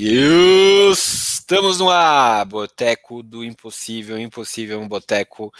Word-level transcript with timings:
Estamos 0.00 1.80
no 1.80 1.90
ar, 1.90 2.44
Boteco 2.46 3.20
do 3.20 3.44
Impossível, 3.44 4.16
Impossível, 4.16 4.80
um 4.80 4.86
boteco. 4.86 5.52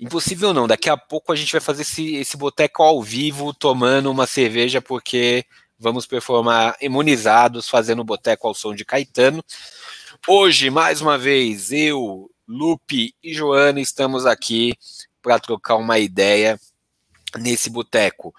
Impossível 0.00 0.52
não, 0.52 0.66
daqui 0.66 0.90
a 0.90 0.96
pouco 0.96 1.30
a 1.30 1.36
gente 1.36 1.52
vai 1.52 1.60
fazer 1.60 1.82
esse, 1.82 2.16
esse 2.16 2.36
boteco 2.36 2.82
ao 2.82 3.00
vivo, 3.00 3.54
tomando 3.54 4.10
uma 4.10 4.26
cerveja, 4.26 4.82
porque 4.82 5.44
vamos 5.78 6.06
performar 6.06 6.76
imunizados, 6.80 7.68
fazendo 7.68 8.02
boteco 8.02 8.48
ao 8.48 8.54
som 8.54 8.74
de 8.74 8.84
Caetano. 8.84 9.44
Hoje, 10.26 10.68
mais 10.68 11.00
uma 11.00 11.16
vez, 11.16 11.70
eu, 11.70 12.28
Lupe 12.48 13.14
e 13.22 13.32
Joana 13.32 13.80
estamos 13.80 14.26
aqui 14.26 14.74
para 15.22 15.38
trocar 15.38 15.76
uma 15.76 16.00
ideia 16.00 16.58
nesse 17.38 17.70
boteco. 17.70 18.34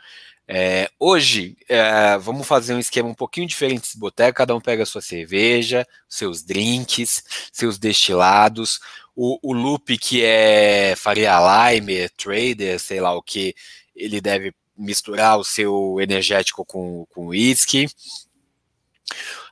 É, 0.48 0.90
hoje, 1.00 1.58
é, 1.70 2.18
vamos 2.18 2.46
fazer 2.46 2.74
um 2.74 2.80
esquema 2.80 3.08
um 3.08 3.14
pouquinho 3.14 3.48
diferente 3.48 3.82
desse 3.82 3.98
boteco. 3.98 4.38
Cada 4.38 4.56
um 4.56 4.62
pega 4.62 4.84
a 4.84 4.86
sua 4.86 5.02
cerveja, 5.02 5.88
seus 6.08 6.44
drinks, 6.44 7.24
seus 7.52 7.78
destilados. 7.78 8.80
O, 9.16 9.40
o 9.42 9.54
Lupe, 9.54 9.98
que 9.98 10.24
é 10.24 10.96
Faria 10.98 11.38
Lime, 11.72 12.10
trader, 12.10 12.80
sei 12.80 13.00
lá 13.00 13.14
o 13.16 13.22
que, 13.22 13.56
ele 13.96 14.20
deve 14.20 14.54
misturar 14.76 15.38
o 15.38 15.44
seu 15.44 15.98
energético 16.02 16.66
com 16.66 17.06
uísque. 17.16 17.88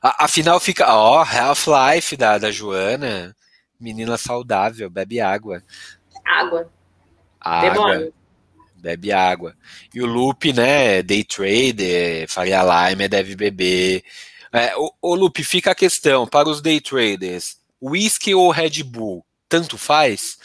Afinal, 0.02 0.58
fica. 0.58 0.92
Ó, 0.94 1.22
Half-Life 1.22 2.16
da, 2.16 2.38
da 2.38 2.50
Joana. 2.50 3.34
Menina 3.78 4.16
saudável, 4.16 4.90
bebe 4.90 5.20
água. 5.20 5.62
Água. 6.24 6.70
Água. 7.40 7.70
Demônio 7.70 8.21
bebe 8.82 9.12
água. 9.12 9.54
E 9.94 10.02
o 10.02 10.06
Lupe, 10.06 10.52
né, 10.52 11.02
day 11.02 11.22
trader, 11.22 12.28
Faria 12.28 12.62
Lime, 12.62 13.08
deve 13.08 13.36
beber. 13.36 14.02
É, 14.52 14.76
o, 14.76 14.92
o 15.00 15.14
Lupe, 15.14 15.44
fica 15.44 15.70
a 15.70 15.74
questão, 15.74 16.26
para 16.26 16.48
os 16.48 16.60
day 16.60 16.80
traders, 16.80 17.56
whisky 17.80 18.34
ou 18.34 18.50
Red 18.50 18.82
Bull, 18.82 19.24
tanto 19.48 19.78
faz? 19.78 20.36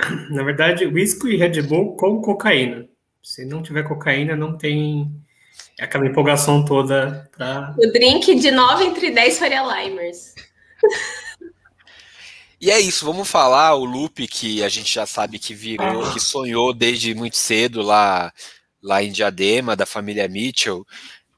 Na 0.30 0.42
verdade, 0.42 0.86
whisky 0.86 1.34
e 1.34 1.36
Red 1.36 1.62
Bull 1.62 1.96
com 1.96 2.22
cocaína. 2.22 2.88
Se 3.22 3.44
não 3.44 3.62
tiver 3.62 3.82
cocaína, 3.82 4.34
não 4.34 4.56
tem 4.56 5.12
aquela 5.78 6.06
empolgação 6.06 6.64
toda 6.64 7.28
para. 7.36 7.74
O 7.78 7.92
drink 7.92 8.34
de 8.36 8.50
9 8.50 8.84
entre 8.84 9.10
10 9.10 9.38
Faria 9.38 9.62
Limers. 9.62 10.34
E 12.60 12.70
é 12.70 12.78
isso, 12.78 13.06
vamos 13.06 13.26
falar 13.26 13.74
o 13.74 13.86
Lupe 13.86 14.28
que 14.28 14.62
a 14.62 14.68
gente 14.68 14.92
já 14.92 15.06
sabe 15.06 15.38
que 15.38 15.54
virou, 15.54 16.12
que 16.12 16.20
sonhou 16.20 16.74
desde 16.74 17.14
muito 17.14 17.38
cedo 17.38 17.80
lá, 17.80 18.30
lá 18.82 19.02
em 19.02 19.10
Diadema, 19.10 19.74
da 19.74 19.86
família 19.86 20.28
Mitchell, 20.28 20.86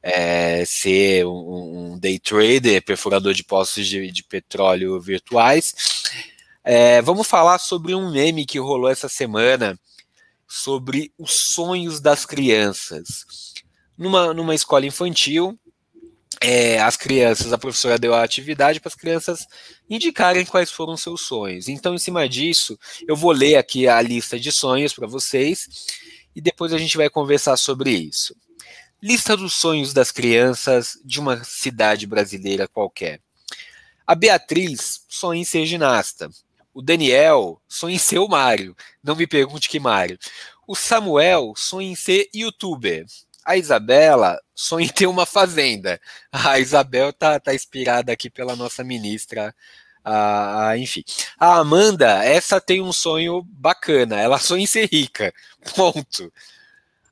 é, 0.02 0.64
ser 0.64 1.24
um, 1.24 1.92
um, 1.92 1.98
day 1.98 2.18
trader, 2.18 2.84
perfurador 2.84 3.34
de 3.34 3.44
poços 3.44 3.86
de, 3.86 4.10
de 4.10 4.24
petróleo 4.24 5.00
virtuais. 5.00 5.72
É, 6.64 7.00
vamos 7.00 7.28
falar 7.28 7.60
sobre 7.60 7.94
um 7.94 8.10
meme 8.10 8.44
que 8.44 8.58
rolou 8.58 8.90
essa 8.90 9.08
semana 9.08 9.78
sobre 10.48 11.12
os 11.16 11.32
sonhos 11.54 12.00
das 12.00 12.26
crianças. 12.26 13.24
Numa, 13.96 14.34
numa 14.34 14.56
escola 14.56 14.86
infantil, 14.86 15.56
é, 16.42 16.80
as 16.80 16.96
crianças, 16.96 17.52
a 17.52 17.58
professora 17.58 17.98
deu 17.98 18.14
a 18.14 18.22
atividade 18.22 18.80
para 18.80 18.88
as 18.88 18.94
crianças 18.94 19.46
indicarem 19.88 20.44
quais 20.44 20.70
foram 20.70 20.96
seus 20.96 21.20
sonhos. 21.22 21.68
Então, 21.68 21.94
em 21.94 21.98
cima 21.98 22.28
disso, 22.28 22.78
eu 23.06 23.14
vou 23.14 23.30
ler 23.30 23.56
aqui 23.56 23.86
a 23.86 24.00
lista 24.02 24.38
de 24.38 24.50
sonhos 24.50 24.92
para 24.92 25.06
vocês 25.06 25.68
e 26.34 26.40
depois 26.40 26.72
a 26.72 26.78
gente 26.78 26.96
vai 26.96 27.08
conversar 27.08 27.56
sobre 27.56 27.90
isso. 27.90 28.34
Lista 29.00 29.36
dos 29.36 29.54
sonhos 29.54 29.92
das 29.92 30.10
crianças 30.10 30.98
de 31.04 31.20
uma 31.20 31.42
cidade 31.44 32.06
brasileira 32.06 32.68
qualquer. 32.68 33.20
A 34.06 34.14
Beatriz 34.14 35.04
sonha 35.08 35.40
em 35.40 35.44
ser 35.44 35.64
ginasta. 35.64 36.28
O 36.74 36.82
Daniel 36.82 37.60
sonha 37.68 37.96
em 37.96 37.98
ser 37.98 38.18
o 38.18 38.28
Mário. 38.28 38.76
Não 39.02 39.14
me 39.14 39.26
pergunte 39.26 39.68
que 39.68 39.78
Mário. 39.78 40.18
O 40.66 40.74
Samuel 40.74 41.52
sonha 41.56 41.90
em 41.90 41.94
ser 41.94 42.28
youtuber. 42.34 43.06
A 43.44 43.56
Isabela 43.56 44.40
sonha 44.54 44.86
em 44.86 44.88
ter 44.88 45.06
uma 45.06 45.26
fazenda. 45.26 46.00
A 46.30 46.58
Isabel 46.58 47.12
tá, 47.12 47.40
tá 47.40 47.54
inspirada 47.54 48.12
aqui 48.12 48.30
pela 48.30 48.54
nossa 48.54 48.84
ministra. 48.84 49.54
A, 50.04 50.76
enfim. 50.78 51.04
A 51.38 51.58
Amanda, 51.58 52.24
essa 52.24 52.60
tem 52.60 52.80
um 52.80 52.92
sonho 52.92 53.42
bacana. 53.42 54.20
Ela 54.20 54.38
sonha 54.38 54.64
em 54.64 54.66
ser 54.66 54.88
rica. 54.90 55.32
Ponto. 55.74 56.32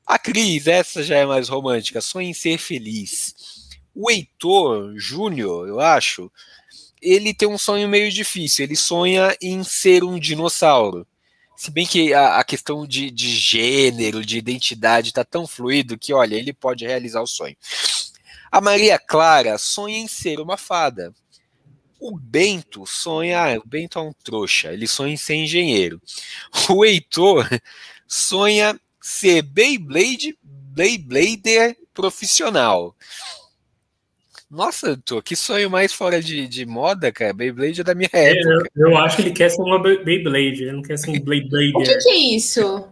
A 0.05 0.19
Cris, 0.19 0.67
essa 0.67 1.03
já 1.03 1.17
é 1.17 1.25
mais 1.25 1.49
romântica. 1.49 2.01
Sonha 2.01 2.29
em 2.29 2.33
ser 2.33 2.57
feliz. 2.57 3.69
O 3.93 4.09
Heitor 4.09 4.93
Júnior, 4.97 5.67
eu 5.67 5.79
acho, 5.79 6.31
ele 7.01 7.33
tem 7.33 7.47
um 7.47 7.57
sonho 7.57 7.87
meio 7.89 8.11
difícil. 8.11 8.63
Ele 8.63 8.75
sonha 8.75 9.35
em 9.41 9.63
ser 9.63 10.03
um 10.03 10.19
dinossauro. 10.19 11.07
Se 11.61 11.69
bem 11.69 11.85
que 11.85 12.11
a, 12.11 12.39
a 12.39 12.43
questão 12.43 12.87
de, 12.87 13.11
de, 13.11 13.29
gênero, 13.29 14.25
de 14.25 14.35
identidade 14.35 15.09
está 15.09 15.23
tão 15.23 15.45
fluido 15.45 15.95
que, 15.95 16.11
olha, 16.11 16.33
ele 16.33 16.51
pode 16.51 16.87
realizar 16.87 17.21
o 17.21 17.27
sonho. 17.27 17.55
A 18.51 18.59
Maria 18.59 18.97
Clara 18.97 19.55
sonha 19.59 19.99
em 19.99 20.07
ser 20.07 20.39
uma 20.39 20.57
fada. 20.57 21.13
O 21.99 22.17
Bento 22.17 22.83
sonha. 22.87 23.43
Ah, 23.43 23.59
o 23.59 23.63
Bento 23.63 23.99
é 23.99 24.01
um 24.01 24.11
trouxa, 24.11 24.73
ele 24.73 24.87
sonha 24.87 25.13
em 25.13 25.17
ser 25.17 25.35
engenheiro. 25.35 26.01
O 26.67 26.83
Heitor 26.83 27.47
sonha 28.07 28.75
ser 28.99 29.43
Beyblade, 29.43 30.35
Beyblader 30.41 31.77
profissional. 31.93 32.95
Nossa, 34.51 34.99
tô, 35.05 35.21
que 35.21 35.33
sonho 35.33 35.69
mais 35.69 35.93
fora 35.93 36.21
de, 36.21 36.45
de 36.45 36.65
moda, 36.65 37.09
cara. 37.09 37.31
Beyblade 37.31 37.79
é 37.79 37.83
da 37.85 37.95
minha 37.95 38.09
é, 38.11 38.31
época. 38.31 38.69
Eu, 38.75 38.89
eu, 38.89 38.97
acho 38.97 39.15
que 39.15 39.21
ele 39.21 39.31
quer 39.31 39.49
ser 39.49 39.61
uma 39.61 39.81
Beyblade, 39.81 40.63
ele 40.63 40.73
não 40.73 40.81
quer 40.81 40.97
ser 40.97 41.09
um 41.09 41.19
Blade 41.21 41.47
Blader. 41.47 41.77
O 41.77 41.83
que, 41.83 41.97
que, 41.99 42.09
é 42.09 42.35
isso? 42.35 42.85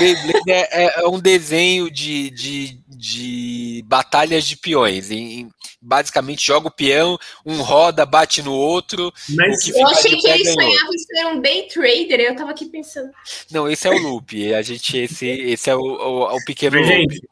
Beyblade 0.00 0.50
é, 0.50 0.68
é, 0.72 1.00
é, 1.02 1.06
um 1.06 1.20
desenho 1.20 1.88
de, 1.88 2.30
de, 2.30 2.80
de 2.88 3.84
batalhas 3.86 4.42
de 4.42 4.56
peões. 4.56 5.12
Em, 5.12 5.48
basicamente, 5.80 6.44
joga 6.44 6.66
o 6.66 6.74
peão, 6.74 7.16
um 7.44 7.62
roda, 7.62 8.04
bate 8.04 8.42
no 8.42 8.52
outro. 8.52 9.12
Mas 9.36 9.68
eu 9.68 9.86
achei 9.86 10.16
que 10.16 10.26
ele 10.26 10.46
sonhava 10.46 10.90
em 10.92 10.98
ser 10.98 11.26
um 11.26 11.40
day 11.40 11.68
trader, 11.68 12.20
eu 12.20 12.34
tava 12.34 12.50
aqui 12.50 12.66
pensando. 12.66 13.12
Não, 13.52 13.70
esse 13.70 13.86
é 13.86 13.90
o 13.92 13.98
loop. 13.98 14.52
A 14.52 14.62
gente, 14.62 14.98
esse, 14.98 15.28
esse 15.28 15.70
é 15.70 15.76
o, 15.76 15.80
o, 15.80 16.36
o 16.36 16.44
pequeno 16.44 16.76
Mas, 16.76 16.88
loop. 16.88 17.14
Gente, 17.14 17.28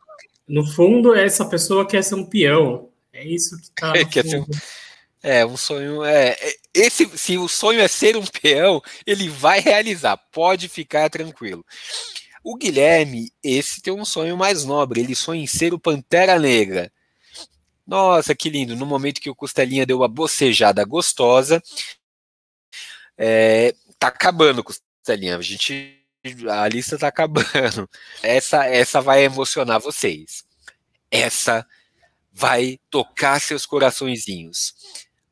no 0.46 0.64
fundo, 0.64 1.12
essa 1.16 1.44
pessoa 1.46 1.84
quer 1.84 2.04
ser 2.04 2.14
um 2.14 2.24
peão. 2.24 2.93
É 3.14 3.24
isso 3.24 3.56
que 3.58 3.70
tá. 3.70 3.92
É, 3.96 4.04
que 4.04 4.20
um, 4.20 4.46
é, 5.22 5.46
um 5.46 5.56
sonho. 5.56 6.04
É, 6.04 6.36
é, 6.38 6.56
esse, 6.74 7.06
se 7.16 7.38
o 7.38 7.48
sonho 7.48 7.80
é 7.80 7.88
ser 7.88 8.16
um 8.16 8.26
peão, 8.26 8.82
ele 9.06 9.28
vai 9.28 9.60
realizar. 9.60 10.18
Pode 10.30 10.68
ficar 10.68 11.08
tranquilo. 11.08 11.64
O 12.42 12.56
Guilherme, 12.56 13.32
esse 13.42 13.80
tem 13.80 13.92
um 13.92 14.04
sonho 14.04 14.36
mais 14.36 14.64
nobre. 14.64 15.00
Ele 15.00 15.14
sonha 15.14 15.42
em 15.42 15.46
ser 15.46 15.72
o 15.72 15.78
Pantera 15.78 16.38
Negra. 16.38 16.92
Nossa, 17.86 18.34
que 18.34 18.50
lindo. 18.50 18.76
No 18.76 18.84
momento 18.84 19.20
que 19.20 19.30
o 19.30 19.34
Costelinha 19.34 19.86
deu 19.86 19.98
uma 19.98 20.08
bocejada 20.08 20.84
gostosa, 20.84 21.62
é, 23.16 23.74
tá 23.98 24.08
acabando, 24.08 24.64
Costelinha. 24.64 25.38
A 25.38 25.42
gente. 25.42 26.00
A 26.50 26.68
lista 26.68 26.98
tá 26.98 27.08
acabando. 27.08 27.88
Essa, 28.22 28.64
essa 28.66 29.00
vai 29.00 29.24
emocionar 29.24 29.78
vocês. 29.80 30.44
Essa 31.10 31.66
vai 32.34 32.80
tocar 32.90 33.40
seus 33.40 33.64
coraçõezinhos. 33.64 34.74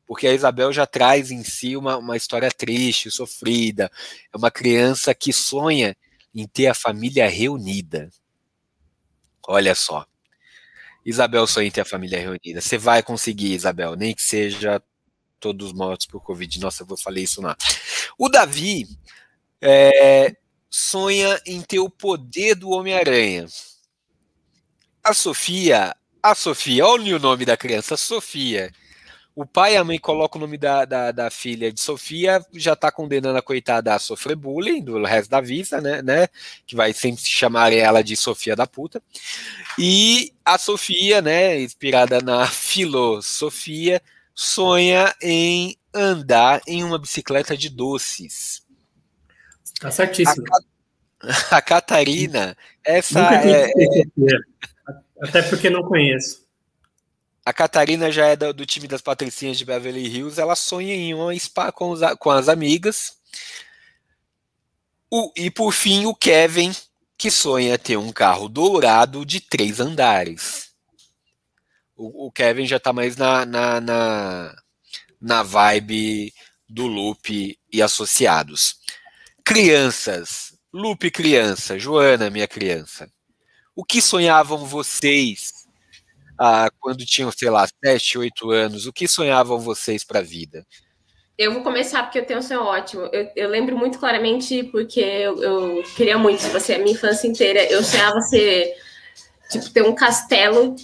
Porque 0.07 0.25
a 0.25 0.33
Isabel 0.33 0.71
já 0.71 0.85
traz 0.85 1.31
em 1.31 1.43
si 1.43 1.75
uma, 1.75 1.97
uma 1.97 2.15
história 2.15 2.49
triste, 2.49 3.11
sofrida. 3.11 3.91
É 4.33 4.37
uma 4.37 4.49
criança 4.49 5.13
que 5.13 5.33
sonha 5.33 5.97
em 6.33 6.47
ter 6.47 6.67
a 6.67 6.73
família 6.73 7.27
reunida. 7.27 8.09
Olha 9.45 9.75
só. 9.75 10.05
Isabel 11.05 11.45
sonha 11.45 11.67
em 11.67 11.71
ter 11.71 11.81
a 11.81 11.85
família 11.85 12.19
reunida. 12.19 12.61
Você 12.61 12.77
vai 12.77 13.03
conseguir, 13.03 13.53
Isabel, 13.53 13.95
nem 13.95 14.15
que 14.15 14.21
seja 14.21 14.81
todos 15.39 15.73
mortos 15.73 16.07
por 16.07 16.23
Covid. 16.23 16.59
Nossa, 16.61 16.83
eu 16.83 16.87
vou 16.87 16.97
falar 16.97 17.19
isso 17.19 17.41
não. 17.41 17.53
O 18.17 18.29
Davi 18.29 18.87
é, 19.61 20.33
sonha 20.69 21.41
em 21.45 21.61
ter 21.61 21.79
o 21.79 21.89
poder 21.89 22.55
do 22.55 22.69
Homem-Aranha. 22.69 23.45
A 25.03 25.13
Sofia 25.13 25.93
a 26.23 26.33
Sofia, 26.33 26.87
olha 26.87 27.17
o 27.17 27.19
nome 27.19 27.43
da 27.43 27.57
criança, 27.57 27.97
Sofia. 27.97 28.71
O 29.35 29.45
pai 29.45 29.73
e 29.73 29.77
a 29.77 29.83
mãe 29.83 29.99
colocam 29.99 30.39
o 30.39 30.45
nome 30.45 30.57
da, 30.57 30.85
da, 30.85 31.11
da 31.11 31.29
filha 31.29 31.73
de 31.73 31.81
Sofia, 31.81 32.43
já 32.53 32.73
está 32.73 32.91
condenando 32.91 33.37
a 33.37 33.41
coitada 33.41 33.93
a 33.93 33.99
sofrer 33.99 34.35
bullying 34.35 34.81
do 34.81 35.03
resto 35.03 35.29
da 35.29 35.41
vida, 35.41 35.81
né, 35.81 36.01
né? 36.01 36.27
Que 36.65 36.75
vai 36.75 36.93
sempre 36.93 37.23
chamar 37.25 37.73
ela 37.73 38.01
de 38.01 38.15
Sofia 38.15 38.55
da 38.55 38.65
puta. 38.65 39.01
E 39.77 40.31
a 40.45 40.57
Sofia, 40.57 41.21
né, 41.21 41.59
inspirada 41.59 42.21
na 42.21 42.47
filosofia, 42.47 44.01
sonha 44.33 45.13
em 45.21 45.75
andar 45.93 46.61
em 46.65 46.83
uma 46.83 46.99
bicicleta 46.99 47.57
de 47.57 47.69
doces. 47.69 48.63
Tá 49.79 49.91
certíssimo. 49.91 50.45
A, 51.19 51.57
a 51.57 51.61
Catarina, 51.61 52.55
essa 52.85 53.19
é, 53.33 53.71
até 55.21 55.41
porque 55.41 55.69
não 55.69 55.83
conheço. 55.83 56.43
a 57.45 57.53
Catarina 57.53 58.11
já 58.11 58.27
é 58.27 58.35
do, 58.35 58.53
do, 58.53 58.65
time 58.65 58.87
das 58.87 59.01
patricinhas 59.01 59.57
de 59.57 59.65
Beverly 59.65 60.07
Hills, 60.07 60.39
ela 60.39 60.55
sonha 60.55 60.93
em 60.93 61.13
uma 61.13 61.37
spa 61.37 61.71
com, 61.71 61.91
os, 61.91 62.01
com 62.19 62.31
as 62.31 62.47
amigas. 62.47 63.17
O, 65.09 65.31
e 65.35 65.51
por 65.51 65.71
fim, 65.71 66.05
o 66.05 66.15
Kevin, 66.15 66.71
que 67.17 67.29
sonha 67.29 67.77
ter 67.77 67.97
um 67.97 68.11
carro 68.11 68.49
dourado 68.49 69.25
de 69.25 69.39
três 69.39 69.79
andares. 69.79 70.73
O, 71.95 72.27
o 72.27 72.31
Kevin 72.31 72.65
já 72.65 72.79
tá 72.79 72.91
mais 72.91 73.15
na, 73.15 73.45
na, 73.45 73.79
na, 73.79 74.55
na 75.21 75.43
vibe 75.43 76.33
do 76.67 76.87
Loop 76.87 77.59
e 77.71 77.81
associados. 77.81 78.77
Crianças, 79.45 80.57
Loop 80.73 81.11
criança, 81.11 81.77
Joana, 81.77 82.31
minha 82.31 82.47
criança. 82.47 83.07
O 83.75 83.83
que 83.83 84.01
sonhavam 84.01 84.57
vocês 84.59 85.65
ah, 86.39 86.69
quando 86.79 87.05
tinham, 87.05 87.31
sei 87.31 87.49
lá, 87.49 87.67
7, 87.83 88.17
8 88.17 88.51
anos? 88.51 88.85
O 88.85 88.93
que 88.93 89.07
sonhavam 89.07 89.59
vocês 89.59 90.03
para 90.03 90.19
a 90.19 90.23
vida? 90.23 90.65
Eu 91.37 91.51
vou 91.53 91.63
começar 91.63 92.03
porque 92.03 92.19
eu 92.19 92.25
tenho 92.25 92.39
um 92.39 92.43
sonho 92.43 92.61
ótimo. 92.61 93.09
Eu, 93.11 93.31
eu 93.35 93.49
lembro 93.49 93.77
muito 93.77 93.97
claramente 93.97 94.63
porque 94.65 94.99
eu, 94.99 95.41
eu 95.41 95.83
queria 95.95 96.17
muito, 96.17 96.43
tipo 96.43 96.57
assim, 96.57 96.73
a 96.73 96.77
minha 96.77 96.91
infância 96.91 97.27
inteira, 97.27 97.63
eu 97.71 97.83
sonhava 97.83 98.21
ser, 98.21 98.75
tipo, 99.49 99.69
ter 99.71 99.81
um 99.81 99.95
castelo 99.95 100.75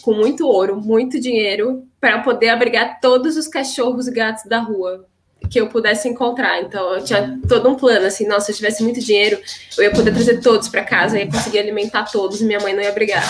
com 0.00 0.14
muito 0.14 0.46
ouro, 0.46 0.80
muito 0.80 1.20
dinheiro, 1.20 1.86
para 2.00 2.20
poder 2.22 2.48
abrigar 2.48 2.98
todos 3.00 3.36
os 3.36 3.46
cachorros 3.46 4.08
e 4.08 4.12
gatos 4.12 4.44
da 4.44 4.58
rua 4.58 5.06
que 5.50 5.60
eu 5.60 5.68
pudesse 5.68 6.08
encontrar. 6.08 6.60
Então, 6.62 6.94
eu 6.94 7.04
tinha 7.04 7.38
todo 7.48 7.68
um 7.68 7.74
plano, 7.74 8.06
assim, 8.06 8.26
nossa, 8.26 8.46
se 8.46 8.52
eu 8.52 8.56
tivesse 8.56 8.82
muito 8.82 9.00
dinheiro, 9.00 9.38
eu 9.76 9.84
ia 9.84 9.90
poder 9.90 10.12
trazer 10.12 10.40
todos 10.40 10.68
para 10.68 10.84
casa, 10.84 11.18
ia 11.18 11.30
conseguir 11.30 11.58
alimentar 11.58 12.04
todos 12.10 12.40
e 12.40 12.44
minha 12.44 12.60
mãe 12.60 12.74
não 12.74 12.82
ia 12.82 12.92
brigar. 12.92 13.24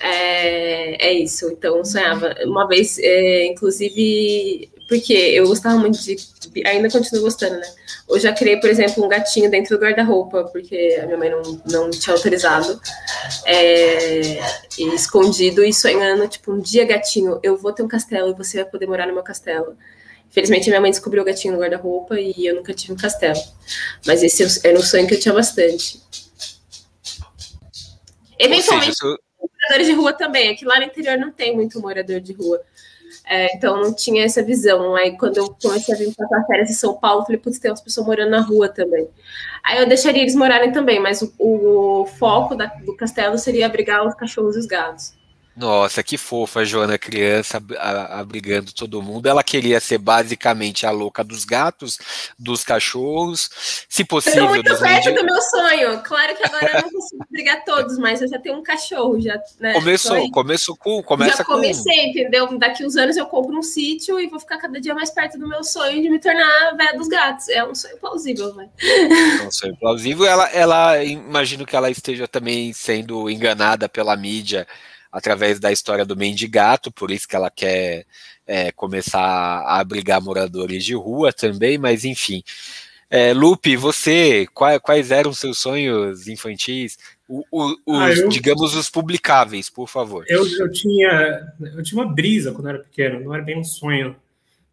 É, 0.00 1.08
é 1.08 1.12
isso. 1.12 1.50
Então, 1.50 1.84
sonhava. 1.84 2.34
Uma 2.44 2.66
vez, 2.66 2.98
é, 2.98 3.46
inclusive, 3.46 4.70
porque 4.88 5.12
eu 5.12 5.46
gostava 5.46 5.78
muito 5.78 5.98
de. 6.02 6.16
Ainda 6.64 6.90
continuo 6.90 7.22
gostando, 7.22 7.56
né? 7.56 7.66
Eu 8.08 8.18
já 8.18 8.32
criei, 8.32 8.58
por 8.58 8.70
exemplo, 8.70 9.04
um 9.04 9.08
gatinho 9.08 9.50
dentro 9.50 9.76
do 9.76 9.82
guarda-roupa, 9.82 10.44
porque 10.44 10.98
a 11.02 11.04
minha 11.04 11.18
mãe 11.18 11.30
não, 11.30 11.60
não 11.70 11.90
tinha 11.90 12.14
autorizado. 12.16 12.80
É, 13.44 14.40
e 14.78 14.94
escondido 14.94 15.62
e 15.62 15.74
sonhando, 15.74 16.26
tipo, 16.26 16.52
um 16.52 16.60
dia, 16.60 16.86
gatinho, 16.86 17.38
eu 17.42 17.56
vou 17.56 17.72
ter 17.72 17.82
um 17.82 17.88
castelo 17.88 18.30
e 18.30 18.34
você 18.34 18.62
vai 18.62 18.70
poder 18.70 18.86
morar 18.86 19.06
no 19.06 19.14
meu 19.14 19.22
castelo. 19.22 19.76
Infelizmente, 20.30 20.68
minha 20.68 20.80
mãe 20.80 20.90
descobriu 20.90 21.22
o 21.22 21.26
gatinho 21.26 21.54
no 21.54 21.60
guarda-roupa 21.60 22.18
e 22.20 22.46
eu 22.46 22.54
nunca 22.54 22.74
tive 22.74 22.92
um 22.92 22.96
castelo. 22.96 23.40
Mas 24.06 24.22
esse 24.22 24.66
era 24.66 24.78
um 24.78 24.82
sonho 24.82 25.06
que 25.06 25.14
eu 25.14 25.20
tinha 25.20 25.34
bastante. 25.34 26.00
Eventualmente. 28.38 28.96
Seja, 28.96 29.18
moradores 29.40 29.86
de 29.86 29.92
rua 29.92 30.12
também. 30.12 30.50
Aqui 30.50 30.64
lá 30.64 30.78
no 30.78 30.84
interior 30.84 31.18
não 31.18 31.32
tem 31.32 31.54
muito 31.54 31.80
morador 31.80 32.20
de 32.20 32.32
rua. 32.32 32.60
É, 33.30 33.54
então 33.54 33.76
não 33.80 33.92
tinha 33.92 34.24
essa 34.24 34.42
visão. 34.42 34.94
Aí 34.96 35.16
quando 35.16 35.38
eu 35.38 35.54
comecei 35.60 35.94
a 35.94 35.98
vir 35.98 36.14
para 36.14 36.44
férias 36.44 36.70
em 36.70 36.74
São 36.74 36.94
Paulo, 36.94 37.24
falei, 37.24 37.38
putz, 37.38 37.58
tem 37.58 37.70
umas 37.70 37.80
pessoas 37.80 38.06
morando 38.06 38.30
na 38.30 38.40
rua 38.40 38.68
também. 38.68 39.08
Aí 39.62 39.78
eu 39.78 39.88
deixaria 39.88 40.22
eles 40.22 40.34
morarem 40.34 40.72
também, 40.72 40.98
mas 41.00 41.20
o, 41.20 41.32
o 41.38 42.06
foco 42.06 42.54
da, 42.54 42.66
do 42.66 42.96
castelo 42.96 43.36
seria 43.36 43.66
abrigar 43.66 44.06
os 44.06 44.14
cachorros 44.14 44.56
e 44.56 44.60
os 44.60 44.66
gatos. 44.66 45.17
Nossa, 45.58 46.04
que 46.04 46.16
fofa, 46.16 46.64
Joana, 46.64 46.96
criança 46.96 47.60
abrigando 48.10 48.72
todo 48.72 49.02
mundo. 49.02 49.26
Ela 49.26 49.42
queria 49.42 49.80
ser 49.80 49.98
basicamente 49.98 50.86
a 50.86 50.92
louca 50.92 51.24
dos 51.24 51.44
gatos, 51.44 51.98
dos 52.38 52.62
cachorros, 52.62 53.50
se 53.88 54.04
possível. 54.04 54.44
Eu 54.44 54.50
muito 54.50 54.78
perto 54.78 55.12
do 55.12 55.24
meu 55.24 55.42
sonho. 55.42 56.00
Claro 56.04 56.36
que 56.36 56.46
agora 56.46 56.78
eu 56.78 56.82
não 56.82 56.90
consigo 56.92 57.24
abrigar 57.24 57.64
todos, 57.64 57.98
mas 57.98 58.22
eu 58.22 58.28
já 58.28 58.38
tenho 58.38 58.56
um 58.56 58.62
cachorro. 58.62 59.20
Já, 59.20 59.36
né? 59.58 59.72
Começou, 59.72 60.30
começou 60.30 60.76
com. 60.76 61.02
Começa 61.02 61.38
já 61.38 61.44
comecei, 61.44 62.04
com... 62.04 62.08
entendeu? 62.10 62.56
Daqui 62.56 62.86
uns 62.86 62.94
anos 62.96 63.16
eu 63.16 63.26
compro 63.26 63.58
um 63.58 63.62
sítio 63.62 64.20
e 64.20 64.28
vou 64.28 64.38
ficar 64.38 64.58
cada 64.58 64.80
dia 64.80 64.94
mais 64.94 65.10
perto 65.10 65.36
do 65.38 65.48
meu 65.48 65.64
sonho 65.64 66.00
de 66.00 66.08
me 66.08 66.20
tornar 66.20 66.76
velha 66.76 66.96
dos 66.96 67.08
gatos. 67.08 67.48
É 67.48 67.64
um 67.64 67.74
sonho 67.74 67.98
plausível, 67.98 68.54
vai. 68.54 68.68
É 68.80 69.42
um 69.42 69.50
sonho 69.50 69.76
plausível. 69.76 70.24
Ela, 70.24 70.48
ela, 70.50 71.02
imagino 71.02 71.66
que 71.66 71.74
ela 71.74 71.90
esteja 71.90 72.28
também 72.28 72.72
sendo 72.72 73.28
enganada 73.28 73.88
pela 73.88 74.16
mídia 74.16 74.64
através 75.10 75.58
da 75.58 75.72
história 75.72 76.04
do 76.04 76.16
mendigato, 76.16 76.92
por 76.92 77.10
isso 77.10 77.26
que 77.26 77.36
ela 77.36 77.50
quer 77.50 78.06
é, 78.46 78.72
começar 78.72 79.20
a 79.20 79.78
abrigar 79.78 80.22
moradores 80.22 80.84
de 80.84 80.94
rua 80.94 81.32
também, 81.32 81.78
mas 81.78 82.04
enfim. 82.04 82.42
É, 83.10 83.32
Lupe, 83.32 83.74
você, 83.74 84.46
quais, 84.52 84.78
quais 84.80 85.10
eram 85.10 85.32
seus 85.32 85.58
sonhos 85.58 86.28
infantis? 86.28 86.98
O, 87.26 87.42
o, 87.50 87.76
os, 87.86 88.00
ah, 88.00 88.12
eu, 88.12 88.28
digamos, 88.28 88.74
os 88.74 88.90
publicáveis, 88.90 89.70
por 89.70 89.88
favor. 89.88 90.24
Eu, 90.28 90.46
eu, 90.58 90.70
tinha, 90.70 91.52
eu 91.58 91.82
tinha 91.82 92.02
uma 92.02 92.12
brisa 92.12 92.52
quando 92.52 92.66
eu 92.68 92.74
era 92.74 92.84
pequeno, 92.84 93.20
não 93.20 93.34
era 93.34 93.42
bem 93.42 93.58
um 93.58 93.64
sonho, 93.64 94.14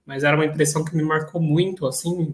mas 0.05 0.23
era 0.23 0.35
uma 0.35 0.45
impressão 0.45 0.83
que 0.83 0.95
me 0.95 1.03
marcou 1.03 1.41
muito, 1.41 1.87
assim, 1.87 2.33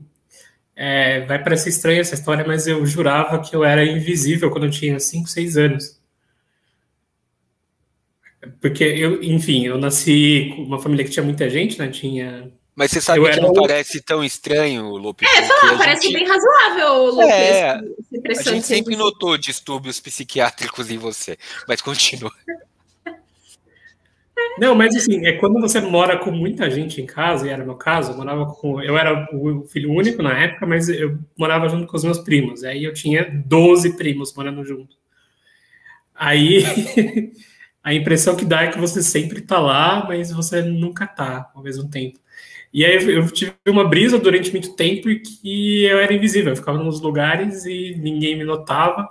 é, 0.76 1.22
vai 1.26 1.42
parecer 1.44 1.70
estranha 1.70 2.02
essa 2.02 2.16
história, 2.16 2.44
mas 2.46 2.66
eu 2.66 2.84
jurava 2.86 3.40
que 3.40 3.56
eu 3.56 3.64
era 3.64 3.86
invisível 3.86 4.50
quando 4.50 4.66
eu 4.66 4.72
tinha 4.72 5.00
5, 5.00 5.30
6 5.30 5.58
anos. 5.58 6.01
Porque 8.60 8.84
eu, 8.84 9.22
enfim, 9.22 9.68
eu 9.68 9.78
nasci 9.78 10.54
com 10.56 10.64
uma 10.64 10.80
família 10.80 11.06
que 11.06 11.12
tinha 11.12 11.24
muita 11.24 11.50
gente, 11.50 11.78
né? 11.78 11.88
Tinha. 11.90 12.52
Mas 12.76 12.92
você 12.92 13.02
sabe 13.02 13.20
eu 13.20 13.30
que 13.30 13.40
não 13.40 13.54
parece 13.54 14.02
tão 14.02 14.24
estranho, 14.24 14.90
Lupe. 14.96 15.26
É, 15.26 15.44
falar, 15.44 15.78
parece 15.78 16.04
gente... 16.04 16.14
bem 16.14 16.28
razoável, 16.28 17.06
Lupe. 17.06 17.24
É, 17.24 17.72
a 17.72 18.42
gente 18.44 18.66
sempre 18.66 18.96
notou 18.96 19.38
distúrbios 19.38 20.00
psiquiátricos 20.00 20.90
em 20.90 20.98
você, 20.98 21.38
mas 21.68 21.82
continua. 21.82 22.32
Não, 24.58 24.76
mas 24.76 24.96
assim, 24.96 25.26
é 25.26 25.34
quando 25.34 25.62
você 25.62 25.80
mora 25.80 26.18
com 26.18 26.32
muita 26.32 26.70
gente 26.70 27.02
em 27.02 27.06
casa, 27.06 27.48
e 27.48 27.50
era 27.50 27.64
meu 27.64 27.76
caso, 27.76 28.12
eu 28.12 28.18
morava 28.18 28.46
com. 28.48 28.82
Eu 28.82 28.98
era 28.98 29.28
o 29.34 29.66
filho 29.68 29.92
único 29.92 30.22
na 30.22 30.38
época, 30.38 30.66
mas 30.66 30.90
eu 30.90 31.18
morava 31.38 31.70
junto 31.70 31.88
com 31.88 31.96
os 31.96 32.04
meus 32.04 32.20
primos. 32.20 32.64
Aí 32.64 32.84
eu 32.84 32.94
tinha 32.94 33.30
12 33.46 33.96
primos 33.98 34.34
morando 34.34 34.64
junto. 34.66 34.98
Aí 36.14 36.64
a 37.84 37.94
impressão 37.94 38.36
que 38.36 38.46
dá 38.46 38.64
é 38.64 38.72
que 38.72 38.80
você 38.80 39.02
sempre 39.02 39.40
está 39.40 39.60
lá, 39.60 40.06
mas 40.08 40.32
você 40.32 40.62
nunca 40.62 41.06
está 41.06 41.52
ao 41.54 41.64
mesmo 41.64 41.90
tempo. 41.90 42.20
E 42.74 42.86
aí 42.86 43.04
eu 43.10 43.28
tive 43.30 43.54
uma 43.68 43.88
brisa 43.88 44.18
durante 44.18 44.52
muito 44.52 44.76
tempo 44.76 45.10
e 45.10 45.20
que 45.20 45.84
eu 45.84 46.00
era 46.00 46.14
invisível, 46.14 46.52
eu 46.52 46.56
ficava 46.56 46.82
nos 46.82 47.02
lugares 47.02 47.66
e 47.66 47.96
ninguém 47.98 48.38
me 48.38 48.44
notava. 48.44 49.10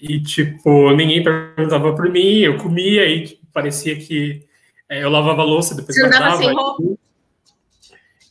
E, 0.00 0.20
tipo, 0.20 0.92
ninguém 0.92 1.24
perguntava 1.24 1.94
por 1.94 2.10
mim, 2.10 2.40
eu 2.40 2.58
comia 2.58 3.06
e 3.06 3.24
tipo, 3.24 3.46
parecia 3.52 3.96
que 3.96 4.46
é, 4.88 5.02
eu 5.02 5.10
lavava 5.10 5.42
louça, 5.42 5.74
depois 5.74 5.96
Você 5.96 6.02
guardava. 6.02 6.36
Sem 6.36 6.52
roupa. 6.52 6.98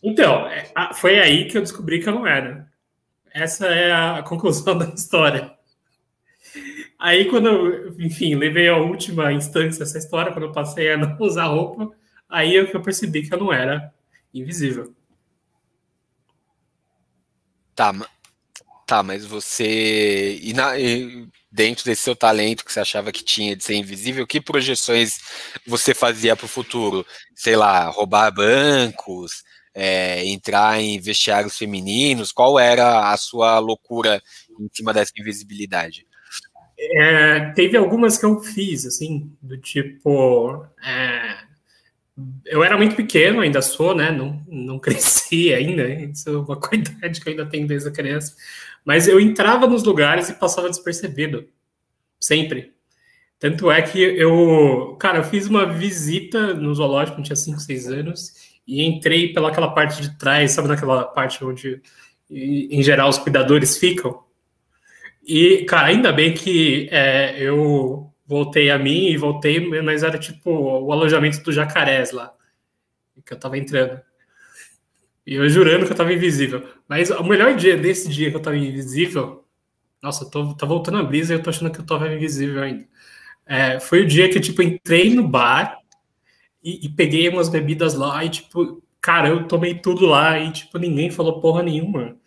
Então, 0.02 0.48
é, 0.48 0.72
foi 0.94 1.20
aí 1.20 1.46
que 1.46 1.58
eu 1.58 1.62
descobri 1.62 2.00
que 2.00 2.08
eu 2.08 2.14
não 2.14 2.28
era. 2.28 2.68
Essa 3.34 3.68
é 3.68 3.92
a 3.92 4.24
conclusão 4.24 4.78
da 4.78 4.86
história. 4.86 5.55
Aí, 7.06 7.26
quando 7.30 7.50
eu, 7.50 7.96
enfim, 8.00 8.34
levei 8.34 8.68
a 8.68 8.78
última 8.78 9.32
instância 9.32 9.84
essa 9.84 9.96
história, 9.96 10.32
quando 10.32 10.46
eu 10.46 10.52
passei 10.52 10.92
a 10.92 10.98
não 10.98 11.16
usar 11.20 11.46
roupa, 11.46 11.96
aí 12.28 12.56
eu, 12.56 12.66
eu 12.66 12.82
percebi 12.82 13.22
que 13.22 13.32
eu 13.32 13.38
não 13.38 13.54
era 13.54 13.94
invisível. 14.34 14.92
Tá, 17.76 17.94
tá, 18.88 19.04
mas 19.04 19.24
você. 19.24 20.40
E, 20.42 20.52
na, 20.54 20.80
e 20.80 21.28
dentro 21.52 21.86
desse 21.86 22.02
seu 22.02 22.16
talento 22.16 22.66
que 22.66 22.74
você 22.74 22.80
achava 22.80 23.12
que 23.12 23.24
tinha 23.24 23.56
de 23.56 23.64
ser 23.64 23.76
invisível, 23.76 24.26
que 24.26 24.42
projeções 24.42 25.20
você 25.68 25.94
fazia 25.94 26.36
para 26.36 26.46
o 26.46 26.50
futuro? 26.50 27.06
Sei 27.36 27.56
lá, 27.56 27.88
roubar 27.88 28.32
bancos, 28.32 29.44
é, 29.76 30.26
entrar 30.26 30.82
em 30.82 31.00
vestiários 31.00 31.56
femininos? 31.56 32.32
Qual 32.32 32.58
era 32.58 33.12
a 33.14 33.18
sua 33.18 33.60
loucura 33.60 34.20
em 34.60 34.68
cima 34.74 34.92
dessa 34.92 35.12
invisibilidade? 35.20 36.08
É, 36.94 37.52
teve 37.52 37.78
algumas 37.78 38.18
que 38.18 38.26
eu 38.26 38.40
fiz, 38.42 38.86
assim, 38.86 39.32
do 39.42 39.58
tipo. 39.58 40.66
É, 40.84 41.38
eu 42.46 42.64
era 42.64 42.78
muito 42.78 42.96
pequeno, 42.96 43.42
ainda 43.42 43.62
sou, 43.62 43.96
né? 43.96 44.12
Não, 44.12 44.42
não 44.48 44.80
cresci 44.80 45.54
ainda, 45.54 45.88
isso 45.88 46.30
é 46.30 46.38
uma 46.38 46.60
qualidade 46.60 47.22
que 47.22 47.28
eu 47.28 47.32
ainda 47.32 47.46
tenho 47.46 47.68
desde 47.68 47.90
a 47.90 47.92
criança. 47.92 48.36
Mas 48.84 49.08
eu 49.08 49.20
entrava 49.20 49.68
nos 49.68 49.84
lugares 49.84 50.30
e 50.30 50.34
passava 50.34 50.70
despercebido. 50.70 51.48
Sempre. 52.20 52.74
Tanto 53.40 53.70
é 53.70 53.82
que 53.82 54.00
eu, 54.00 54.96
cara, 55.00 55.20
eu 55.20 55.24
fiz 55.24 55.48
uma 55.48 55.66
visita 55.66 56.54
no 56.54 56.74
zoológico, 56.74 57.22
tinha 57.22 57.36
5, 57.36 57.60
6 57.60 57.88
anos, 57.90 58.34
e 58.66 58.84
entrei 58.84 59.34
pelaquela 59.34 59.72
parte 59.72 60.02
de 60.02 60.18
trás, 60.18 60.52
sabe 60.52 60.68
naquela 60.68 61.04
parte 61.04 61.44
onde, 61.44 61.82
em 62.30 62.82
geral, 62.82 63.10
os 63.10 63.18
cuidadores 63.18 63.78
ficam? 63.78 64.25
E, 65.28 65.66
cara, 65.66 65.88
ainda 65.88 66.12
bem 66.12 66.34
que 66.34 66.88
é, 66.92 67.42
eu 67.42 68.14
voltei 68.28 68.70
a 68.70 68.78
mim 68.78 69.08
e 69.08 69.18
voltei, 69.18 69.60
mas 69.82 70.04
era 70.04 70.20
tipo 70.20 70.52
o 70.52 70.92
alojamento 70.92 71.42
do 71.44 71.52
jacarés 71.52 72.12
lá, 72.12 72.34
que 73.26 73.34
eu 73.34 73.40
tava 73.40 73.58
entrando. 73.58 74.00
E 75.26 75.36
eu 75.36 75.50
jurando 75.50 75.86
que 75.86 75.92
eu 75.92 75.98
tava 75.98 76.14
invisível. 76.14 76.68
Mas 76.88 77.10
o 77.10 77.24
melhor 77.24 77.56
dia 77.56 77.76
desse 77.76 78.08
dia 78.10 78.30
que 78.30 78.38
eu 78.38 78.42
tava 78.42 78.56
invisível, 78.58 79.44
nossa, 80.02 80.30
tô, 80.30 80.54
tá 80.54 80.66
voltando 80.68 81.00
a 81.00 81.04
brisa 81.04 81.34
e 81.34 81.38
eu 81.38 81.42
tô 81.42 81.50
achando 81.50 81.72
que 81.72 81.80
eu 81.80 81.86
tava 81.86 82.14
invisível 82.14 82.62
ainda. 82.62 82.88
É, 83.46 83.80
foi 83.80 84.02
o 84.02 84.08
dia 84.08 84.30
que 84.30 84.40
tipo, 84.40 84.62
entrei 84.62 85.14
no 85.14 85.28
bar 85.28 85.80
e, 86.64 86.86
e, 86.86 86.90
peguei 86.90 87.30
umas 87.30 87.50
bebidas 87.50 87.94
lá 87.96 88.24
e, 88.26 88.30
tipo, 88.30 88.84
cara, 89.02 89.30
eu 89.30 89.48
tomei 89.48 89.76
tudo 89.76 90.06
lá 90.06 90.40
e, 90.40 90.52
tipo, 90.52 90.78
ninguém 90.80 91.12
falou 91.12 91.40
porra 91.40 91.62
nenhuma. 91.64 92.18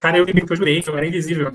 Cara, 0.00 0.18
eu 0.18 0.26
me 0.26 0.56
jurei 0.56 0.82
eu 0.86 0.96
era 0.96 1.06
invisível. 1.06 1.50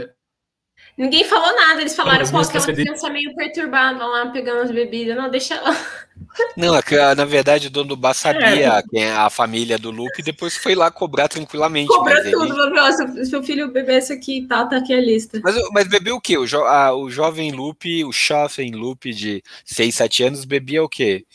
Ninguém 0.97 1.23
falou 1.23 1.55
nada, 1.55 1.81
eles 1.81 1.95
falaram, 1.95 2.25
pô, 2.29 2.41
que 2.47 2.57
é 2.57 2.59
uma 2.59 2.73
criança 2.73 3.09
meio 3.09 3.35
perturbada 3.35 4.05
lá 4.05 4.27
pegando 4.27 4.61
as 4.61 4.71
bebidas. 4.71 5.15
Não, 5.15 5.29
deixa 5.29 5.59
lá. 5.59 5.75
Não, 6.55 6.75
é 6.75 7.15
na 7.15 7.25
verdade 7.25 7.67
o 7.67 7.71
dono 7.71 7.89
do 7.89 7.97
bar 7.97 8.13
sabia 8.13 8.77
é. 8.77 8.83
quem 8.83 9.03
é 9.03 9.11
a 9.11 9.29
família 9.29 9.77
do 9.77 9.89
Lupe 9.89 10.19
e 10.19 10.23
depois 10.23 10.55
foi 10.55 10.75
lá 10.75 10.91
cobrar 10.91 11.27
tranquilamente. 11.27 11.87
Cobrar 11.87 12.21
tudo, 12.23 12.67
ele... 12.67 12.79
ó, 12.79 12.91
seu, 12.91 13.25
seu 13.25 13.43
filho 13.43 13.71
bebeu 13.71 13.97
isso 13.97 14.13
aqui 14.13 14.39
e 14.39 14.47
tal, 14.47 14.69
tá 14.69 14.77
aqui 14.77 14.93
a 14.93 15.01
lista. 15.01 15.39
Mas, 15.43 15.55
mas 15.71 15.87
bebeu 15.87 16.15
o 16.15 16.21
quê? 16.21 16.37
O, 16.37 16.45
jo, 16.45 16.63
a, 16.63 16.95
o 16.95 17.09
jovem 17.09 17.51
Lupe, 17.51 18.05
o 18.05 18.11
jovem 18.11 18.71
Lupe 18.71 19.13
de 19.13 19.43
6, 19.65 19.95
7 19.95 20.23
anos, 20.23 20.45
bebia 20.45 20.83
o 20.83 20.89
quê? 20.89 21.25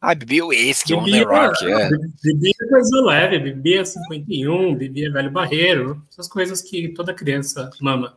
Ah, 0.00 0.12
whisky, 0.12 0.94
bebia, 0.94 1.00
on 1.00 1.10
the 1.10 1.22
rock, 1.24 1.66
é. 1.66 1.88
Bebia 2.22 2.54
coisa 2.68 3.00
leve, 3.02 3.38
bebia 3.38 3.84
51, 3.84 4.74
bebia 4.74 5.10
velho 5.10 5.30
barreiro, 5.30 6.02
essas 6.10 6.28
coisas 6.28 6.60
que 6.60 6.88
toda 6.90 7.14
criança 7.14 7.70
mama. 7.80 8.16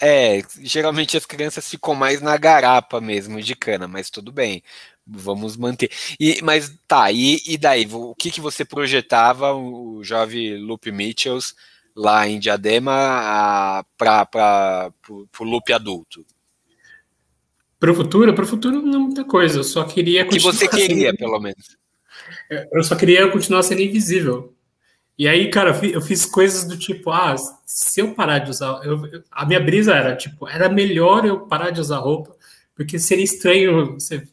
É, 0.00 0.42
geralmente 0.60 1.16
as 1.16 1.24
crianças 1.24 1.68
ficam 1.68 1.94
mais 1.94 2.20
na 2.20 2.36
garapa 2.36 3.00
mesmo 3.00 3.40
de 3.40 3.56
cana, 3.56 3.88
mas 3.88 4.10
tudo 4.10 4.30
bem, 4.30 4.62
vamos 5.06 5.56
manter. 5.56 5.90
E, 6.20 6.40
mas 6.42 6.72
tá, 6.86 7.10
e, 7.10 7.40
e 7.46 7.56
daí, 7.56 7.88
o 7.90 8.14
que, 8.14 8.30
que 8.30 8.40
você 8.40 8.64
projetava 8.64 9.54
o 9.54 10.04
jovem 10.04 10.58
Lupe 10.58 10.92
Mitchells 10.92 11.54
lá 11.94 12.28
em 12.28 12.38
Diadema 12.38 13.84
para 13.96 14.92
o 15.10 15.44
Lupe 15.44 15.72
adulto? 15.72 16.24
Para 17.78 17.92
o 17.92 17.94
futuro? 17.94 18.34
Para 18.34 18.44
o 18.44 18.48
futuro 18.48 18.80
não 18.80 18.94
é 18.94 18.98
muita 18.98 19.24
coisa, 19.24 19.58
eu 19.58 19.64
só 19.64 19.84
queria... 19.84 20.26
Que 20.26 20.38
você 20.38 20.66
queria, 20.66 21.10
sendo... 21.10 21.18
pelo 21.18 21.40
menos. 21.40 21.76
Eu 22.72 22.82
só 22.82 22.94
queria 22.94 23.30
continuar 23.30 23.62
sendo 23.62 23.82
invisível. 23.82 24.54
E 25.18 25.26
aí, 25.26 25.50
cara, 25.50 25.78
eu 25.82 26.00
fiz 26.00 26.26
coisas 26.26 26.64
do 26.64 26.76
tipo, 26.76 27.10
ah, 27.10 27.34
se 27.64 28.00
eu 28.00 28.14
parar 28.14 28.38
de 28.40 28.50
usar. 28.50 28.82
Eu, 28.84 29.00
a 29.30 29.46
minha 29.46 29.60
brisa 29.60 29.94
era, 29.94 30.14
tipo, 30.14 30.46
era 30.46 30.68
melhor 30.68 31.24
eu 31.24 31.40
parar 31.40 31.70
de 31.70 31.80
usar 31.80 31.98
roupa, 31.98 32.36
porque 32.74 32.98
seria 32.98 33.24
estranho 33.24 33.94
você 33.94 34.28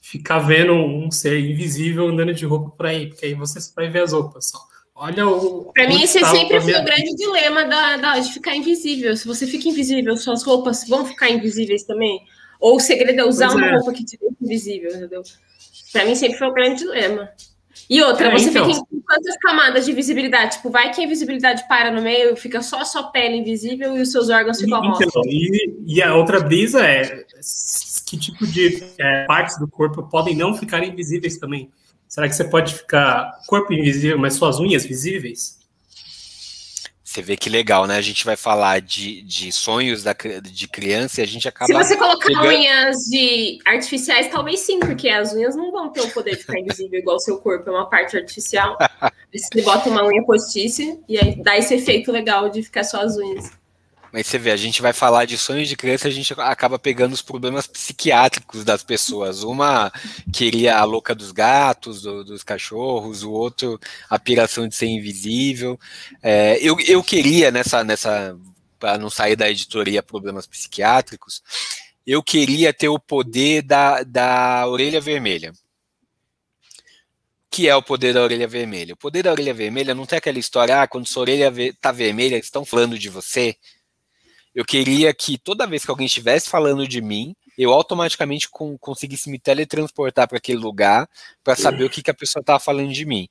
ficar 0.00 0.40
vendo 0.40 0.74
um 0.74 1.10
ser 1.10 1.40
invisível 1.40 2.06
andando 2.06 2.34
de 2.34 2.44
roupa 2.44 2.70
por 2.70 2.86
aí, 2.86 3.08
porque 3.08 3.26
aí 3.26 3.34
você 3.34 3.60
só 3.60 3.72
vai 3.74 3.88
ver 3.88 4.02
as 4.02 4.12
roupas 4.12 4.50
só. 4.50 4.58
Olha 4.94 5.26
o. 5.26 5.72
Pra 5.72 5.88
mim, 5.88 6.02
esse 6.02 6.20
sempre 6.20 6.60
foi 6.60 6.74
o 6.74 6.84
grande 6.84 7.16
dilema 7.16 7.64
da, 7.64 7.96
da, 7.96 8.18
de 8.18 8.32
ficar 8.32 8.54
invisível. 8.54 9.16
Se 9.16 9.26
você 9.26 9.46
fica 9.46 9.68
invisível, 9.68 10.16
suas 10.18 10.42
roupas 10.42 10.86
vão 10.86 11.06
ficar 11.06 11.30
invisíveis 11.30 11.84
também? 11.84 12.20
Ou 12.60 12.76
o 12.76 12.80
segredo 12.80 13.20
é 13.20 13.24
usar 13.24 13.48
pois 13.48 13.58
uma 13.58 13.66
é. 13.66 13.74
roupa 13.76 13.92
que 13.92 14.04
te 14.04 14.18
deixa 14.18 14.36
invisível, 14.40 14.90
entendeu? 14.90 15.22
Pra 15.92 16.04
mim, 16.04 16.14
sempre 16.14 16.38
foi 16.38 16.48
o 16.48 16.52
grande 16.52 16.80
dilema. 16.80 17.30
E 17.88 18.02
outra, 18.02 18.28
é, 18.28 18.30
você 18.30 18.50
então. 18.50 18.66
fica 18.72 18.86
em 18.92 19.00
quantas 19.00 19.36
camadas 19.36 19.84
de 19.84 19.92
visibilidade? 19.92 20.56
Tipo, 20.56 20.70
vai 20.70 20.92
que 20.92 21.00
a 21.00 21.04
invisibilidade 21.04 21.68
para 21.68 21.90
no 21.90 22.02
meio, 22.02 22.36
fica 22.36 22.60
só 22.62 22.80
a 22.80 22.84
sua 22.84 23.04
pele 23.04 23.36
invisível 23.36 23.96
e 23.96 24.00
os 24.00 24.10
seus 24.10 24.28
órgãos 24.28 24.58
ficam 24.58 24.82
então, 24.84 25.22
e, 25.24 25.74
e, 25.86 26.02
a 26.02 26.14
outra 26.16 26.40
brisa 26.40 26.84
é 26.84 27.24
que 28.06 28.16
tipo 28.16 28.46
de 28.46 28.82
é, 28.98 29.24
partes 29.26 29.58
do 29.58 29.68
corpo 29.68 30.02
podem 30.04 30.34
não 30.34 30.54
ficar 30.54 30.82
invisíveis 30.82 31.36
também? 31.36 31.70
Será 32.08 32.28
que 32.28 32.34
você 32.34 32.44
pode 32.44 32.74
ficar 32.74 33.30
corpo 33.46 33.72
invisível, 33.72 34.18
mas 34.18 34.34
suas 34.34 34.58
unhas 34.58 34.84
visíveis? 34.84 35.55
Você 37.16 37.22
vê 37.22 37.34
que 37.34 37.48
legal, 37.48 37.86
né? 37.86 37.96
A 37.96 38.02
gente 38.02 38.26
vai 38.26 38.36
falar 38.36 38.78
de, 38.78 39.22
de 39.22 39.50
sonhos 39.50 40.02
da, 40.02 40.14
de 40.42 40.68
criança 40.68 41.22
e 41.22 41.24
a 41.24 41.26
gente 41.26 41.48
acaba. 41.48 41.66
Se 41.66 41.72
você 41.72 41.96
colocar 41.96 42.26
pegando... 42.26 42.48
unhas 42.48 42.96
de 43.06 43.58
artificiais, 43.64 44.28
talvez 44.28 44.60
sim, 44.60 44.78
porque 44.78 45.08
as 45.08 45.32
unhas 45.32 45.56
não 45.56 45.72
vão 45.72 45.88
ter 45.88 46.02
o 46.02 46.10
poder 46.10 46.32
de 46.32 46.42
ficar 46.42 46.60
invisível 46.60 46.98
igual 46.98 47.16
o 47.16 47.20
seu 47.20 47.38
corpo, 47.38 47.70
é 47.70 47.72
uma 47.72 47.88
parte 47.88 48.18
artificial. 48.18 48.76
você 49.34 49.62
bota 49.62 49.88
uma 49.88 50.04
unha 50.04 50.22
postiça 50.26 50.82
e 51.08 51.18
aí 51.18 51.42
dá 51.42 51.56
esse 51.56 51.72
efeito 51.72 52.12
legal 52.12 52.50
de 52.50 52.62
ficar 52.62 52.84
só 52.84 53.00
as 53.00 53.16
unhas. 53.16 53.50
Mas 54.12 54.26
você 54.26 54.38
vê, 54.38 54.50
a 54.50 54.56
gente 54.56 54.80
vai 54.80 54.92
falar 54.92 55.24
de 55.24 55.36
sonhos 55.36 55.68
de 55.68 55.76
criança, 55.76 56.08
a 56.08 56.10
gente 56.10 56.32
acaba 56.38 56.78
pegando 56.78 57.12
os 57.12 57.22
problemas 57.22 57.66
psiquiátricos 57.66 58.64
das 58.64 58.82
pessoas. 58.82 59.42
Uma 59.42 59.92
queria 60.32 60.78
a 60.78 60.84
louca 60.84 61.14
dos 61.14 61.32
gatos, 61.32 62.02
do, 62.02 62.24
dos 62.24 62.42
cachorros, 62.42 63.22
o 63.22 63.32
outro 63.32 63.78
a 64.08 64.18
piração 64.18 64.66
de 64.68 64.74
ser 64.74 64.86
invisível. 64.86 65.78
É, 66.22 66.58
eu, 66.60 66.78
eu 66.80 67.02
queria 67.02 67.50
nessa, 67.50 67.84
nessa 67.84 68.36
para 68.78 68.98
não 68.98 69.10
sair 69.10 69.36
da 69.36 69.50
editoria 69.50 70.02
problemas 70.02 70.46
psiquiátricos, 70.46 71.42
eu 72.06 72.22
queria 72.22 72.72
ter 72.72 72.88
o 72.88 72.98
poder 72.98 73.62
da, 73.62 74.02
da 74.02 74.66
orelha 74.68 75.00
vermelha 75.00 75.52
que 77.56 77.68
é 77.68 77.74
o 77.74 77.82
poder 77.82 78.12
da 78.12 78.22
orelha 78.22 78.46
vermelha? 78.46 78.92
O 78.92 78.96
poder 78.98 79.22
da 79.22 79.32
orelha 79.32 79.54
vermelha 79.54 79.94
não 79.94 80.04
tem 80.04 80.18
aquela 80.18 80.38
história, 80.38 80.82
ah, 80.82 80.86
quando 80.86 81.06
sua 81.06 81.22
orelha 81.22 81.50
está 81.62 81.90
vermelha, 81.90 82.36
estão 82.36 82.66
falando 82.66 82.98
de 82.98 83.08
você. 83.08 83.56
Eu 84.56 84.64
queria 84.64 85.12
que 85.12 85.36
toda 85.36 85.66
vez 85.66 85.84
que 85.84 85.90
alguém 85.90 86.06
estivesse 86.06 86.48
falando 86.48 86.88
de 86.88 87.02
mim, 87.02 87.36
eu 87.58 87.74
automaticamente 87.74 88.48
com, 88.48 88.78
conseguisse 88.78 89.28
me 89.28 89.38
teletransportar 89.38 90.26
para 90.26 90.38
aquele 90.38 90.56
lugar 90.58 91.06
para 91.44 91.54
saber 91.54 91.84
o 91.84 91.90
que, 91.90 92.02
que 92.02 92.10
a 92.10 92.14
pessoa 92.14 92.40
estava 92.40 92.58
falando 92.58 92.90
de 92.90 93.04
mim. 93.04 93.28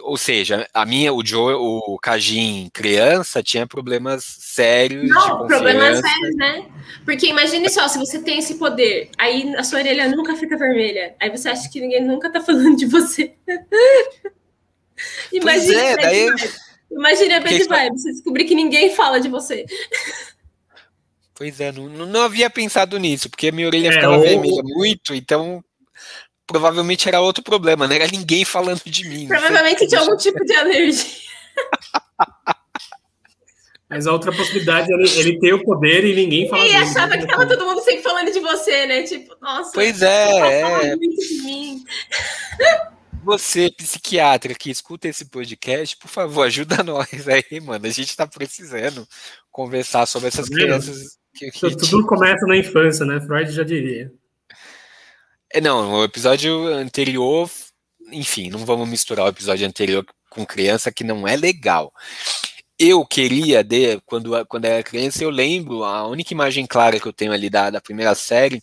Ou 0.00 0.16
seja, 0.16 0.68
a 0.74 0.84
minha, 0.84 1.12
o 1.12 1.24
Joe, 1.24 1.54
o 1.54 1.96
Cajim 2.02 2.68
criança 2.72 3.44
tinha 3.44 3.64
problemas 3.64 4.24
sérios. 4.24 5.08
Não, 5.08 5.46
problemas 5.46 6.00
sérios, 6.00 6.36
né? 6.36 6.68
Porque 7.04 7.28
imagine 7.28 7.70
só, 7.70 7.86
se 7.86 7.96
você 7.96 8.20
tem 8.20 8.40
esse 8.40 8.56
poder, 8.56 9.08
aí 9.16 9.54
a 9.54 9.62
sua 9.62 9.78
orelha 9.78 10.08
nunca 10.08 10.34
fica 10.34 10.58
vermelha. 10.58 11.14
Aí 11.20 11.30
você 11.30 11.48
acha 11.48 11.70
que 11.70 11.80
ninguém 11.80 12.04
nunca 12.04 12.28
tá 12.28 12.40
falando 12.40 12.76
de 12.76 12.86
você. 12.86 13.34
Imagina. 15.32 15.80
É, 15.80 15.96
daí... 15.96 16.26
Imagine 16.92 17.34
a 17.34 17.40
bad 17.40 17.64
vibe, 17.64 17.98
você 17.98 18.12
descobrir 18.12 18.44
que 18.44 18.54
ninguém 18.54 18.94
fala 18.94 19.20
de 19.20 19.28
você. 19.28 19.64
Pois 21.34 21.60
é, 21.60 21.72
não, 21.72 21.88
não 21.88 22.22
havia 22.22 22.48
pensado 22.50 22.98
nisso, 22.98 23.28
porque 23.30 23.50
minha 23.50 23.66
orelha 23.66 23.88
é, 23.88 23.92
ficava 23.92 24.16
ou... 24.16 24.22
vermelha 24.22 24.62
muito, 24.62 25.14
então 25.14 25.64
provavelmente 26.46 27.08
era 27.08 27.20
outro 27.20 27.42
problema, 27.42 27.88
não 27.88 27.94
era 27.94 28.06
ninguém 28.06 28.44
falando 28.44 28.82
de 28.84 29.08
mim. 29.08 29.26
Provavelmente 29.26 29.86
tinha 29.86 30.00
algum 30.00 30.16
tipo 30.16 30.44
de 30.44 30.54
alergia. 30.54 31.22
Mas 33.88 34.06
a 34.06 34.12
outra 34.12 34.32
possibilidade 34.32 34.90
é 34.90 34.94
ele, 34.94 35.18
ele 35.18 35.38
ter 35.38 35.52
o 35.52 35.62
poder 35.62 36.02
e 36.04 36.14
ninguém 36.14 36.48
fala. 36.48 36.64
E 36.64 36.74
achava 36.74 37.18
que 37.18 37.26
tava 37.26 37.46
todo 37.46 37.66
mundo 37.66 37.82
sempre 37.82 38.02
falando 38.02 38.32
de 38.32 38.40
você, 38.40 38.86
né? 38.86 39.02
Tipo, 39.02 39.36
nossa. 39.38 39.70
Pois 39.74 40.00
é. 40.00 40.60
é. 40.60 40.96
Muito 40.96 41.28
de 41.28 41.42
mim. 41.42 41.84
Você, 43.24 43.70
psiquiatra, 43.70 44.54
que 44.54 44.70
escuta 44.70 45.06
esse 45.06 45.26
podcast, 45.26 45.96
por 45.96 46.08
favor, 46.08 46.44
ajuda 46.44 46.82
nós 46.82 47.28
aí, 47.28 47.60
mano. 47.60 47.86
A 47.86 47.90
gente 47.90 48.16
tá 48.16 48.26
precisando 48.26 49.06
conversar 49.50 50.06
sobre 50.06 50.28
essas 50.28 50.48
tá 50.48 50.54
crianças. 50.54 51.18
Que, 51.34 51.50
que 51.50 51.76
Tudo 51.76 52.04
começa 52.04 52.44
na 52.46 52.56
infância, 52.56 53.06
né? 53.06 53.20
Freud 53.20 53.50
já 53.52 53.62
diria. 53.62 54.12
É, 55.52 55.60
não, 55.60 55.92
o 55.92 56.04
episódio 56.04 56.66
anterior, 56.66 57.48
enfim, 58.10 58.50
não 58.50 58.64
vamos 58.64 58.88
misturar 58.88 59.26
o 59.26 59.28
episódio 59.28 59.66
anterior 59.66 60.04
com 60.28 60.44
criança, 60.44 60.90
que 60.90 61.04
não 61.04 61.28
é 61.28 61.36
legal. 61.36 61.92
Eu 62.78 63.06
queria, 63.06 63.62
de, 63.62 64.00
quando, 64.00 64.44
quando 64.46 64.64
era 64.64 64.82
criança, 64.82 65.22
eu 65.22 65.30
lembro, 65.30 65.84
a 65.84 66.08
única 66.08 66.34
imagem 66.34 66.66
clara 66.66 66.98
que 66.98 67.06
eu 67.06 67.12
tenho 67.12 67.32
ali 67.32 67.48
da, 67.48 67.70
da 67.70 67.80
primeira 67.80 68.14
série 68.14 68.62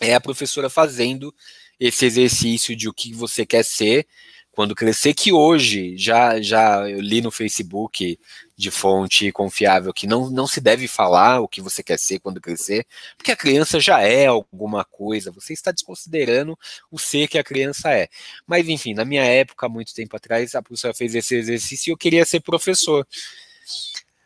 é 0.00 0.14
a 0.14 0.20
professora 0.20 0.68
fazendo 0.68 1.32
esse 1.80 2.04
exercício 2.04 2.76
de 2.76 2.88
o 2.88 2.92
que 2.92 3.12
você 3.14 3.46
quer 3.46 3.64
ser 3.64 4.06
quando 4.52 4.74
crescer, 4.74 5.14
que 5.14 5.32
hoje 5.32 5.96
já, 5.96 6.40
já 6.40 6.88
eu 6.90 7.00
li 7.00 7.22
no 7.22 7.30
Facebook 7.30 8.18
de 8.56 8.70
fonte 8.70 9.32
confiável 9.32 9.92
que 9.92 10.06
não, 10.06 10.28
não 10.28 10.46
se 10.46 10.60
deve 10.60 10.86
falar 10.86 11.40
o 11.40 11.48
que 11.48 11.62
você 11.62 11.82
quer 11.82 11.98
ser 11.98 12.18
quando 12.18 12.40
crescer, 12.40 12.86
porque 13.16 13.32
a 13.32 13.36
criança 13.36 13.80
já 13.80 14.02
é 14.02 14.26
alguma 14.26 14.84
coisa, 14.84 15.30
você 15.30 15.54
está 15.54 15.70
desconsiderando 15.72 16.58
o 16.90 16.98
ser 16.98 17.28
que 17.28 17.38
a 17.38 17.44
criança 17.44 17.90
é. 17.90 18.08
Mas 18.46 18.68
enfim, 18.68 18.92
na 18.92 19.04
minha 19.04 19.24
época, 19.24 19.68
muito 19.68 19.94
tempo 19.94 20.14
atrás, 20.16 20.54
a 20.54 20.60
professora 20.60 20.92
fez 20.92 21.14
esse 21.14 21.36
exercício 21.36 21.90
e 21.90 21.92
eu 21.92 21.96
queria 21.96 22.26
ser 22.26 22.40
professor. 22.40 23.06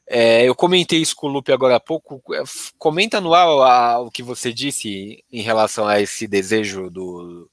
É, 0.07 0.47
eu 0.47 0.55
comentei 0.55 1.01
isso 1.01 1.17
com 1.17 1.27
o 1.27 1.31
Lupe 1.31 1.53
agora 1.53 1.77
há 1.77 1.81
pouco. 1.81 2.23
É, 2.35 2.43
comenta 2.79 3.21
no 3.21 3.33
ar 3.33 4.01
o 4.01 4.11
que 4.11 4.23
você 4.23 4.53
disse 4.53 5.25
em 5.33 5.41
relação 5.41 5.87
a 5.87 6.01
esse 6.01 6.27
desejo 6.27 6.91
do, 6.91 7.51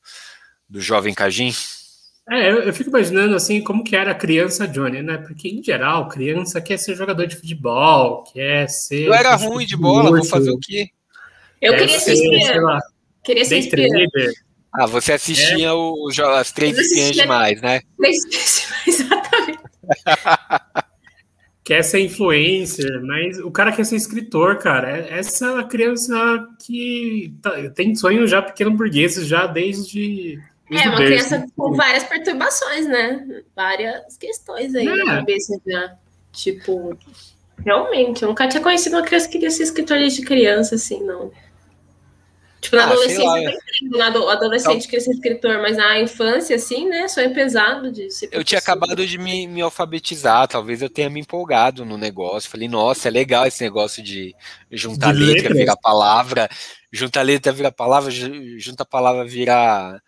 do 0.70 0.82
jovem 0.82 1.14
Cajim. 1.14 1.54
É, 2.30 2.52
eu, 2.52 2.64
eu, 2.64 2.74
fico 2.74 2.90
imaginando 2.90 3.36
assim 3.36 3.62
como 3.62 3.84
que 3.84 3.96
era 3.96 4.12
a 4.12 4.16
criança 4.16 4.68
Johnny, 4.68 5.02
né? 5.02 5.18
Porque 5.18 5.48
em 5.48 5.64
geral, 5.64 6.08
criança 6.08 6.62
quer 6.62 6.78
ser 6.78 6.96
jogador 6.96 7.26
de 7.26 7.36
futebol, 7.36 8.24
quer 8.32 8.70
ser. 8.70 9.08
Eu 9.08 9.14
era 9.14 9.36
ruim 9.36 9.66
de 9.66 9.76
bola, 9.76 10.12
vou 10.12 10.26
fazer 10.26 10.52
o 10.52 10.60
quê? 10.60 10.90
Eu 11.62 11.76
queria 11.78 12.00
ser 12.00 12.14
espiã. 12.14 12.80
Queria 13.24 13.46
ser. 13.46 14.34
Ah, 14.74 14.86
você 14.86 15.14
assistia 15.14 15.68
é. 15.68 15.74
o, 15.74 16.08
as 16.38 16.52
três 16.52 16.78
espiãs 16.78 17.12
demais, 17.12 17.62
né? 17.62 17.82
Três 17.98 18.18
exatamente. 18.88 19.60
quer 21.64 21.84
ser 21.84 22.00
influencer, 22.00 23.02
mas 23.04 23.40
o 23.40 23.52
cara 23.52 23.72
quer 23.72 23.86
ser 23.86 23.96
escritor, 23.96 24.58
cara. 24.58 24.98
É, 24.98 25.20
essa 25.20 25.64
criança 25.64 26.48
que 26.60 27.34
tá, 27.42 27.70
tem 27.70 27.96
sonhos 27.96 28.30
já 28.30 28.42
pequeno 28.42 28.72
burgueses 28.72 29.28
já 29.28 29.46
desde. 29.46 30.40
desde 30.70 30.88
é, 30.88 30.90
uma 30.90 30.98
berço. 30.98 31.28
criança 31.28 31.48
com 31.56 31.74
várias 31.74 32.04
perturbações, 32.04 32.88
né? 32.88 33.44
Várias 33.56 34.18
questões 34.18 34.74
aí 34.76 34.88
é. 34.88 34.96
na 34.96 35.06
cabeça 35.18 35.60
já. 35.66 35.96
Tipo, 36.32 36.98
realmente, 37.64 38.24
eu 38.24 38.30
nunca 38.30 38.48
tinha 38.48 38.64
conhecido 38.64 38.96
uma 38.96 39.04
criança 39.04 39.28
que 39.28 39.34
queria 39.34 39.52
ser 39.52 39.64
escritor 39.64 39.98
desde 39.98 40.22
criança, 40.24 40.76
assim, 40.76 41.04
não. 41.04 41.32
Tipo, 42.62 42.76
na 42.76 42.84
ah, 42.84 42.86
adolescência 42.92 43.24
eu 43.24 43.50
entendo, 43.50 43.98
na 43.98 44.06
adolescente 44.06 44.78
então, 44.78 44.90
queria 44.90 45.02
ser 45.02 45.12
escritor, 45.12 45.62
mas 45.64 45.78
na 45.78 46.00
infância, 46.00 46.56
assim, 46.56 46.88
né, 46.88 47.08
só 47.08 47.20
é 47.20 47.28
pesado 47.30 47.92
de 47.92 48.12
ser 48.12 48.30
Eu 48.32 48.44
tinha 48.44 48.60
acabado 48.60 49.06
de 49.06 49.18
me, 49.18 49.48
me, 49.48 49.62
alfabetizar, 49.62 50.48
talvez 50.48 50.80
eu 50.80 50.90
tenha 50.90 51.10
me 51.10 51.20
empolgado 51.20 51.84
no 51.84 51.98
negócio. 51.98 52.52
Falei, 52.52 52.68
nossa, 52.68 53.08
é 53.08 53.12
legal 53.12 53.48
esse 53.48 53.64
negócio 53.64 54.04
de 54.04 54.36
juntar 54.70 55.12
de 55.12 55.24
letra, 55.24 55.56
virar 55.56 55.76
palavra, 55.76 56.48
juntar 56.92 57.24
letra, 57.24 57.52
vira 57.52 57.72
palavra, 57.72 58.12
junta 58.12 58.86
palavra, 58.86 59.26
vira, 59.26 60.00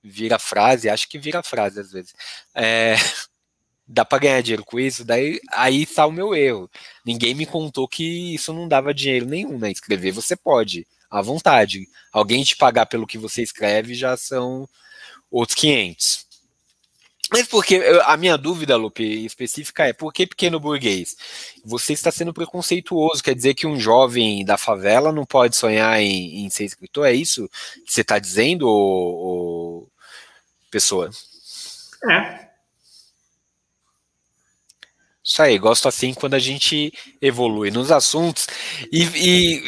vira 0.00 0.38
frase, 0.38 0.88
acho 0.88 1.08
que 1.08 1.18
vira 1.18 1.42
frase 1.42 1.80
às 1.80 1.90
vezes. 1.90 2.14
É, 2.54 2.94
dá 3.84 4.04
para 4.04 4.20
ganhar 4.20 4.42
dinheiro 4.42 4.64
com 4.64 4.78
isso, 4.78 5.04
daí 5.04 5.40
aí 5.50 5.82
está 5.82 6.06
o 6.06 6.12
meu 6.12 6.36
erro. 6.36 6.70
Ninguém 7.04 7.34
me 7.34 7.46
contou 7.46 7.88
que 7.88 8.32
isso 8.32 8.52
não 8.52 8.68
dava 8.68 8.94
dinheiro 8.94 9.26
nenhum, 9.26 9.58
né? 9.58 9.72
Escrever 9.72 10.12
você 10.12 10.36
pode 10.36 10.86
à 11.10 11.20
vontade. 11.20 11.88
Alguém 12.12 12.44
te 12.44 12.56
pagar 12.56 12.86
pelo 12.86 13.06
que 13.06 13.18
você 13.18 13.42
escreve 13.42 13.94
já 13.94 14.16
são 14.16 14.68
outros 15.30 15.56
500. 15.56 16.30
Mas 17.32 17.46
porque 17.46 17.76
a 18.04 18.16
minha 18.16 18.36
dúvida, 18.36 18.76
Lupe, 18.76 19.04
específica 19.24 19.86
é 19.86 19.92
por 19.92 20.12
que 20.12 20.26
pequeno 20.26 20.58
burguês? 20.58 21.16
Você 21.64 21.92
está 21.92 22.10
sendo 22.10 22.34
preconceituoso, 22.34 23.22
quer 23.22 23.36
dizer 23.36 23.54
que 23.54 23.68
um 23.68 23.78
jovem 23.78 24.44
da 24.44 24.56
favela 24.56 25.12
não 25.12 25.24
pode 25.24 25.54
sonhar 25.54 26.00
em, 26.00 26.44
em 26.44 26.50
ser 26.50 26.64
escritor? 26.64 27.06
É 27.06 27.12
isso 27.12 27.48
que 27.86 27.92
você 27.92 28.00
está 28.00 28.18
dizendo, 28.18 28.66
ou, 28.68 29.14
ou 29.14 29.88
pessoa? 30.72 31.08
É, 32.10 32.49
isso 35.30 35.42
aí, 35.42 35.56
gosto 35.58 35.86
assim 35.86 36.12
quando 36.12 36.34
a 36.34 36.40
gente 36.40 36.92
evolui 37.22 37.70
nos 37.70 37.92
assuntos. 37.92 38.48
E, 38.90 39.04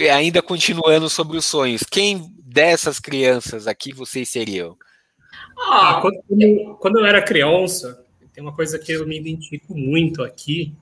e, 0.02 0.10
ainda 0.10 0.42
continuando 0.42 1.08
sobre 1.08 1.36
os 1.36 1.46
sonhos, 1.46 1.84
quem 1.88 2.34
dessas 2.36 2.98
crianças 2.98 3.68
aqui 3.68 3.92
vocês 3.92 4.28
seriam? 4.28 4.76
Ah, 5.56 6.00
quando, 6.02 6.76
quando 6.80 6.98
eu 6.98 7.06
era 7.06 7.22
criança, 7.22 8.04
tem 8.34 8.42
uma 8.42 8.52
coisa 8.52 8.76
que 8.76 8.90
eu 8.90 9.06
me 9.06 9.16
identifico 9.16 9.72
muito 9.72 10.24
aqui, 10.24 10.74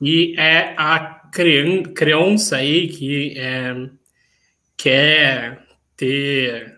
que 0.00 0.34
é 0.36 0.74
a 0.76 0.98
criança 1.32 2.56
aí 2.56 2.88
que 2.88 3.38
é, 3.38 3.88
quer 4.76 5.64
ter 5.96 6.76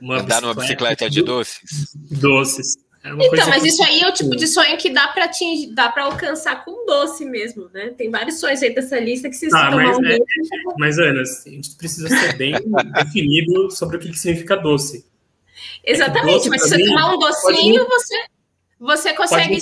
uma 0.00 0.20
Andar 0.20 0.40
numa 0.42 0.54
bicicleta 0.54 1.10
de 1.10 1.22
doces? 1.22 1.92
Doces. 1.94 2.89
Então, 3.02 3.48
mas 3.48 3.64
isso 3.64 3.82
aí 3.82 4.00
é 4.02 4.08
o 4.08 4.12
tipo 4.12 4.36
de 4.36 4.46
sonho 4.46 4.76
que 4.76 4.90
dá 4.90 5.08
para 5.08 5.30
dá 5.72 5.88
para 5.88 6.04
alcançar 6.04 6.64
com 6.64 6.84
doce 6.84 7.24
mesmo, 7.24 7.70
né? 7.72 7.94
Tem 7.96 8.10
vários 8.10 8.38
sonhos 8.38 8.62
aí 8.62 8.74
dessa 8.74 9.00
lista 9.00 9.30
que 9.30 9.36
se 9.36 9.48
ah, 9.54 9.70
mas, 9.70 9.96
um 9.96 10.04
é, 10.04 10.18
doce... 10.18 10.50
mas 10.78 10.98
Ana, 10.98 11.22
a 11.22 11.48
gente 11.48 11.76
precisa 11.76 12.08
ser 12.08 12.36
bem 12.36 12.52
definido 12.94 13.70
sobre 13.70 13.96
o 13.96 14.00
que, 14.00 14.10
que 14.10 14.18
significa 14.18 14.54
doce. 14.54 15.06
Exatamente, 15.82 16.30
é 16.30 16.34
doce, 16.34 16.50
mas 16.50 16.62
se 16.62 16.68
você 16.68 16.84
tomar 16.84 17.14
um 17.14 17.18
docinho, 17.18 17.86
pode... 17.86 18.02
você 18.02 18.16
você 18.78 19.14
consegue 19.14 19.58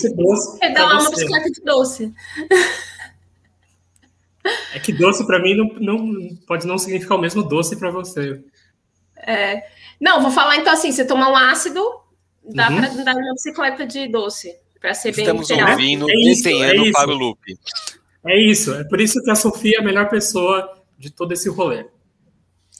pedalar 0.60 1.00
uma 1.00 1.10
bicicleta 1.10 1.50
de 1.50 1.60
doce. 1.62 2.12
É 4.72 4.78
que 4.78 4.94
doce 4.94 5.26
para 5.26 5.38
mim 5.40 5.54
não, 5.54 5.66
não 5.78 6.36
pode 6.46 6.66
não 6.66 6.78
significar 6.78 7.18
o 7.18 7.20
mesmo 7.20 7.42
doce 7.42 7.76
para 7.76 7.90
você. 7.90 8.42
É, 9.18 9.66
não, 10.00 10.22
vou 10.22 10.30
falar 10.30 10.56
então 10.56 10.72
assim, 10.72 10.90
você 10.90 11.04
tomar 11.04 11.30
um 11.30 11.36
ácido 11.36 11.82
Dá 12.44 12.70
uhum. 12.70 12.76
para 12.76 12.90
andar 12.90 13.14
numa 13.14 13.34
bicicleta 13.34 13.86
de 13.86 14.08
doce, 14.08 14.56
para 14.80 14.94
ser 14.94 15.10
Estamos 15.10 15.48
bem 15.48 15.58
Estamos 15.58 15.72
ouvindo, 15.72 16.10
é 16.10 16.14
desenhando 16.14 16.86
é 16.86 16.92
para 16.92 17.10
o 17.10 17.14
loop. 17.14 17.58
É 18.24 18.38
isso, 18.40 18.74
é 18.74 18.84
por 18.84 19.00
isso 19.00 19.22
que 19.22 19.30
a 19.30 19.34
Sofia 19.34 19.76
é 19.76 19.80
a 19.80 19.84
melhor 19.84 20.08
pessoa 20.08 20.82
de 20.98 21.10
todo 21.10 21.32
esse 21.32 21.48
rolê. 21.48 21.86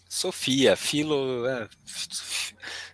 Sofia, 0.09 0.75
filo. 0.75 1.47
É, 1.47 1.68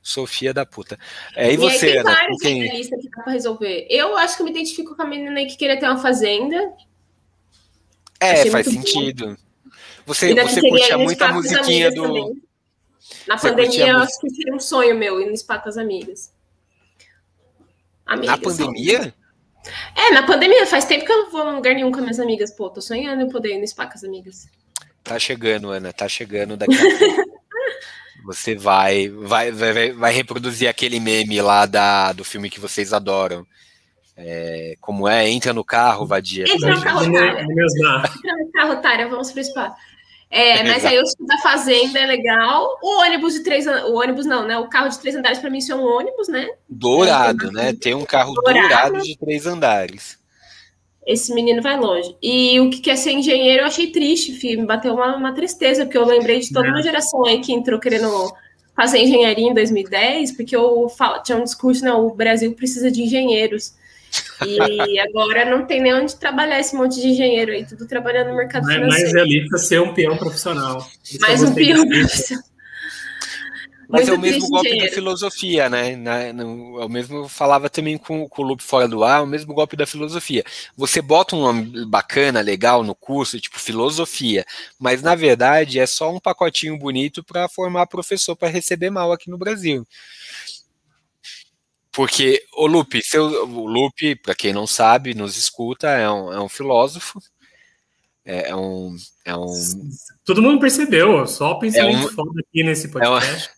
Sofia 0.03 0.53
da 0.53 0.67
puta. 0.67 0.99
É, 1.35 1.51
e, 1.51 1.55
e 1.55 1.57
você, 1.57 1.87
aí 1.87 1.93
tem 1.93 1.99
Ana? 2.01 2.11
vários 2.13 2.39
quem... 2.43 2.83
que 2.83 3.09
dá 3.09 3.23
pra 3.23 3.33
resolver. 3.33 3.87
Eu 3.89 4.17
acho 4.19 4.37
que 4.37 4.43
eu 4.43 4.45
me 4.45 4.51
identifico 4.51 4.95
com 4.95 5.03
a 5.03 5.07
menina 5.07 5.39
aí 5.39 5.47
que 5.47 5.57
queria 5.57 5.79
ter 5.79 5.87
uma 5.87 5.99
fazenda. 5.99 6.57
É, 8.21 8.33
Achei 8.33 8.51
faz 8.51 8.67
sentido. 8.67 9.29
Bom. 9.29 9.37
Você, 10.07 10.35
você 10.35 10.61
curtia 10.61 10.99
muito 10.99 11.23
a 11.23 11.33
musiquinha 11.33 11.91
do. 11.91 12.03
Também. 12.03 12.43
Na 13.27 13.39
você 13.39 13.49
pandemia, 13.49 13.89
eu 13.89 13.99
acho 13.99 14.21
que 14.21 14.31
seria 14.31 14.55
um 14.55 14.61
sonho 14.61 14.95
meu 14.95 15.21
ir 15.21 15.27
no 15.27 15.37
spa 15.37 15.59
com 15.59 15.69
as 15.69 15.79
amigas. 15.79 16.34
Amigas, 18.07 18.31
na 18.31 18.39
pandemia? 18.39 19.15
É, 19.97 20.11
na 20.13 20.23
pandemia. 20.23 20.67
Faz 20.67 20.85
tempo 20.85 21.05
que 21.05 21.13
eu 21.13 21.25
não 21.25 21.31
vou 21.31 21.51
em 21.51 21.55
lugar 21.55 21.75
nenhum 21.75 21.91
com 21.91 22.01
minhas 22.01 22.21
amigas. 22.21 22.51
Pô, 22.51 22.69
tô 22.71 22.81
sonhando 22.81 23.23
em 23.23 23.29
poder 23.29 23.55
ir 23.55 23.59
no 23.59 23.67
spa 23.67 23.87
com 23.87 23.95
as 23.95 24.05
amigas. 24.05 24.49
Tá 25.03 25.19
chegando, 25.19 25.71
Ana. 25.71 25.93
Tá 25.93 26.09
chegando 26.09 26.57
daqui 26.57 26.75
a 26.75 26.99
pouco. 26.99 27.35
Você 28.25 28.55
vai, 28.55 29.09
vai, 29.09 29.53
vai, 29.53 29.93
vai 29.93 30.13
reproduzir 30.13 30.67
aquele 30.67 30.99
meme 30.99 31.43
lá 31.43 31.67
da, 31.67 32.11
do 32.13 32.25
filme 32.25 32.49
que 32.49 32.59
vocês 32.59 32.95
adoram. 32.95 33.47
É, 34.17 34.77
como 34.81 35.07
é? 35.07 35.29
Entra 35.29 35.53
no 35.53 35.63
carro, 35.63 36.07
vadia. 36.07 36.45
Entra 36.49 36.75
no 36.75 36.83
carro, 36.83 37.07
Otária. 37.07 37.43
Entra 37.43 38.37
no 38.39 38.53
carro, 38.53 38.73
Otária. 38.73 39.09
Vamos 39.09 39.31
pro 39.31 39.45
spa. 39.45 39.77
É, 40.35 40.65
mas 40.65 40.85
aí 40.85 40.99
o 40.99 41.05
da 41.27 41.39
fazenda 41.39 41.97
é 41.97 42.07
legal. 42.07 42.77
O 42.83 43.01
ônibus 43.03 43.35
de 43.35 43.45
três 43.45 43.69
o 43.69 43.95
ônibus 43.95 44.27
não, 44.27 44.45
né? 44.45 44.59
O 44.59 44.67
carro 44.67 44.89
de 44.89 44.99
três 44.99 45.15
andares 45.15 45.39
para 45.39 45.49
mim 45.49 45.59
isso 45.59 45.71
é 45.71 45.77
um 45.77 45.85
ônibus, 45.85 46.27
né? 46.27 46.49
Dourado, 46.69 47.53
né? 47.53 47.73
Tem 47.73 47.95
um 47.95 48.05
carro 48.05 48.35
dourado. 48.35 48.61
dourado 48.61 49.01
de 49.01 49.17
três 49.17 49.47
andares. 49.47 50.19
Esse 51.07 51.33
menino 51.33 51.63
vai 51.63 51.79
longe. 51.79 52.17
E 52.21 52.59
o 52.59 52.69
que 52.69 52.81
quer 52.81 52.97
ser 52.97 53.13
engenheiro 53.13 53.63
eu 53.63 53.67
achei 53.67 53.93
triste, 53.93 54.33
filho. 54.33 54.63
Me 54.63 54.67
bateu 54.67 54.95
uma, 54.95 55.15
uma 55.15 55.33
tristeza, 55.33 55.85
porque 55.85 55.99
eu 55.99 56.05
lembrei 56.05 56.41
de 56.41 56.53
toda 56.53 56.67
uma 56.67 56.83
geração 56.83 57.25
aí 57.25 57.41
que 57.41 57.53
entrou 57.53 57.79
querendo 57.79 58.11
fazer 58.75 58.99
engenharia 58.99 59.49
em 59.49 59.55
2010, 59.55 60.33
porque 60.33 60.57
eu 60.57 60.89
falo, 60.89 61.23
tinha 61.23 61.39
um 61.39 61.45
discurso, 61.45 61.85
né? 61.85 61.93
O 61.93 62.11
Brasil 62.11 62.53
precisa 62.55 62.91
de 62.91 63.03
engenheiros. 63.03 63.75
E 64.47 64.99
agora 64.99 65.45
não 65.45 65.67
tem 65.67 65.81
nem 65.81 65.95
onde 65.95 66.17
trabalhar 66.17 66.61
esse 66.61 66.75
monte 66.75 67.01
de 67.01 67.09
engenheiro 67.09 67.53
aí, 67.53 67.65
tudo 67.67 67.87
trabalhando 67.87 68.29
no 68.29 68.37
mercado 68.37 68.65
mas, 68.65 68.75
financeiro. 68.75 69.07
Mas 69.07 69.15
é 69.15 69.21
ali 69.21 69.49
para 69.49 69.59
ser 69.59 69.81
um 69.81 69.95
peão 69.95 70.17
profissional. 70.17 70.87
Isso 71.05 71.21
Mais 71.21 71.43
um 71.43 71.55
peão 71.55 71.87
profissional. 71.87 72.45
Mas 73.89 74.09
Muito 74.09 74.13
é 74.13 74.19
o 74.19 74.21
mesmo 74.21 74.49
golpe 74.49 74.69
dinheiro. 74.69 74.89
da 74.89 74.95
filosofia, 74.95 75.69
né? 75.69 75.95
Na, 75.95 76.33
no, 76.33 76.81
eu 76.81 76.89
mesmo 76.89 77.29
falava 77.29 77.69
também 77.69 77.99
com, 77.99 78.29
com 78.29 78.43
o 78.43 78.45
Loop 78.45 78.63
fora 78.63 78.89
do 78.89 79.05
ar, 79.05 79.23
o 79.23 79.27
mesmo 79.27 79.55
golpe 79.55 79.77
da 79.77 79.87
filosofia. 79.87 80.43
Você 80.77 81.03
bota 81.03 81.37
um 81.37 81.43
nome 81.43 81.87
bacana, 81.87 82.41
legal 82.41 82.83
no 82.83 82.95
curso, 82.95 83.41
tipo 83.41 83.61
filosofia, 83.61 84.45
mas 84.79 85.03
na 85.03 85.15
verdade 85.15 85.79
é 85.79 85.87
só 85.87 86.13
um 86.13 86.19
pacotinho 86.19 86.79
bonito 86.79 87.23
para 87.23 87.49
formar 87.49 87.87
professor 87.87 88.35
para 88.35 88.49
receber 88.49 88.91
mal 88.91 89.13
aqui 89.13 89.31
no 89.31 89.39
Brasil. 89.39 89.87
Porque 91.95 92.45
o 92.57 92.67
Lupe, 92.67 93.01
seu, 93.03 93.25
o 93.25 93.67
Lupe, 93.69 94.17
para 94.17 94.35
quem 94.35 94.53
não 94.53 94.67
sabe, 94.67 95.15
nos 95.15 95.37
escuta, 95.37 95.89
é 95.89 96.11
um, 96.11 96.33
é 96.33 96.41
um 96.41 96.49
filósofo, 96.49 97.21
é, 98.25 98.51
é, 98.51 98.57
um, 98.57 98.97
é 99.25 99.37
um. 99.37 99.47
Todo 100.25 100.43
mundo 100.43 100.61
percebeu, 100.61 101.25
só 101.27 101.55
pensamento 101.55 101.97
é 101.97 102.07
um, 102.07 102.09
foda 102.09 102.41
aqui 102.41 102.65
nesse 102.65 102.89
podcast. 102.89 103.51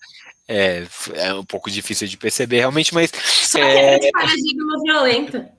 É, 0.47 0.83
é, 1.17 1.29
é, 1.29 1.35
um 1.35 1.45
pouco 1.45 1.71
difícil 1.71 2.07
de 2.07 2.19
perceber, 2.19 2.59
realmente, 2.59 2.93
mas. 2.93 3.11
Só 3.11 3.59
é, 3.59 3.99
que 3.99 4.11
paradigma 4.13 4.83
violento. 4.83 5.45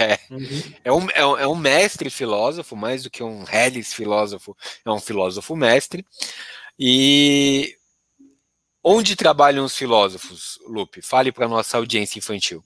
É, 0.00 0.18
uhum. 0.32 0.62
é, 0.82 0.92
um, 0.92 1.10
é, 1.14 1.24
um, 1.24 1.38
é 1.38 1.46
um 1.46 1.54
mestre 1.54 2.10
filósofo, 2.10 2.74
mais 2.74 3.04
do 3.04 3.10
que 3.10 3.22
um 3.22 3.44
reles 3.44 3.94
filósofo, 3.94 4.56
é 4.84 4.90
um 4.90 4.98
filósofo 4.98 5.54
mestre. 5.54 6.04
E 6.76 7.76
Onde 8.88 9.16
trabalham 9.16 9.64
os 9.64 9.76
filósofos, 9.76 10.60
Lupe? 10.64 11.02
Fale 11.02 11.32
para 11.32 11.46
a 11.46 11.48
nossa 11.48 11.76
audiência 11.76 12.20
infantil. 12.20 12.62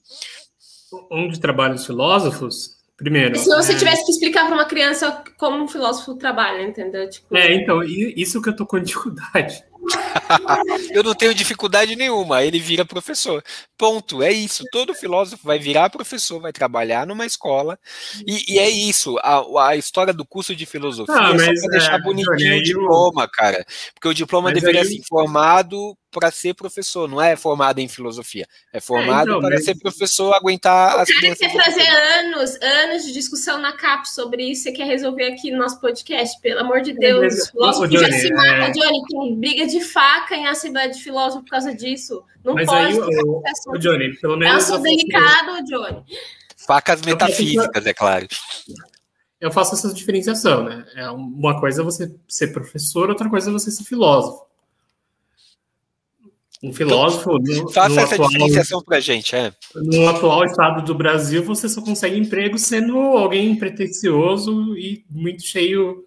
Onde 1.09 1.39
trabalham 1.39 1.73
os 1.73 1.83
filósofos? 1.83 2.75
Primeiro. 2.95 3.35
Se 3.39 3.49
você 3.49 3.73
é... 3.73 3.75
tivesse 3.75 4.05
que 4.05 4.11
explicar 4.11 4.45
para 4.45 4.53
uma 4.53 4.65
criança 4.65 5.23
como 5.39 5.63
um 5.63 5.67
filósofo 5.67 6.13
trabalha, 6.13 6.61
entendeu? 6.61 7.09
Tipo... 7.09 7.35
É, 7.35 7.55
então, 7.55 7.81
isso 7.83 8.39
que 8.39 8.49
eu 8.49 8.55
tô 8.55 8.67
com 8.67 8.79
dificuldade. 8.79 9.63
eu 10.93 11.01
não 11.01 11.15
tenho 11.15 11.33
dificuldade 11.33 11.95
nenhuma. 11.95 12.43
Ele 12.43 12.59
vira 12.59 12.85
professor. 12.85 13.43
Ponto. 13.75 14.21
É 14.21 14.31
isso. 14.31 14.63
Todo 14.71 14.93
filósofo 14.93 15.43
vai 15.43 15.57
virar 15.57 15.89
professor, 15.89 16.39
vai 16.39 16.53
trabalhar 16.53 17.07
numa 17.07 17.25
escola. 17.25 17.79
E, 18.27 18.53
e 18.53 18.59
é 18.59 18.69
isso. 18.69 19.17
A, 19.23 19.69
a, 19.69 19.75
história 19.75 20.13
do 20.13 20.23
curso 20.23 20.55
de 20.55 20.67
filosofia 20.67 21.15
ah, 21.17 21.33
é 21.33 21.39
só 21.39 21.61
pra 21.61 21.71
deixar 21.71 21.99
é, 21.99 22.03
bonitinho 22.03 22.59
o 22.59 22.63
diploma, 22.63 23.27
cara. 23.27 23.65
Porque 23.95 24.07
o 24.07 24.13
diploma 24.13 24.51
mas 24.51 24.59
deveria 24.59 24.81
aí... 24.81 24.87
ser 24.87 25.01
formado 25.09 25.97
para 26.11 26.29
ser 26.29 26.53
professor, 26.53 27.07
não 27.07 27.21
é 27.21 27.35
formado 27.35 27.79
em 27.79 27.87
filosofia. 27.87 28.45
É 28.71 28.79
formado 28.79 29.29
é, 29.29 29.31
então, 29.31 29.39
para 29.39 29.55
mas... 29.55 29.65
ser 29.65 29.75
professor, 29.79 30.33
aguentar 30.35 30.97
o 30.97 30.99
as 30.99 31.09
crianças. 31.09 31.39
quer 31.39 31.53
trazer 31.53 31.87
anos, 31.87 32.61
anos 32.61 33.05
de 33.05 33.13
discussão 33.13 33.59
na 33.59 33.71
CAP 33.71 34.05
sobre 34.05 34.43
isso, 34.43 34.63
você 34.63 34.71
quer 34.71 34.85
resolver 34.85 35.27
aqui 35.27 35.51
no 35.51 35.57
nosso 35.57 35.79
podcast, 35.79 36.39
pelo 36.41 36.59
amor 36.59 36.81
de 36.81 36.93
Deus. 36.93 37.33
É, 37.33 37.51
filósofo 37.51 37.87
Johnny, 37.87 38.11
já 38.11 38.17
se 38.17 38.33
mata, 38.33 38.47
é... 38.47 38.71
Johnny, 38.71 39.01
tem 39.09 39.39
briga 39.39 39.67
de 39.67 39.81
faca 39.81 40.35
em 40.35 40.47
Assembleia 40.47 40.89
de 40.89 41.01
Filósofo 41.01 41.43
por 41.43 41.51
causa 41.51 41.73
disso. 41.73 42.23
Não 42.43 42.53
mas 42.53 42.67
pode. 42.67 42.87
Aí, 42.87 42.99
o, 42.99 43.41
o 43.67 43.77
Johnny, 43.77 44.15
pelo 44.17 44.35
menos. 44.35 44.53
É 44.53 44.55
um 44.55 44.57
assunto 44.57 44.83
delicado, 44.83 45.63
Johnny. 45.63 46.03
Facas 46.67 47.01
metafísicas, 47.01 47.85
é 47.85 47.93
claro. 47.93 48.27
Eu 49.39 49.51
faço 49.51 49.73
essa 49.73 49.91
diferenciação, 49.91 50.63
né? 50.63 50.85
É 50.95 51.09
uma 51.09 51.59
coisa 51.59 51.81
é 51.81 51.85
você 51.85 52.13
ser 52.27 52.53
professor, 52.53 53.09
outra 53.09 53.27
coisa 53.27 53.49
é 53.49 53.53
você 53.53 53.71
ser 53.71 53.83
filósofo. 53.83 54.45
Um 56.63 56.71
filósofo. 56.71 57.37
Então, 57.41 57.63
no, 57.63 57.71
faça 57.71 57.89
no 57.89 57.99
essa 58.01 58.15
atual, 58.15 58.29
diferenciação 58.29 58.83
para 58.83 58.97
a 58.97 58.99
gente, 58.99 59.35
é. 59.35 59.51
No 59.75 60.07
atual 60.07 60.45
estado 60.45 60.85
do 60.85 60.93
Brasil, 60.93 61.43
você 61.43 61.67
só 61.67 61.81
consegue 61.81 62.17
emprego 62.17 62.57
sendo 62.59 62.97
alguém 62.97 63.55
pretencioso 63.55 64.77
e 64.77 65.03
muito 65.09 65.43
cheio 65.43 66.05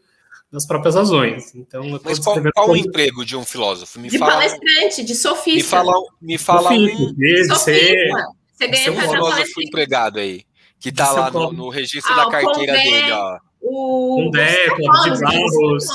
das 0.53 0.65
próprias 0.65 0.95
razões. 0.95 1.53
Então, 1.57 2.01
Mas 2.05 2.21
qual, 2.21 2.37
qual 2.55 2.71
o 2.71 2.77
emprego 2.77 3.25
de 3.25 3.37
um 3.37 3.45
filósofo? 3.45 3.99
Me 3.99 4.09
de 4.09 4.17
fala, 4.17 4.35
palestrante, 4.35 5.03
de 5.03 5.15
sofista. 5.17 5.57
Me 5.57 5.63
fala, 5.63 5.93
me 6.23 6.39
fala 6.39 6.71
sofista, 6.71 7.03
um. 7.03 7.15
De 7.15 7.59
ser, 7.59 8.11
você 8.53 8.69
ganha 8.69 8.93
um 8.93 9.11
filósofo 9.11 9.61
empregado 9.61 10.21
aí, 10.21 10.45
que 10.79 10.91
está 10.91 11.11
lá 11.11 11.31
no, 11.33 11.53
no 11.53 11.69
registro 11.69 12.13
ah, 12.13 12.25
da 12.25 12.31
carteira 12.31 12.75
dele, 12.75 13.11
ó. 13.11 13.39
O 13.61 14.31
Cláudio 14.31 15.15
de 15.15 15.21
Barros. 15.21 15.87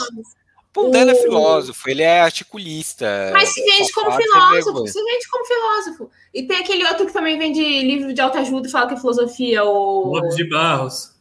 Pondé 0.71 1.01
é 1.01 1.15
filósofo, 1.15 1.89
ele 1.89 2.03
é 2.03 2.21
articulista. 2.21 3.31
Mas 3.33 3.49
se 3.49 3.61
vende 3.63 3.91
como 3.91 4.11
filósofo, 4.11 4.87
se 4.87 5.03
vende 5.03 5.27
como 5.27 5.45
filósofo. 5.45 6.11
E 6.33 6.43
tem 6.43 6.57
aquele 6.57 6.85
outro 6.85 7.07
que 7.07 7.13
também 7.13 7.39
vende 7.39 7.61
livro 7.61 8.13
de 8.13 8.21
autoajuda 8.21 8.67
e 8.67 8.71
fala 8.71 8.87
que 8.87 8.93
é 8.93 8.97
filosofia, 8.97 9.63
o... 9.63 10.11
Clóvis 10.11 10.35
de 10.35 10.49
Barros. 10.49 11.11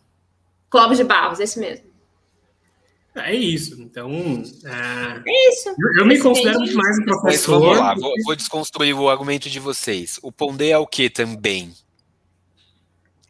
Clóvis 0.68 0.98
de 0.98 1.04
Barros, 1.04 1.40
esse 1.40 1.58
mesmo. 1.58 1.88
É 3.16 3.34
isso. 3.34 3.80
Então. 3.80 4.10
É, 4.64 5.22
é 5.26 5.48
isso. 5.50 5.68
Eu, 5.70 6.00
eu 6.00 6.06
me 6.06 6.18
considero 6.18 6.58
muito 6.58 6.76
mais 6.76 6.98
um 6.98 7.04
professor. 7.04 7.24
Mas 7.24 7.46
vamos 7.46 7.78
lá, 7.78 7.94
vou, 7.94 8.12
vou, 8.24 8.36
desconstruir 8.36 8.94
o 8.94 9.08
argumento 9.08 9.48
de 9.50 9.58
vocês. 9.58 10.20
O 10.22 10.30
Pondé 10.30 10.70
é 10.70 10.78
o 10.78 10.86
que 10.86 11.10
também? 11.10 11.72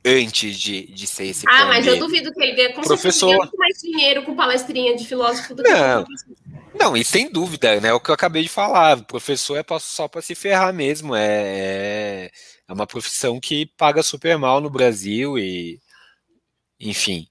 Antes 0.08 0.58
de, 0.58 0.86
de 0.86 1.06
ser 1.06 1.26
esse 1.26 1.44
Ah, 1.46 1.66
mas 1.66 1.86
eu 1.86 1.98
duvido 1.98 2.32
que 2.32 2.42
ele 2.42 2.54
ganhe 2.54 2.72
com 2.72 2.80
professor. 2.80 3.36
muito 3.36 3.56
mais 3.58 3.76
dinheiro 3.82 4.22
com 4.22 4.34
palestrinha 4.34 4.96
de 4.96 5.04
filósofo 5.06 5.54
do 5.54 5.62
não, 5.62 6.04
que 6.04 6.78
Não, 6.78 6.96
e 6.96 7.04
sem 7.04 7.30
dúvida, 7.30 7.78
né? 7.78 7.88
É 7.88 7.92
o 7.92 8.00
que 8.00 8.10
eu 8.10 8.14
acabei 8.14 8.42
de 8.42 8.48
falar. 8.48 8.96
O 8.96 9.04
professor 9.04 9.56
é 9.56 9.64
só 9.78 10.08
para 10.08 10.22
se 10.22 10.34
ferrar 10.34 10.72
mesmo. 10.72 11.14
É, 11.14 11.26
é, 11.26 12.30
é 12.66 12.72
uma 12.72 12.86
profissão 12.86 13.38
que 13.38 13.66
paga 13.76 14.02
super 14.02 14.38
mal 14.38 14.62
no 14.62 14.70
Brasil 14.70 15.38
e. 15.38 15.78
Enfim. 16.80 17.26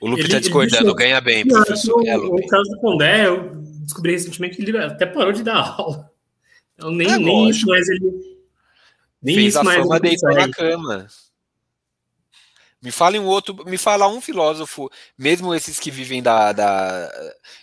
O 0.00 0.08
Lupe 0.08 0.22
está 0.22 0.40
discordando, 0.40 0.88
ele, 0.88 0.94
ganha 0.94 1.20
bem, 1.20 1.46
professor. 1.46 2.02
No, 2.02 2.08
é, 2.08 2.16
no 2.16 2.46
caso 2.48 2.70
do 2.70 2.80
Pondé, 2.80 3.26
eu 3.26 3.50
descobri 3.84 4.12
recentemente 4.12 4.56
que 4.56 4.62
ele 4.62 4.76
até 4.78 5.06
parou 5.06 5.32
de 5.32 5.44
dar 5.44 5.58
aula. 5.78 6.10
Então 6.74 6.90
nem, 6.90 7.08
é 7.08 7.18
nem 7.18 7.48
isso 7.48 7.66
mais 7.66 7.88
ele. 7.88 8.34
Nem 9.22 9.36
Fez 9.36 9.48
isso 9.48 9.58
a 9.60 9.64
mais 9.64 9.82
fama 9.82 10.00
deitou 10.00 10.34
na 10.34 10.50
cama. 10.50 11.06
Me 12.84 12.90
fala 12.90 13.18
um 13.18 13.24
outro, 13.24 13.64
me 13.64 13.78
fala 13.78 14.06
um 14.06 14.20
filósofo, 14.20 14.90
mesmo 15.16 15.54
esses 15.54 15.80
que 15.80 15.90
vivem 15.90 16.22
da, 16.22 16.52
da, 16.52 17.10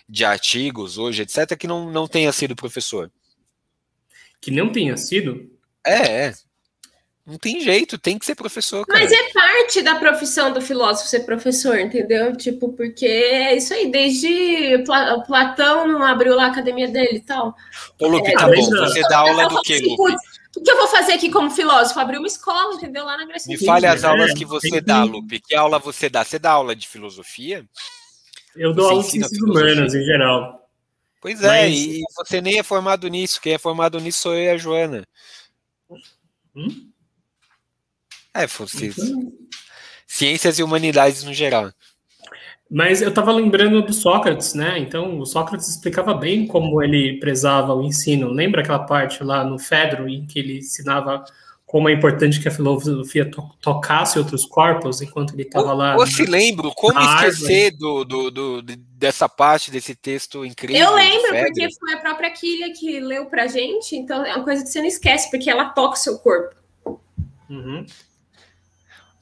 de 0.08 0.24
artigos 0.24 0.98
hoje, 0.98 1.22
etc., 1.22 1.56
que 1.56 1.68
não, 1.68 1.92
não 1.92 2.08
tenha 2.08 2.32
sido 2.32 2.56
professor. 2.56 3.08
Que 4.40 4.50
não 4.50 4.72
tenha 4.72 4.96
sido? 4.96 5.48
É, 5.86 6.26
é. 6.26 6.34
Não 7.24 7.38
tem 7.38 7.60
jeito, 7.60 7.96
tem 7.96 8.18
que 8.18 8.26
ser 8.26 8.34
professor. 8.34 8.84
Cara. 8.84 8.98
Mas 8.98 9.12
é 9.12 9.32
parte 9.32 9.80
da 9.80 9.94
profissão 9.94 10.52
do 10.52 10.60
filósofo 10.60 11.08
ser 11.08 11.20
professor, 11.20 11.78
entendeu? 11.78 12.36
Tipo, 12.36 12.72
porque 12.72 13.06
é 13.06 13.56
isso 13.56 13.72
aí, 13.72 13.92
desde 13.92 14.82
Platão 15.24 15.86
não 15.86 16.02
abriu 16.02 16.34
lá 16.34 16.46
a 16.46 16.48
academia 16.48 16.88
dele 16.88 17.18
e 17.18 17.20
tal. 17.20 17.54
Ô, 18.00 18.08
Lupe, 18.08 18.28
é, 18.28 18.34
tá 18.34 18.48
bom, 18.48 18.70
você 18.70 19.02
dá 19.02 19.18
aula 19.18 19.48
do 19.48 19.60
quê, 19.60 19.78
Lupe? 19.78 20.16
O 20.56 20.62
que 20.62 20.70
eu 20.70 20.76
vou 20.76 20.88
fazer 20.88 21.12
aqui 21.12 21.30
como 21.30 21.50
filósofo? 21.50 21.98
Abrir 21.98 22.18
uma 22.18 22.26
escola, 22.26 22.74
entendeu? 22.74 23.04
Lá 23.04 23.16
na 23.16 23.24
Grécia. 23.24 23.48
Me 23.48 23.64
fale 23.64 23.86
as 23.86 24.04
aulas 24.04 24.34
que 24.34 24.44
você 24.44 24.80
dá, 24.80 25.02
Lupe. 25.02 25.40
Que 25.40 25.54
aula 25.54 25.78
você 25.78 26.10
dá? 26.10 26.24
Você 26.24 26.38
dá 26.38 26.52
aula 26.52 26.76
de 26.76 26.86
filosofia? 26.86 27.66
Eu 28.54 28.74
dou 28.74 28.90
aula 28.90 29.02
de 29.02 29.10
ciências 29.10 29.40
humanas, 29.40 29.94
em 29.94 30.04
geral. 30.04 30.68
Pois 31.22 31.42
é, 31.42 31.68
Mas... 31.68 31.74
e 31.78 32.02
você 32.16 32.40
nem 32.40 32.58
é 32.58 32.62
formado 32.62 33.08
nisso. 33.08 33.40
Quem 33.40 33.54
é 33.54 33.58
formado 33.58 33.98
nisso 33.98 34.20
sou 34.20 34.34
eu 34.34 34.44
e 34.44 34.50
a 34.50 34.56
Joana. 34.58 35.06
Hum? 36.54 36.90
É, 38.34 38.46
fosse 38.46 38.86
então... 38.86 39.32
Ciências 40.06 40.58
e 40.58 40.62
humanidades 40.62 41.22
no 41.22 41.32
geral. 41.32 41.72
Mas 42.74 43.02
eu 43.02 43.10
estava 43.10 43.30
lembrando 43.30 43.82
do 43.82 43.92
Sócrates, 43.92 44.54
né? 44.54 44.78
Então, 44.78 45.18
o 45.18 45.26
Sócrates 45.26 45.68
explicava 45.68 46.14
bem 46.14 46.46
como 46.46 46.82
ele 46.82 47.20
prezava 47.20 47.74
o 47.74 47.84
ensino. 47.84 48.28
Lembra 48.28 48.62
aquela 48.62 48.78
parte 48.78 49.22
lá 49.22 49.44
no 49.44 49.58
Fedro 49.58 50.08
em 50.08 50.24
que 50.24 50.38
ele 50.38 50.56
ensinava 50.56 51.22
como 51.66 51.90
é 51.90 51.92
importante 51.92 52.40
que 52.40 52.48
a 52.48 52.50
filosofia 52.50 53.30
to 53.30 53.46
tocasse 53.60 54.18
outros 54.18 54.46
corpos 54.46 55.02
enquanto 55.02 55.34
ele 55.34 55.42
estava 55.42 55.74
lá. 55.74 55.96
Ou 55.96 56.06
se 56.06 56.24
lembro, 56.24 56.72
como 56.74 56.98
esquecer 56.98 57.76
do, 57.76 58.06
do, 58.06 58.30
do, 58.30 58.62
dessa 58.62 59.28
parte 59.28 59.70
desse 59.70 59.94
texto 59.94 60.42
incrível? 60.42 60.82
Eu 60.82 60.94
lembro, 60.94 61.28
porque 61.28 61.68
foi 61.78 61.92
a 61.92 61.98
própria 61.98 62.30
Kília 62.30 62.72
que 62.72 63.00
leu 63.00 63.26
pra 63.26 63.48
gente, 63.48 63.94
então 63.94 64.24
é 64.24 64.34
uma 64.34 64.44
coisa 64.44 64.62
que 64.62 64.70
você 64.70 64.80
não 64.80 64.88
esquece, 64.88 65.30
porque 65.30 65.50
ela 65.50 65.66
toca 65.66 65.94
o 65.94 65.98
seu 65.98 66.18
corpo. 66.18 66.56
Uhum. 67.50 67.84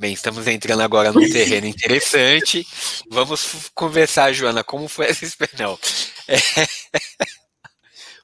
Bem, 0.01 0.15
estamos 0.15 0.47
entrando 0.47 0.81
agora 0.81 1.13
num 1.13 1.31
terreno 1.31 1.67
interessante. 1.67 2.67
Vamos 3.11 3.71
conversar, 3.75 4.33
Joana, 4.33 4.65
como 4.65 4.89
foi 4.89 5.09
essa 5.09 5.27
experiência? 5.27 5.79
É... 6.27 6.39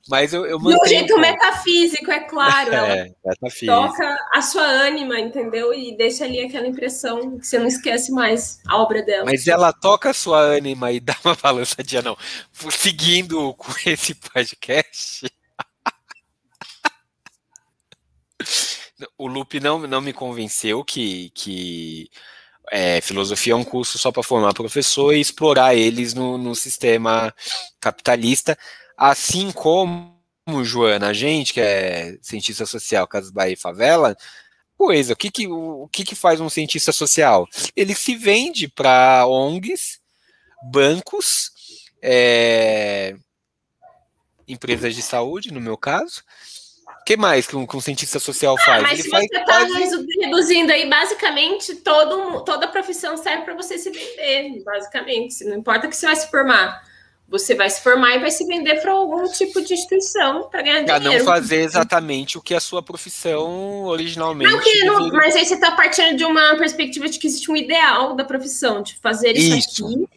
Mas 0.08 0.32
eu, 0.32 0.46
eu 0.46 0.58
mantenho... 0.58 0.78
De 0.78 0.86
um 0.86 0.88
jeito 0.88 1.18
metafísico, 1.18 2.10
é 2.10 2.20
claro. 2.20 2.74
É, 2.74 3.12
toca 3.66 4.16
a 4.32 4.40
sua 4.40 4.62
ânima, 4.62 5.20
entendeu? 5.20 5.74
E 5.74 5.94
deixa 5.98 6.24
ali 6.24 6.40
aquela 6.40 6.66
impressão 6.66 7.38
que 7.38 7.46
você 7.46 7.58
não 7.58 7.66
esquece 7.66 8.10
mais 8.10 8.58
a 8.66 8.78
obra 8.78 9.02
dela. 9.02 9.26
Mas 9.26 9.46
ela 9.46 9.70
toca 9.70 10.08
a 10.08 10.14
sua 10.14 10.38
ânima 10.38 10.92
e 10.92 11.00
dá 11.00 11.14
uma 11.22 11.34
balançadinha, 11.34 12.00
não. 12.00 12.16
Seguindo 12.70 13.52
com 13.52 13.70
esse 13.84 14.14
podcast 14.14 15.26
o 19.18 19.26
Lupe 19.26 19.60
não, 19.60 19.78
não 19.86 20.00
me 20.00 20.12
convenceu 20.12 20.84
que, 20.84 21.30
que 21.30 22.10
é, 22.70 23.00
filosofia 23.00 23.52
é 23.52 23.56
um 23.56 23.64
curso 23.64 23.98
só 23.98 24.10
para 24.10 24.22
formar 24.22 24.54
professor 24.54 25.14
e 25.14 25.20
explorar 25.20 25.74
eles 25.74 26.14
no, 26.14 26.38
no 26.38 26.54
sistema 26.54 27.34
capitalista, 27.80 28.58
assim 28.96 29.52
como, 29.52 30.14
Joana, 30.64 31.08
a 31.08 31.12
gente 31.12 31.52
que 31.52 31.60
é 31.60 32.18
cientista 32.22 32.66
social, 32.66 33.06
Casas 33.06 33.30
Bahia 33.30 33.54
e 33.54 33.56
Favela, 33.56 34.16
coisa, 34.76 35.12
o 35.12 35.16
que 35.16 35.30
que, 35.30 35.46
o 35.48 35.88
que 35.92 36.04
que 36.04 36.14
faz 36.14 36.40
um 36.40 36.48
cientista 36.48 36.92
social? 36.92 37.46
Ele 37.74 37.94
se 37.94 38.14
vende 38.14 38.68
para 38.68 39.26
ONGs, 39.26 40.00
bancos, 40.70 41.50
é, 42.02 43.16
empresas 44.46 44.94
de 44.94 45.02
saúde, 45.02 45.52
no 45.52 45.60
meu 45.60 45.76
caso, 45.76 46.22
que 47.06 47.16
mais 47.16 47.46
que 47.46 47.54
um, 47.54 47.64
que 47.64 47.76
um 47.76 47.80
cientista 47.80 48.18
social 48.18 48.56
ah, 48.58 48.64
faz? 48.64 48.82
Mas 48.82 48.92
Ele 48.94 49.02
se 49.04 49.10
você 49.10 49.24
está 49.26 49.44
quase... 49.44 50.06
reduzindo 50.20 50.72
aí, 50.72 50.90
basicamente, 50.90 51.76
todo, 51.76 52.42
toda 52.44 52.66
profissão 52.66 53.16
serve 53.16 53.44
para 53.44 53.54
você 53.54 53.78
se 53.78 53.90
vender, 53.90 54.64
basicamente. 54.64 55.44
Não 55.44 55.56
importa 55.56 55.86
que 55.86 55.96
você 55.96 56.04
vai 56.04 56.16
se 56.16 56.28
formar. 56.28 56.82
Você 57.28 57.54
vai 57.54 57.70
se 57.70 57.80
formar 57.80 58.16
e 58.16 58.18
vai 58.18 58.30
se 58.32 58.44
vender 58.44 58.80
para 58.80 58.90
algum 58.90 59.28
tipo 59.30 59.60
de 59.60 59.74
instituição 59.74 60.48
para 60.48 60.62
ganhar 60.62 60.84
pra 60.84 60.98
dinheiro. 60.98 61.24
Para 61.24 61.34
não 61.34 61.40
fazer 61.40 61.60
exatamente 61.60 62.38
o 62.38 62.42
que 62.42 62.54
a 62.54 62.60
sua 62.60 62.82
profissão 62.82 63.84
originalmente. 63.84 64.50
Não, 64.50 64.60
que 64.60 64.84
não, 64.84 65.08
mas 65.08 65.36
aí 65.36 65.46
você 65.46 65.54
está 65.54 65.72
partindo 65.72 66.16
de 66.16 66.24
uma 66.24 66.56
perspectiva 66.56 67.08
de 67.08 67.20
que 67.20 67.28
existe 67.28 67.50
um 67.50 67.56
ideal 67.56 68.14
da 68.16 68.24
profissão, 68.24 68.82
de 68.82 68.96
fazer 68.96 69.36
isso, 69.36 69.56
isso. 69.56 69.86
aqui 69.86 70.08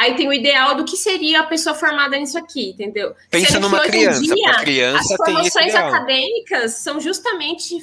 Aí 0.00 0.14
tem 0.14 0.26
o 0.26 0.32
ideal 0.32 0.74
do 0.74 0.84
que 0.86 0.96
seria 0.96 1.40
a 1.40 1.42
pessoa 1.42 1.74
formada 1.74 2.16
nisso 2.16 2.38
aqui, 2.38 2.70
entendeu? 2.70 3.14
Pensa 3.30 3.60
numa 3.60 3.80
criança. 3.80 4.22
Dia, 4.22 4.54
criança 4.54 5.12
as 5.12 5.16
formações 5.18 5.74
acadêmicas 5.74 6.72
são 6.76 6.98
justamente 6.98 7.76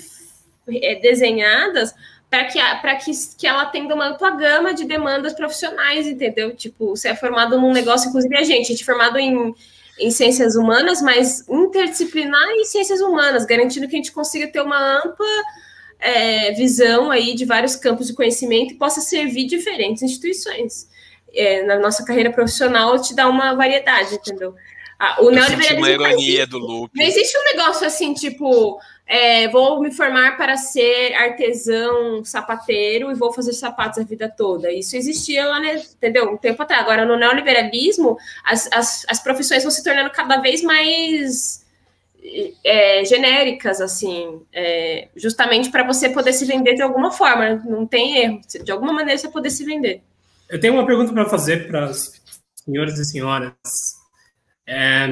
é, 0.68 0.96
desenhadas 0.96 1.94
para 2.28 2.46
que, 2.46 2.60
que, 3.06 3.12
que 3.38 3.46
ela 3.46 3.68
tenha 3.68 3.94
uma 3.94 4.08
ampla 4.08 4.32
gama 4.32 4.74
de 4.74 4.86
demandas 4.86 5.34
profissionais, 5.34 6.08
entendeu? 6.08 6.56
Tipo, 6.56 6.96
você 6.96 7.10
é 7.10 7.16
formado 7.16 7.62
num 7.62 7.72
negócio, 7.72 8.10
inclusive 8.10 8.36
a 8.36 8.44
gente, 8.44 8.66
a 8.66 8.70
gente 8.70 8.82
é 8.82 8.86
formado 8.86 9.20
em, 9.20 9.54
em 10.00 10.10
ciências 10.10 10.56
humanas, 10.56 11.04
mas 11.04 11.48
interdisciplinar 11.48 12.50
em 12.50 12.66
ciências 12.66 13.00
humanas, 13.00 13.46
garantindo 13.46 13.88
que 13.88 13.96
a 13.96 14.00
gente 14.00 14.12
consiga 14.12 14.48
ter 14.48 14.62
uma 14.62 15.04
ampla 15.06 15.28
é, 16.00 16.52
visão 16.54 17.12
aí 17.12 17.36
de 17.36 17.46
vários 17.46 17.76
campos 17.76 18.08
de 18.08 18.14
conhecimento 18.14 18.74
e 18.74 18.78
possa 18.78 19.02
servir 19.02 19.46
diferentes 19.46 20.02
instituições. 20.02 20.88
É, 21.34 21.64
na 21.64 21.78
nossa 21.78 22.06
carreira 22.06 22.32
profissional, 22.32 23.00
te 23.02 23.16
dá 23.16 23.28
uma 23.28 23.54
variedade, 23.54 24.16
entendeu? 24.16 24.56
Ah, 25.00 25.18
o 25.22 25.30
neoliberalismo. 25.30 25.78
Uma 25.78 25.90
ironia 25.92 26.48
do 26.48 26.58
loop. 26.58 26.92
Não 26.96 27.06
existe 27.06 27.38
um 27.38 27.44
negócio 27.44 27.86
assim, 27.86 28.14
tipo, 28.14 28.80
é, 29.06 29.48
vou 29.48 29.80
me 29.80 29.92
formar 29.92 30.38
para 30.38 30.58
ser 30.58 31.14
artesão, 31.14 32.26
sapateiro 32.26 33.12
e 33.12 33.16
vou 33.16 33.32
fazer 33.32 33.54
sapatos 33.54 34.00
a 34.00 34.04
vida 34.04 34.28
toda. 34.28 34.72
Isso 34.72 34.98
existia 34.98 35.46
lá, 35.46 35.60
né, 35.60 35.76
entendeu? 35.76 36.32
Um 36.32 36.38
tempo 36.38 36.62
atrás. 36.64 36.82
Agora, 36.82 37.06
no 37.06 37.18
neoliberalismo, 37.18 38.18
as, 38.44 38.68
as, 38.74 39.06
as 39.08 39.20
profissões 39.22 39.64
vão 39.64 39.72
se 39.72 39.84
tornando 39.84 40.10
cada 40.10 40.38
vez 40.38 40.64
mais 40.64 41.66
é, 42.64 43.06
genéricas, 43.06 43.80
assim, 43.80 44.42
é, 44.52 45.08
justamente 45.16 45.70
para 45.70 45.84
você 45.84 46.10
poder 46.10 46.34
se 46.34 46.46
vender 46.46 46.74
de 46.74 46.82
alguma 46.82 47.12
forma. 47.12 47.62
Não 47.66 47.86
tem 47.86 48.18
erro. 48.18 48.42
De 48.64 48.72
alguma 48.72 48.92
maneira 48.92 49.18
você 49.18 49.30
poder 49.30 49.52
se 49.52 49.64
vender. 49.64 50.02
Eu 50.50 50.60
tenho 50.60 50.74
uma 50.74 50.86
pergunta 50.86 51.14
para 51.14 51.30
fazer 51.30 51.68
para 51.68 51.90
os 51.90 52.22
senhores 52.56 52.98
e 52.98 53.06
senhoras. 53.06 53.54
É, 54.66 55.08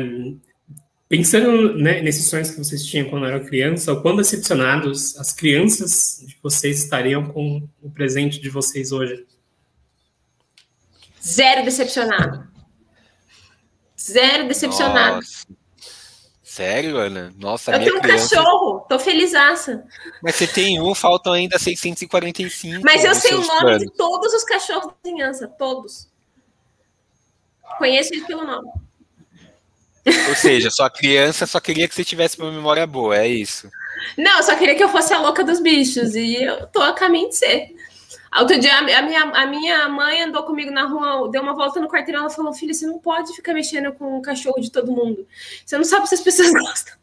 Pensando 1.08 1.78
né, 1.78 2.02
nesses 2.02 2.28
sonhos 2.28 2.50
que 2.50 2.58
vocês 2.58 2.84
tinham 2.84 3.08
quando 3.08 3.28
eram 3.28 3.46
criança, 3.46 3.94
o 3.94 4.02
quão 4.02 4.16
decepcionados 4.16 5.16
as 5.18 5.32
crianças 5.32 6.24
de 6.26 6.36
vocês 6.42 6.84
estariam 6.84 7.28
com 7.28 7.70
o 7.82 7.92
presente 7.92 8.42
de 8.42 8.50
vocês 8.50 8.92
hoje? 8.92 9.24
Zero 11.24 11.64
decepcionado. 11.64 12.48
Zero 14.00 14.48
decepcionado. 14.48 15.18
Nossa. 15.18 15.46
Sério, 16.56 16.96
Ana? 16.96 17.34
Nossa, 17.38 17.74
Eu 17.74 17.80
tenho 17.80 17.98
um 17.98 18.00
criança... 18.00 18.34
cachorro, 18.34 18.86
tô 18.88 18.98
felizaça. 18.98 19.84
Mas 20.24 20.36
você 20.36 20.48
tem 20.48 20.82
um, 20.82 20.96
faltam 20.96 21.34
ainda 21.34 21.60
645. 21.60 22.82
Mas 22.82 23.04
eu 23.04 23.14
sei 23.14 23.34
o 23.34 23.42
nome 23.42 23.60
planos. 23.60 23.84
de 23.84 23.92
todos 23.92 24.34
os 24.34 24.46
cachorros 24.46 24.88
da 24.88 24.94
vizinhança, 25.04 25.50
todos. 25.50 26.08
Conheço 27.78 28.14
eles 28.14 28.26
pelo 28.26 28.46
nome. 28.46 28.70
Ou 30.30 30.36
seja, 30.36 30.72
sua 30.72 30.90
criança 30.90 31.46
só 31.46 31.60
queria 31.60 31.90
que 31.90 31.96
você 31.96 32.06
tivesse 32.06 32.40
uma 32.40 32.50
memória 32.50 32.88
boa, 32.88 33.18
é 33.18 33.28
isso. 33.28 33.70
Não, 34.18 34.42
só 34.42 34.56
queria 34.56 34.76
que 34.76 34.84
eu 34.84 34.88
fosse 34.88 35.14
a 35.14 35.20
louca 35.20 35.44
dos 35.44 35.60
bichos, 35.60 36.16
e 36.16 36.42
eu 36.42 36.68
tô 36.68 36.82
a 36.82 36.94
caminho 36.94 37.28
de 37.28 37.36
ser. 37.36 37.75
Outro 38.38 38.60
dia, 38.60 38.78
a 38.78 38.82
minha, 39.02 39.22
a 39.22 39.46
minha 39.46 39.90
mãe 39.90 40.24
andou 40.24 40.44
comigo 40.44 40.70
na 40.70 40.86
rua, 40.86 41.30
deu 41.30 41.42
uma 41.42 41.54
volta 41.54 41.80
no 41.80 41.88
quarteirão, 41.88 42.22
ela 42.22 42.30
falou, 42.30 42.54
filha, 42.54 42.74
você 42.74 42.86
não 42.86 43.00
pode 43.00 43.34
ficar 43.34 43.54
mexendo 43.54 43.94
com 43.94 44.18
o 44.18 44.22
cachorro 44.22 44.60
de 44.60 44.70
todo 44.70 44.92
mundo. 44.92 45.26
Você 45.66 45.78
não 45.78 45.86
sabe 45.86 46.08
se 46.08 46.16
as 46.16 46.22
pessoas 46.22 46.52
gostam. 46.54 46.96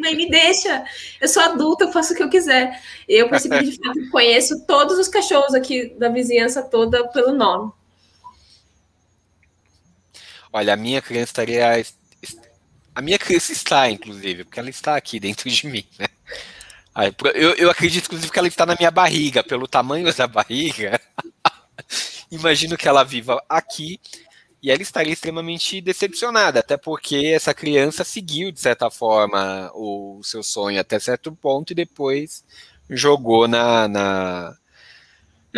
mãe, 0.00 0.14
me 0.14 0.28
deixa. 0.28 0.84
Eu 1.20 1.28
sou 1.28 1.42
adulta, 1.42 1.84
eu 1.84 1.92
faço 1.92 2.12
o 2.12 2.16
que 2.16 2.22
eu 2.22 2.28
quiser. 2.28 2.82
Eu 3.08 3.28
percebi 3.28 3.58
que, 3.60 3.70
de 3.70 3.78
fato, 3.78 4.10
conheço 4.10 4.66
todos 4.66 4.98
os 4.98 5.08
cachorros 5.08 5.54
aqui 5.54 5.94
da 5.98 6.08
vizinhança 6.08 6.62
toda 6.62 7.08
pelo 7.08 7.32
nome. 7.32 7.72
Olha, 10.52 10.74
a 10.74 10.76
minha 10.76 11.00
criança 11.00 11.30
estaria 11.30 11.82
a 12.94 13.02
minha 13.02 13.18
criança 13.18 13.52
está, 13.52 13.90
inclusive, 13.90 14.44
porque 14.44 14.60
ela 14.60 14.70
está 14.70 14.94
aqui 14.94 15.18
dentro 15.18 15.50
de 15.50 15.66
mim, 15.66 15.84
né? 15.98 16.06
Eu, 17.34 17.54
eu 17.54 17.70
acredito, 17.70 18.06
inclusive, 18.06 18.30
que 18.30 18.38
ela 18.38 18.48
está 18.48 18.64
na 18.64 18.76
minha 18.76 18.90
barriga, 18.90 19.42
pelo 19.42 19.66
tamanho 19.66 20.14
da 20.14 20.26
barriga. 20.26 21.00
Imagino 22.30 22.76
que 22.76 22.86
ela 22.86 23.02
viva 23.02 23.42
aqui 23.48 24.00
e 24.62 24.70
ela 24.70 24.80
estaria 24.80 25.12
extremamente 25.12 25.80
decepcionada, 25.80 26.60
até 26.60 26.76
porque 26.76 27.32
essa 27.34 27.52
criança 27.52 28.02
seguiu, 28.02 28.50
de 28.50 28.60
certa 28.60 28.90
forma, 28.90 29.70
o 29.74 30.20
seu 30.22 30.42
sonho 30.42 30.80
até 30.80 30.98
certo 30.98 31.32
ponto 31.32 31.72
e 31.72 31.74
depois 31.74 32.44
jogou 32.88 33.46
na. 33.46 33.88
na 33.88 34.56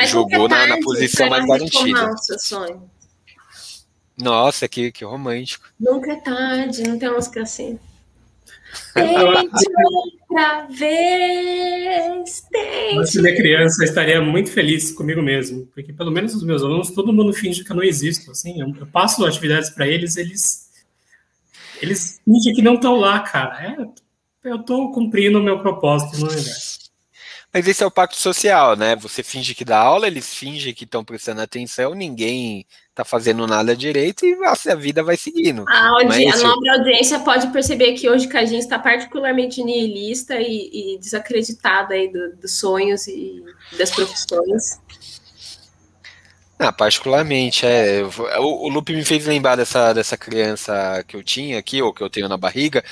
jogou 0.07 0.49
na, 0.49 0.66
na, 0.66 0.81
posição 0.81 1.29
mais 1.29 1.46
garantida. 1.46 2.11
O 2.11 2.18
seu 2.18 2.38
sonho. 2.38 2.90
Nossa, 4.20 4.66
que, 4.66 4.90
que 4.90 5.05
romântico. 5.05 5.68
Nunca 5.79 6.12
é 6.12 6.16
tarde, 6.16 6.83
não 6.83 6.99
tem 6.99 7.11
música 7.11 7.42
assim. 7.42 7.79
Tente 8.95 9.15
outra 10.31 10.67
vez. 10.71 12.43
Tente. 12.51 13.11
Se 13.11 13.23
minha 13.23 13.37
criança 13.37 13.85
estaria 13.85 14.21
muito 14.21 14.51
feliz 14.51 14.93
comigo 14.93 15.23
mesmo, 15.23 15.67
porque 15.75 15.93
pelo 15.93 16.11
menos 16.11 16.35
os 16.35 16.43
meus 16.43 16.63
alunos, 16.63 16.91
todo 16.91 17.13
mundo 17.13 17.33
finge 17.33 17.65
que 17.65 17.73
eu 17.73 17.77
não 17.77 17.83
existo. 17.83 18.31
Assim, 18.31 18.61
eu, 18.61 18.75
eu 18.79 18.87
passo 18.87 19.25
atividades 19.25 19.71
para 19.71 19.87
eles, 19.87 20.17
eles 20.17 20.67
eles 21.81 22.21
fingem 22.25 22.55
que 22.55 22.63
não 22.63 22.75
estão 22.75 22.97
lá, 22.97 23.21
cara. 23.21 23.63
É, 23.63 24.49
eu 24.49 24.57
estou 24.57 24.93
cumprindo 24.93 25.39
o 25.39 25.43
meu 25.43 25.59
propósito 25.59 26.19
no 26.19 26.27
universo. 26.27 26.76
Mas 27.57 27.66
esse 27.66 27.83
é 27.83 27.87
o 27.87 27.90
pacto 27.90 28.21
social, 28.21 28.77
né? 28.77 28.95
Você 28.97 29.23
finge 29.23 29.55
que 29.55 29.64
dá 29.64 29.79
aula, 29.79 30.07
eles 30.07 30.35
fingem 30.35 30.75
que 30.75 30.85
estão 30.85 31.03
prestando 31.03 31.40
atenção, 31.40 31.95
ninguém 31.95 32.66
tá 32.95 33.03
fazendo 33.03 33.47
nada 33.47 33.75
direito 33.75 34.27
e 34.27 34.37
a 34.45 34.75
vida 34.75 35.03
vai 35.03 35.16
seguindo. 35.16 35.64
A, 35.66 35.88
audi 35.88 36.27
a 36.29 36.37
nobre 36.37 36.69
audiência 36.69 37.19
pode 37.21 37.47
perceber 37.47 37.95
que 37.95 38.11
hoje 38.11 38.29
a 38.31 38.45
gente 38.45 38.61
está 38.61 38.79
particularmente 38.79 39.64
nihilista 39.64 40.38
e, 40.38 40.97
e 40.97 40.99
desacreditada 40.99 41.95
aí 41.95 42.12
do, 42.12 42.37
dos 42.37 42.59
sonhos 42.59 43.07
e 43.07 43.42
das 43.79 43.90
profissões. 43.90 44.79
Ah, 46.59 46.73
particularmente, 46.73 47.64
é. 47.64 48.03
O, 48.38 48.66
o 48.66 48.69
Lupe 48.69 48.95
me 48.95 49.03
fez 49.03 49.25
lembrar 49.25 49.57
dessa, 49.57 49.95
dessa 49.95 50.19
criança 50.19 51.03
que 51.09 51.16
eu 51.16 51.23
tinha 51.23 51.59
aqui, 51.59 51.81
ou 51.81 51.92
que 51.92 52.03
eu 52.03 52.11
tenho 52.11 52.29
na 52.29 52.37
barriga, 52.37 52.85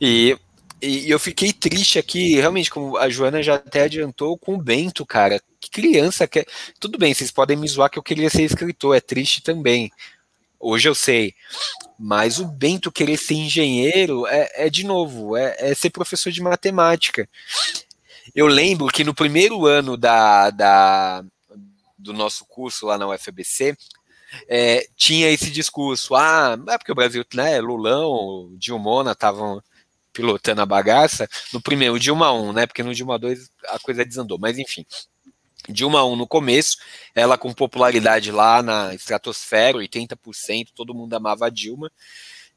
e 0.00 0.38
e 0.86 1.10
eu 1.10 1.18
fiquei 1.18 1.52
triste 1.52 1.98
aqui, 1.98 2.36
realmente, 2.36 2.70
como 2.70 2.96
a 2.96 3.08
Joana 3.08 3.42
já 3.42 3.56
até 3.56 3.82
adiantou, 3.82 4.38
com 4.38 4.54
o 4.54 4.62
Bento, 4.62 5.04
cara. 5.04 5.40
Que 5.60 5.70
criança 5.70 6.26
que. 6.26 6.46
Tudo 6.78 6.98
bem, 6.98 7.12
vocês 7.12 7.30
podem 7.30 7.56
me 7.56 7.68
zoar 7.68 7.90
que 7.90 7.98
eu 7.98 8.02
queria 8.02 8.30
ser 8.30 8.42
escritor, 8.42 8.96
é 8.96 9.00
triste 9.00 9.42
também. 9.42 9.90
Hoje 10.58 10.88
eu 10.88 10.94
sei. 10.94 11.34
Mas 11.98 12.38
o 12.38 12.46
Bento 12.46 12.92
querer 12.92 13.16
ser 13.16 13.34
engenheiro 13.34 14.26
é, 14.26 14.66
é 14.66 14.70
de 14.70 14.84
novo, 14.84 15.36
é, 15.36 15.56
é, 15.58 15.74
ser 15.74 15.90
professor 15.90 16.30
de 16.30 16.42
matemática. 16.42 17.28
Eu 18.34 18.46
lembro 18.46 18.88
que 18.88 19.04
no 19.04 19.14
primeiro 19.14 19.66
ano 19.66 19.96
da, 19.96 20.50
da 20.50 21.24
do 21.98 22.12
nosso 22.12 22.44
curso 22.44 22.86
lá 22.86 22.98
na 22.98 23.08
UFBC, 23.08 23.76
é, 24.48 24.86
tinha 24.96 25.30
esse 25.30 25.50
discurso. 25.50 26.14
Ah, 26.14 26.56
é 26.68 26.78
porque 26.78 26.92
o 26.92 26.94
Brasil, 26.94 27.24
né, 27.34 27.60
Lulão, 27.60 28.50
Dilmona 28.56 29.12
estavam 29.12 29.62
pilotando 30.16 30.62
a 30.62 30.66
bagaça, 30.66 31.28
no 31.52 31.60
primeiro, 31.60 32.00
Dilma 32.00 32.32
1, 32.32 32.52
né? 32.54 32.66
Porque 32.66 32.82
no 32.82 32.94
Dilma 32.94 33.18
2 33.18 33.50
a 33.68 33.78
coisa 33.78 34.02
desandou, 34.02 34.38
mas 34.38 34.58
enfim. 34.58 34.86
Dilma 35.68 36.02
1 36.04 36.16
no 36.16 36.26
começo, 36.26 36.78
ela 37.14 37.36
com 37.36 37.52
popularidade 37.52 38.32
lá 38.32 38.62
na 38.62 38.94
estratosfera, 38.94 39.76
80%, 39.78 40.68
todo 40.74 40.94
mundo 40.94 41.12
amava 41.12 41.46
a 41.46 41.50
Dilma 41.50 41.90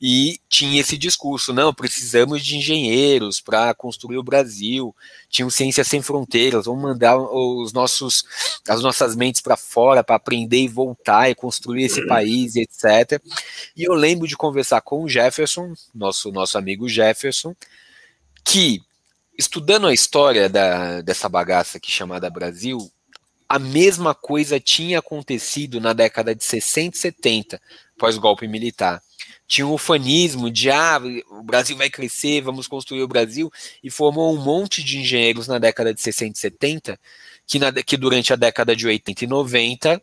e 0.02 0.40
tinha 0.48 0.80
esse 0.80 0.98
discurso, 0.98 1.52
não, 1.52 1.74
precisamos 1.74 2.42
de 2.44 2.56
engenheiros 2.56 3.42
para 3.42 3.74
construir 3.74 4.18
o 4.18 4.24
Brasil, 4.24 4.96
tinha 5.28 5.50
Ciências 5.50 5.88
Sem 5.88 6.02
Fronteiras, 6.02 6.66
vamos 6.66 6.82
mandar 6.82 7.18
os 7.18 7.74
nossos, 7.74 8.24
as 8.68 8.82
nossas 8.82 9.14
mentes 9.14 9.42
para 9.42 9.58
fora 9.58 10.02
para 10.02 10.16
aprender 10.16 10.60
e 10.62 10.70
voltar 10.70 11.30
e 11.30 11.36
construir 11.36 11.84
esse 11.84 12.06
país, 12.08 12.56
etc. 12.56 13.22
E 13.76 13.84
eu 13.84 13.94
lembro 13.94 14.26
de 14.26 14.38
conversar 14.38 14.80
com 14.80 15.04
o 15.04 15.10
Jefferson, 15.10 15.74
nosso, 15.94 16.32
nosso 16.32 16.58
amigo 16.58 16.88
Jefferson, 16.88 17.54
que, 18.46 18.82
estudando 19.38 19.86
a 19.86 19.94
história 19.94 20.48
da, 20.48 21.02
dessa 21.02 21.28
bagaça 21.28 21.78
aqui 21.78 21.92
chamada 21.92 22.30
Brasil, 22.30 22.90
a 23.50 23.60
mesma 23.60 24.16
coisa 24.16 24.62
tinha 24.62 25.00
acontecido 25.00 25.82
na 25.82 25.92
década 25.92 26.34
de 26.34 26.46
60 26.46 26.96
e 26.96 27.00
70, 27.00 27.62
pós-golpe 27.98 28.48
militar 28.48 29.02
tinha 29.50 29.66
um 29.66 29.74
ufanismo 29.74 30.52
de 30.52 30.70
ah, 30.70 31.02
o 31.32 31.42
Brasil 31.42 31.76
vai 31.76 31.90
crescer, 31.90 32.40
vamos 32.40 32.68
construir 32.68 33.02
o 33.02 33.08
Brasil, 33.08 33.52
e 33.84 33.90
formou 33.90 34.32
um 34.32 34.38
monte 34.38 34.84
de 34.84 35.00
engenheiros 35.00 35.48
na 35.48 35.58
década 35.58 35.92
de 35.92 36.00
60 36.00 36.38
e 36.38 36.40
70, 36.40 37.00
que, 37.48 37.58
na, 37.58 37.74
que 37.74 37.98
durante 37.98 38.32
a 38.32 38.36
década 38.36 38.76
de 38.76 38.86
80 38.86 39.24
e 39.24 39.28
90, 39.28 40.02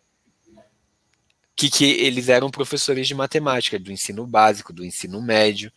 que, 1.55 1.71
que 1.71 1.85
eles 1.85 2.29
eram 2.29 2.51
professores 2.51 3.07
de 3.07 3.15
matemática, 3.15 3.79
do 3.79 3.93
ensino 3.93 4.27
básico, 4.27 4.73
do 4.73 4.85
ensino 4.85 5.23
médio, 5.23 5.71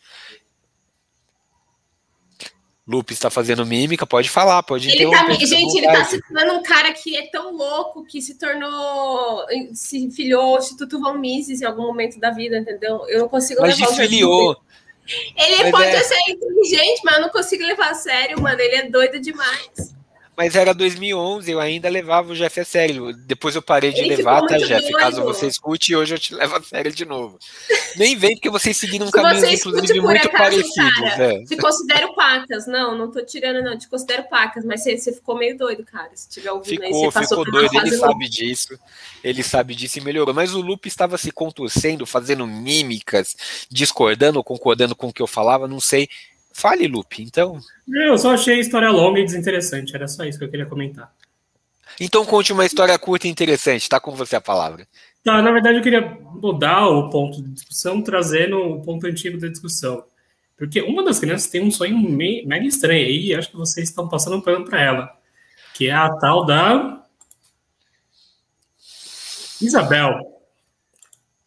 Lupe 2.90 3.14
está 3.14 3.30
fazendo 3.30 3.64
mímica, 3.64 4.08
pode 4.08 4.32
falar, 4.32 4.64
pode 4.64 4.90
ele 4.90 5.12
tá, 5.12 5.32
Gente, 5.34 5.78
ele 5.78 5.86
está 5.86 6.06
citando 6.06 6.54
um 6.54 6.64
cara 6.64 6.92
que 6.92 7.16
é 7.16 7.28
tão 7.28 7.56
louco 7.56 8.04
que 8.04 8.20
se 8.20 8.34
tornou, 8.34 9.46
se 9.74 10.10
filiou 10.10 10.56
ao 10.56 10.58
Instituto 10.58 11.00
Von 11.00 11.14
Mises 11.14 11.62
em 11.62 11.66
algum 11.66 11.84
momento 11.84 12.20
da 12.20 12.32
vida, 12.32 12.58
entendeu? 12.58 13.06
Eu 13.08 13.20
não 13.20 13.30
consigo 13.30 13.62
mas 13.62 13.78
levar 13.78 13.94
filiou. 13.94 14.58
Ele 15.38 15.64
mas 15.64 15.72
pode 15.72 15.86
é... 15.86 16.04
ser 16.04 16.18
inteligente, 16.30 17.02
mas 17.04 17.16
eu 17.18 17.22
não 17.22 17.30
consigo 17.30 17.64
levar 17.64 17.92
a 17.92 17.94
sério, 17.94 18.42
mano. 18.42 18.60
Ele 18.60 18.76
é 18.76 18.90
doido 18.90 19.20
demais. 19.20 19.96
Mas 20.40 20.56
era 20.56 20.74
2011, 20.74 21.52
eu 21.52 21.60
ainda 21.60 21.90
levava 21.90 22.32
o 22.32 22.34
Jeff 22.34 22.62
a 22.62 22.64
sério. 22.64 23.12
Depois 23.12 23.56
eu 23.56 23.62
parei 23.62 23.92
de 23.92 24.00
Ele 24.00 24.16
levar, 24.16 24.42
tá, 24.48 24.58
Jeff? 24.58 24.90
Caso 24.94 25.22
você 25.22 25.48
escute, 25.48 25.94
hoje 25.94 26.16
eu 26.16 26.18
te 26.18 26.34
levo 26.34 26.56
a 26.56 26.64
sério 26.64 26.94
de 26.94 27.04
novo. 27.04 27.38
Nem 27.98 28.16
vem 28.16 28.36
porque 28.36 28.50
vocês 28.50 28.78
seguiram 28.78 29.08
um 29.08 29.12
caminho, 29.12 29.46
inclusive, 29.46 30.00
muito 30.00 30.30
parecido. 30.32 31.06
É. 31.20 31.44
Te 31.44 31.58
considero 31.58 32.16
pacas. 32.16 32.68
Não, 32.68 32.98
não 32.98 33.12
tô 33.12 33.22
tirando, 33.22 33.62
não. 33.62 33.78
Te 33.78 33.90
considero 33.90 34.30
pacas, 34.30 34.64
mas 34.64 34.82
você, 34.82 34.98
você 34.98 35.12
ficou 35.12 35.38
meio 35.38 35.58
doido, 35.58 35.84
cara. 35.84 36.10
Se 36.14 36.30
tiver 36.30 36.54
ouvindo 36.54 36.84
ficou, 36.84 37.04
aí, 37.04 37.12
você 37.12 37.28
ficou 37.28 37.44
doido. 37.44 37.76
Ele 37.76 37.98
sabe 37.98 38.30
disso. 38.30 38.80
Ele 39.22 39.44
sabe 39.44 39.76
disso 39.76 39.98
e 39.98 40.02
melhorou. 40.02 40.34
Mas 40.34 40.54
o 40.54 40.62
Lupe 40.62 40.88
estava 40.88 41.18
se 41.18 41.34
contorcendo, 41.34 42.06
fazendo 42.06 42.48
mímicas, 42.48 43.36
discordando 43.70 44.38
ou 44.38 44.44
concordando 44.46 44.96
com 44.96 45.10
o 45.10 45.14
que 45.14 45.22
eu 45.22 45.28
falava, 45.28 45.68
não 45.68 45.82
sei. 45.82 46.08
Fale, 46.60 46.88
Lupe, 46.88 47.24
então. 47.24 47.58
Eu 47.88 48.18
só 48.18 48.34
achei 48.34 48.56
a 48.56 48.60
história 48.60 48.92
longa 48.92 49.22
e 49.22 49.24
desinteressante, 49.24 49.96
era 49.96 50.10
só 50.10 50.26
isso 50.26 50.38
que 50.38 50.44
eu 50.44 50.50
queria 50.50 50.66
comentar. 50.66 51.10
Então 51.98 52.26
conte 52.26 52.52
uma 52.52 52.66
história 52.66 53.00
curta 53.00 53.28
e 53.28 53.30
interessante, 53.30 53.88
tá 53.88 53.98
com 53.98 54.12
você 54.12 54.36
a 54.36 54.42
palavra. 54.42 54.86
Tá, 55.24 55.42
na 55.42 55.54
verdade 55.54 55.78
eu 55.78 55.82
queria 55.82 56.02
mudar 56.02 56.86
o 56.90 57.10
ponto 57.10 57.42
de 57.42 57.50
discussão, 57.54 58.02
trazendo 58.02 58.58
o 58.58 58.82
ponto 58.82 59.08
antigo 59.08 59.40
da 59.40 59.48
discussão. 59.48 60.04
Porque 60.58 60.82
uma 60.82 61.02
das 61.02 61.18
crianças 61.18 61.50
tem 61.50 61.62
um 61.62 61.72
sonho 61.72 61.98
meio, 61.98 62.46
mega 62.46 62.66
estranho 62.66 63.06
aí, 63.06 63.28
e 63.28 63.34
acho 63.34 63.52
que 63.52 63.56
vocês 63.56 63.88
estão 63.88 64.10
passando 64.10 64.36
um 64.36 64.42
pano 64.42 64.66
para 64.66 64.82
ela, 64.82 65.18
que 65.74 65.88
é 65.88 65.94
a 65.94 66.10
tal 66.10 66.46
da 66.46 67.06
Isabel. 69.62 70.20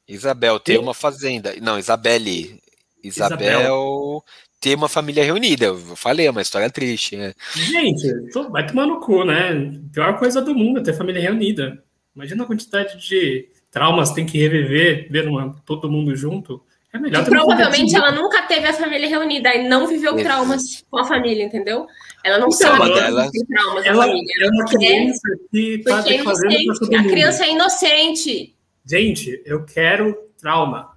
Isabel, 0.09 0.59
ter 0.59 0.79
uma 0.79 0.95
fazenda. 0.95 1.55
Não, 1.61 1.79
Isabelle. 1.79 2.63
Isabel, 3.05 3.61
Isabel 3.61 4.25
ter 4.63 4.77
uma 4.77 4.89
família 4.89 5.25
reunida. 5.25 5.67
Eu 5.67 5.77
falei, 5.97 6.29
é 6.29 6.31
uma 6.31 6.41
história 6.41 6.71
triste. 6.71 7.17
Né? 7.17 7.35
Gente, 7.53 8.31
tô, 8.33 8.49
vai 8.49 8.65
tomar 8.65 8.87
no 8.87 9.01
cu, 9.01 9.25
né? 9.25 9.73
Pior 9.93 10.17
coisa 10.17 10.41
do 10.41 10.55
mundo 10.55 10.79
é 10.79 10.83
ter 10.85 10.95
família 10.95 11.21
reunida. 11.21 11.83
Imagina 12.15 12.45
a 12.45 12.47
quantidade 12.47 12.97
de 12.97 13.49
traumas 13.73 14.11
que 14.11 14.15
tem 14.15 14.27
que 14.27 14.39
reviver, 14.39 15.09
ver 15.11 15.27
uma, 15.27 15.53
todo 15.67 15.91
mundo 15.91 16.15
junto. 16.15 16.63
É 16.93 16.99
melhor 16.99 17.25
provavelmente 17.25 17.97
ela 17.97 18.13
nunca 18.13 18.43
teve 18.43 18.67
a 18.67 18.73
família 18.73 19.09
reunida 19.09 19.53
e 19.55 19.67
não 19.67 19.87
viveu 19.89 20.17
é. 20.19 20.23
traumas 20.23 20.85
com 20.89 20.99
a 20.99 21.05
família, 21.05 21.43
entendeu? 21.43 21.87
Ela 22.23 22.39
não 22.39 22.49
então, 22.49 22.77
sabe 22.77 22.99
ela, 22.99 23.25
que 23.25 23.33
tem 23.33 23.47
traumas 23.47 23.85
ela, 23.85 24.07
família. 24.07 24.33
É 24.43 24.49
uma 24.49 24.65
criança 24.67 25.39
que 25.51 25.79
tá 25.79 26.03
porque 26.03 26.95
é 26.95 26.99
A 26.99 27.05
criança 27.05 27.45
é 27.45 27.51
inocente. 27.51 28.55
Gente, 28.85 29.43
eu 29.45 29.65
quero 29.65 30.17
trauma. 30.39 30.93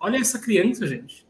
Olha 0.00 0.16
essa 0.16 0.38
criança, 0.38 0.86
gente. 0.86 1.25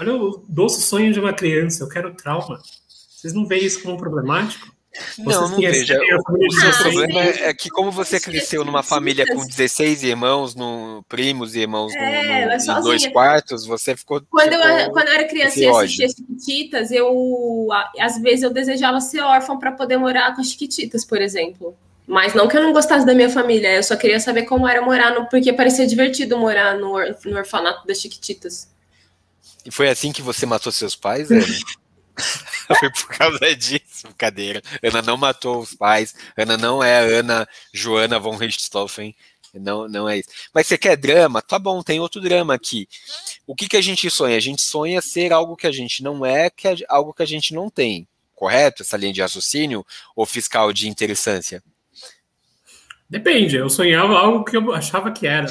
Olha 0.00 0.14
o 0.16 0.42
doce 0.48 0.80
sonho 0.80 1.12
de 1.12 1.20
uma 1.20 1.34
criança, 1.34 1.84
eu 1.84 1.88
quero 1.88 2.14
trauma. 2.14 2.58
Vocês 2.88 3.34
não 3.34 3.46
veem 3.46 3.66
isso 3.66 3.82
como 3.82 3.98
problemático? 3.98 4.74
Não, 5.18 5.46
não 5.46 5.58
vejo. 5.58 5.94
O 5.94 6.82
problema 6.82 7.20
é 7.20 7.52
que 7.52 7.68
como 7.68 7.92
você 7.92 8.18
cresceu 8.18 8.64
numa 8.64 8.82
família 8.82 9.26
com 9.26 9.46
16 9.46 10.02
irmãos, 10.02 10.54
no, 10.54 11.04
primos 11.06 11.54
e 11.54 11.60
irmãos 11.60 11.94
é, 11.94 12.46
no, 12.46 12.74
no, 12.74 12.82
dois 12.82 13.06
quartos, 13.08 13.66
você 13.66 13.94
ficou. 13.94 14.22
Quando, 14.30 14.52
ficou 14.52 14.68
eu, 14.68 14.90
quando 14.90 15.08
eu 15.08 15.14
era 15.14 15.28
criança 15.28 15.60
e 15.60 15.66
assistia 15.66 16.06
as 16.06 16.12
Chiquititas, 16.12 16.90
eu 16.90 17.68
às 17.98 18.18
vezes 18.22 18.42
eu 18.42 18.50
desejava 18.50 19.02
ser 19.02 19.20
órfão 19.20 19.58
para 19.58 19.70
poder 19.70 19.98
morar 19.98 20.34
com 20.34 20.40
as 20.40 20.48
Chiquititas, 20.48 21.04
por 21.04 21.20
exemplo. 21.20 21.76
Mas 22.06 22.32
não 22.32 22.48
que 22.48 22.56
eu 22.56 22.62
não 22.62 22.72
gostasse 22.72 23.04
da 23.04 23.14
minha 23.14 23.28
família, 23.28 23.76
eu 23.76 23.82
só 23.82 23.94
queria 23.96 24.18
saber 24.18 24.44
como 24.44 24.66
era 24.66 24.80
morar, 24.80 25.14
no, 25.14 25.28
porque 25.28 25.52
parecia 25.52 25.86
divertido 25.86 26.38
morar 26.38 26.76
no, 26.78 26.96
no 27.26 27.36
orfanato 27.36 27.86
das 27.86 28.00
Chiquititas. 28.00 28.66
E 29.64 29.70
foi 29.70 29.88
assim 29.88 30.12
que 30.12 30.22
você 30.22 30.46
matou 30.46 30.72
seus 30.72 30.96
pais, 30.96 31.30
Ana? 31.30 31.44
foi 32.78 32.90
por 32.90 33.08
causa 33.08 33.56
disso, 33.56 34.04
brincadeira. 34.04 34.62
Ana 34.82 35.02
não 35.02 35.16
matou 35.16 35.60
os 35.60 35.74
pais. 35.74 36.14
Ana 36.36 36.56
não 36.56 36.82
é 36.82 36.98
a 36.98 37.18
Ana 37.18 37.48
Joana 37.72 38.18
von 38.18 38.36
Richthofen. 38.36 39.14
Não, 39.52 39.88
não 39.88 40.08
é 40.08 40.18
isso. 40.18 40.28
Mas 40.54 40.66
você 40.66 40.78
quer 40.78 40.96
drama? 40.96 41.42
Tá 41.42 41.58
bom, 41.58 41.82
tem 41.82 41.98
outro 41.98 42.20
drama 42.20 42.54
aqui. 42.54 42.88
O 43.46 43.54
que, 43.54 43.68
que 43.68 43.76
a 43.76 43.80
gente 43.80 44.08
sonha? 44.08 44.36
A 44.36 44.40
gente 44.40 44.62
sonha 44.62 45.00
ser 45.00 45.32
algo 45.32 45.56
que 45.56 45.66
a 45.66 45.72
gente 45.72 46.02
não 46.02 46.24
é, 46.24 46.48
que 46.48 46.68
é 46.68 46.76
algo 46.88 47.12
que 47.12 47.22
a 47.22 47.26
gente 47.26 47.52
não 47.52 47.68
tem. 47.68 48.06
Correto? 48.34 48.82
Essa 48.82 48.96
linha 48.96 49.12
de 49.12 49.20
raciocínio 49.20 49.84
ou 50.14 50.24
fiscal 50.24 50.72
de 50.72 50.88
interessância? 50.88 51.62
Depende. 53.08 53.56
Eu 53.56 53.68
sonhava 53.68 54.16
algo 54.16 54.44
que 54.44 54.56
eu 54.56 54.72
achava 54.72 55.10
que 55.10 55.26
era. 55.26 55.48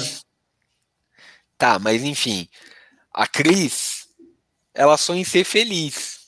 Tá, 1.58 1.78
mas 1.78 2.02
enfim. 2.02 2.48
A 3.12 3.26
Cris 3.26 3.99
ela 4.74 4.96
sonha 4.96 5.20
em 5.20 5.24
ser 5.24 5.44
feliz. 5.44 6.20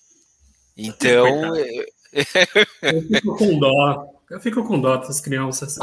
Então. 0.77 1.55
eu 1.57 3.03
fico 3.11 3.37
com 3.37 3.59
dó. 3.59 4.07
Eu 4.31 4.41
fico 4.41 4.65
com 4.65 4.81
dó 4.81 4.97
das 4.97 5.21
crianças. 5.21 5.79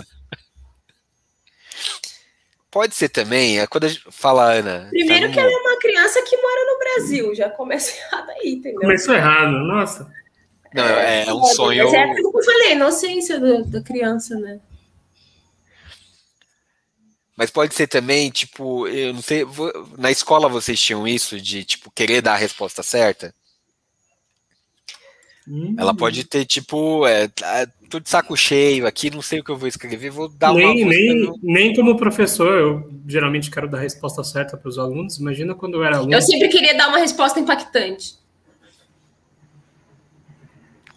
Pode 2.71 2.93
ser 2.93 3.09
também, 3.09 3.59
é 3.59 3.65
quando 3.65 3.85
a 3.85 3.87
gente 3.87 4.03
fala, 4.11 4.53
Ana. 4.53 4.87
Primeiro 4.91 5.27
tá 5.27 5.33
que 5.33 5.39
ela 5.39 5.51
é 5.51 5.55
uma 5.55 5.79
criança 5.79 6.21
que 6.21 6.37
mora 6.37 6.71
no 6.71 6.79
Brasil, 6.79 7.33
já 7.33 7.49
começa 7.49 7.97
errado 7.97 8.29
aí, 8.29 8.53
entendeu? 8.53 8.81
Começou 8.81 9.15
errado, 9.15 9.51
nossa. 9.51 10.11
Não, 10.73 10.83
é, 10.83 11.25
é 11.27 11.33
um 11.33 11.43
sonho. 11.45 11.85
Mas 11.85 11.93
é 11.95 12.03
aquilo 12.03 12.31
que 12.31 12.37
eu 12.37 12.43
falei, 12.43 12.71
inocência 12.73 13.39
da 13.65 13.81
criança, 13.81 14.39
né? 14.39 14.59
Mas 17.39 17.49
pode 17.49 17.73
ser 17.73 17.87
também, 17.87 18.29
tipo, 18.29 18.85
eu 18.85 19.13
não 19.13 19.21
sei, 19.21 19.45
na 19.97 20.11
escola 20.11 20.49
vocês 20.49 20.77
tinham 20.77 21.07
isso 21.07 21.39
de, 21.39 21.63
tipo, 21.63 21.89
querer 21.89 22.21
dar 22.21 22.33
a 22.33 22.37
resposta 22.37 22.83
certa? 22.83 23.33
Hum. 25.47 25.73
Ela 25.79 25.95
pode 25.95 26.25
ter, 26.25 26.43
tipo, 26.43 27.07
é, 27.07 27.29
tá, 27.29 27.65
tô 27.89 27.97
de 27.97 28.09
saco 28.09 28.35
cheio 28.35 28.85
aqui, 28.85 29.09
não 29.09 29.21
sei 29.21 29.39
o 29.39 29.43
que 29.45 29.51
eu 29.51 29.55
vou 29.55 29.69
escrever, 29.69 30.09
vou 30.09 30.27
dar 30.27 30.53
nem, 30.53 30.83
uma. 30.83 30.91
Nem, 30.91 31.15
no... 31.15 31.39
nem 31.41 31.73
como 31.73 31.95
professor, 31.95 32.59
eu 32.59 32.91
geralmente 33.07 33.49
quero 33.49 33.69
dar 33.69 33.77
a 33.77 33.81
resposta 33.83 34.21
certa 34.21 34.57
para 34.57 34.67
os 34.67 34.77
alunos. 34.77 35.17
Imagina 35.17 35.55
quando 35.55 35.75
eu 35.75 35.83
era 35.85 35.95
aluno. 35.95 36.13
Eu 36.13 36.21
sempre 36.21 36.49
queria 36.49 36.75
dar 36.75 36.89
uma 36.89 36.99
resposta 36.99 37.39
impactante. 37.39 38.15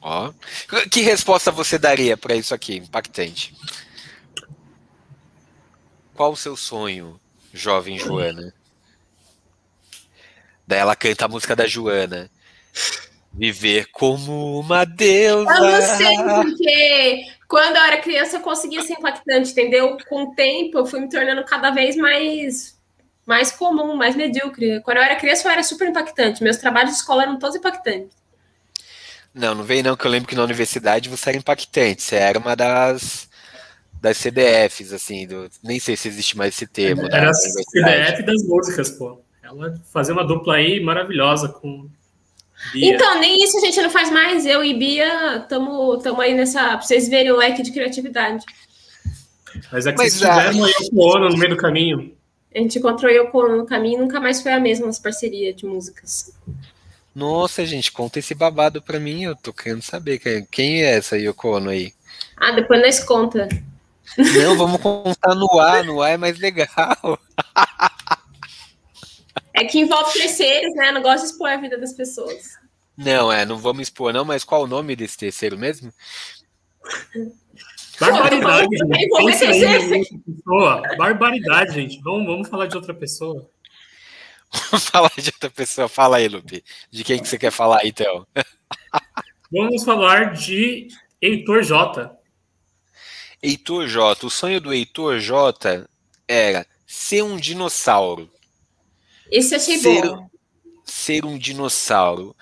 Ó. 0.00 0.32
Que 0.90 1.02
resposta 1.02 1.52
você 1.52 1.78
daria 1.78 2.16
para 2.16 2.34
isso 2.34 2.52
aqui, 2.52 2.78
impactante? 2.78 3.54
Qual 6.14 6.32
o 6.32 6.36
seu 6.36 6.56
sonho, 6.56 7.18
jovem 7.52 7.98
Joana? 7.98 8.52
Daí 10.66 10.78
ela 10.78 10.94
canta 10.94 11.24
a 11.24 11.28
música 11.28 11.56
da 11.56 11.66
Joana. 11.66 12.30
Viver 13.32 13.86
como 13.92 14.60
uma 14.60 14.84
deusa. 14.84 15.52
Eu 15.52 15.60
não 15.60 15.82
sei, 15.82 16.16
porque 16.16 17.26
quando 17.48 17.76
eu 17.76 17.82
era 17.82 18.00
criança 18.00 18.36
eu 18.36 18.40
conseguia 18.40 18.82
ser 18.82 18.94
impactante, 18.94 19.52
entendeu? 19.52 19.96
Com 20.08 20.24
o 20.24 20.34
tempo 20.34 20.78
eu 20.78 20.86
fui 20.86 21.00
me 21.00 21.08
tornando 21.08 21.44
cada 21.44 21.70
vez 21.70 21.96
mais 21.96 22.78
mais 23.24 23.50
comum, 23.50 23.94
mais 23.96 24.14
medíocre. 24.14 24.82
Quando 24.82 24.98
eu 24.98 25.02
era 25.02 25.16
criança 25.16 25.48
eu 25.48 25.52
era 25.52 25.62
super 25.62 25.88
impactante. 25.88 26.42
Meus 26.42 26.58
trabalhos 26.58 26.90
de 26.90 26.96
escola 26.98 27.22
eram 27.22 27.38
todos 27.38 27.56
impactantes. 27.56 28.16
Não, 29.34 29.54
não 29.54 29.64
veio 29.64 29.82
não, 29.82 29.96
que 29.96 30.06
eu 30.06 30.10
lembro 30.10 30.28
que 30.28 30.34
na 30.34 30.44
universidade 30.44 31.08
você 31.08 31.30
era 31.30 31.38
impactante. 31.38 32.02
Você 32.02 32.16
era 32.16 32.38
uma 32.38 32.54
das 32.54 33.30
das 34.02 34.16
CDFs, 34.16 34.92
assim, 34.92 35.28
do, 35.28 35.48
nem 35.62 35.78
sei 35.78 35.96
se 35.96 36.08
existe 36.08 36.36
mais 36.36 36.54
esse 36.54 36.66
termo. 36.66 37.06
Era 37.06 37.30
a 37.30 37.32
CDF 37.32 38.22
das 38.24 38.42
músicas, 38.42 38.90
pô. 38.90 39.20
Ela 39.40 39.80
fazia 39.92 40.12
uma 40.12 40.26
dupla 40.26 40.56
aí 40.56 40.82
maravilhosa 40.82 41.48
com. 41.48 41.88
Bia. 42.72 42.94
Então, 42.94 43.20
nem 43.20 43.42
isso 43.44 43.56
a 43.56 43.60
gente 43.60 43.80
não 43.80 43.90
faz 43.90 44.10
mais. 44.10 44.44
Eu 44.44 44.64
e 44.64 44.74
Bia 44.74 45.36
estamos 45.36 46.04
aí 46.18 46.34
nessa. 46.34 46.60
Pra 46.60 46.82
vocês 46.82 47.08
verem 47.08 47.30
o 47.30 47.36
leque 47.36 47.62
de 47.62 47.70
criatividade. 47.70 48.44
Mas 49.70 49.86
é 49.86 49.92
que 49.92 49.98
Mas, 49.98 50.14
vocês 50.14 50.30
tiveram 50.30 50.64
a 50.64 50.68
Yoko 50.68 51.16
Ono 51.16 51.28
no 51.28 51.36
meio 51.36 51.50
do 51.50 51.56
caminho. 51.56 52.12
A 52.52 52.58
gente 52.58 52.80
encontrou 52.80 53.10
Ono 53.34 53.56
no 53.56 53.66
caminho 53.66 53.98
e 53.98 54.02
nunca 54.02 54.18
mais 54.18 54.42
foi 54.42 54.52
a 54.52 54.58
mesma 54.58 54.88
as 54.88 54.98
parcerias 54.98 55.54
de 55.54 55.64
músicas. 55.64 56.32
Nossa, 57.14 57.64
gente, 57.64 57.92
conta 57.92 58.18
esse 58.18 58.34
babado 58.34 58.82
pra 58.82 58.98
mim. 58.98 59.24
Eu 59.24 59.36
tô 59.36 59.52
querendo 59.52 59.82
saber 59.82 60.20
quem 60.50 60.82
é 60.82 60.96
essa 60.96 61.16
Yoko 61.16 61.56
Ono 61.56 61.70
aí. 61.70 61.92
Ah, 62.36 62.50
depois 62.50 62.80
nós 62.80 62.98
conta. 63.04 63.48
Não, 64.16 64.56
vamos 64.56 64.80
contar 64.80 65.34
no 65.34 65.58
ar, 65.58 65.84
no 65.84 66.02
ar 66.02 66.12
é 66.12 66.16
mais 66.16 66.38
legal. 66.38 67.18
É 69.54 69.64
que 69.64 69.78
envolve 69.78 70.12
terceiros, 70.12 70.74
né? 70.74 70.90
Não 70.92 71.02
gosto 71.02 71.24
de 71.24 71.32
expor 71.32 71.48
a 71.50 71.56
vida 71.56 71.78
das 71.78 71.92
pessoas. 71.92 72.58
Não, 72.96 73.32
é, 73.32 73.44
não 73.44 73.58
vamos 73.58 73.82
expor, 73.82 74.12
não, 74.12 74.24
mas 74.24 74.44
qual 74.44 74.62
o 74.62 74.66
nome 74.66 74.96
desse 74.96 75.16
terceiro 75.16 75.58
mesmo? 75.58 75.92
Barbaridade, 78.00 78.68
gente. 78.76 80.18
pessoa. 80.18 80.82
Barbaridade, 80.96 81.74
gente. 81.74 82.00
Vamos, 82.02 82.26
vamos 82.26 82.48
falar 82.48 82.66
de 82.66 82.76
outra 82.76 82.94
pessoa. 82.94 83.48
Vamos 84.70 84.86
falar 84.88 85.12
de 85.16 85.30
outra 85.30 85.50
pessoa. 85.50 85.88
Fala 85.88 86.16
aí, 86.16 86.28
Lupe. 86.28 86.62
De 86.90 87.04
quem 87.04 87.20
que 87.20 87.28
você 87.28 87.38
quer 87.38 87.50
falar, 87.50 87.84
então? 87.84 88.26
Vamos 89.50 89.84
falar 89.84 90.32
de 90.32 90.88
Heitor 91.20 91.62
J. 91.62 92.21
Heitor 93.42 93.88
J. 93.88 94.26
O 94.26 94.30
sonho 94.30 94.60
do 94.60 94.72
Heitor 94.72 95.18
J 95.18 95.86
era 96.28 96.66
ser 96.86 97.22
um 97.22 97.36
dinossauro. 97.36 98.30
Esse 99.30 99.54
achei 99.54 99.78
ser, 99.78 100.02
bom. 100.02 100.28
Ser 100.84 101.24
um 101.24 101.36
dinossauro. 101.36 102.36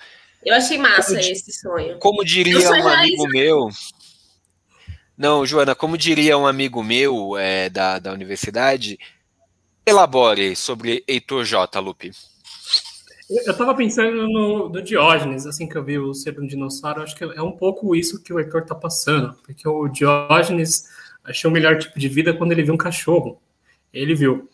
Eu 0.45 0.55
achei 0.55 0.77
massa 0.77 1.15
como, 1.15 1.19
esse 1.19 1.51
sonho. 1.53 1.99
Como 1.99 2.23
diria 2.23 2.59
um 2.59 2.87
amigo 2.87 3.27
meu, 3.27 3.69
Não, 5.17 5.45
Joana, 5.45 5.75
como 5.75 5.97
diria 5.97 6.37
um 6.37 6.47
amigo 6.47 6.83
meu 6.83 7.37
é, 7.37 7.69
da, 7.69 7.99
da 7.99 8.11
universidade, 8.11 8.97
elabore 9.85 10.55
sobre 10.55 11.03
Heitor 11.07 11.45
J. 11.45 11.79
Lupe. 11.79 12.11
Eu 13.31 13.53
estava 13.53 13.73
pensando 13.73 14.27
no, 14.27 14.67
no, 14.67 14.81
Diógenes, 14.81 15.45
assim 15.45 15.65
que 15.65 15.77
eu 15.77 15.83
vi 15.83 15.97
o 15.97 16.13
Ser 16.13 16.37
um 16.37 16.45
Dinossauro, 16.45 17.01
acho 17.01 17.15
que 17.15 17.23
é 17.23 17.41
um 17.41 17.53
pouco 17.53 17.95
isso 17.95 18.21
que 18.21 18.33
o 18.33 18.39
Heitor 18.39 18.63
está 18.63 18.75
passando, 18.75 19.33
porque 19.45 19.65
o 19.65 19.87
Diógenes 19.87 20.83
achou 21.23 21.49
o 21.49 21.53
melhor 21.53 21.77
tipo 21.77 21.97
de 21.97 22.09
vida 22.09 22.33
quando 22.33 22.51
ele 22.51 22.63
viu 22.63 22.73
um 22.73 22.77
cachorro. 22.77 23.41
Ele 23.93 24.13
viu. 24.13 24.49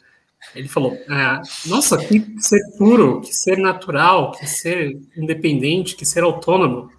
Ele 0.53 0.67
falou: 0.67 0.95
ah, 1.09 1.41
Nossa, 1.65 1.97
que 1.97 2.23
ser 2.39 2.59
puro, 2.77 3.21
que 3.21 3.33
ser 3.33 3.57
natural, 3.57 4.31
que 4.33 4.45
ser 4.45 4.95
independente, 5.15 5.95
que 5.95 6.05
ser 6.05 6.21
autônomo. 6.21 6.91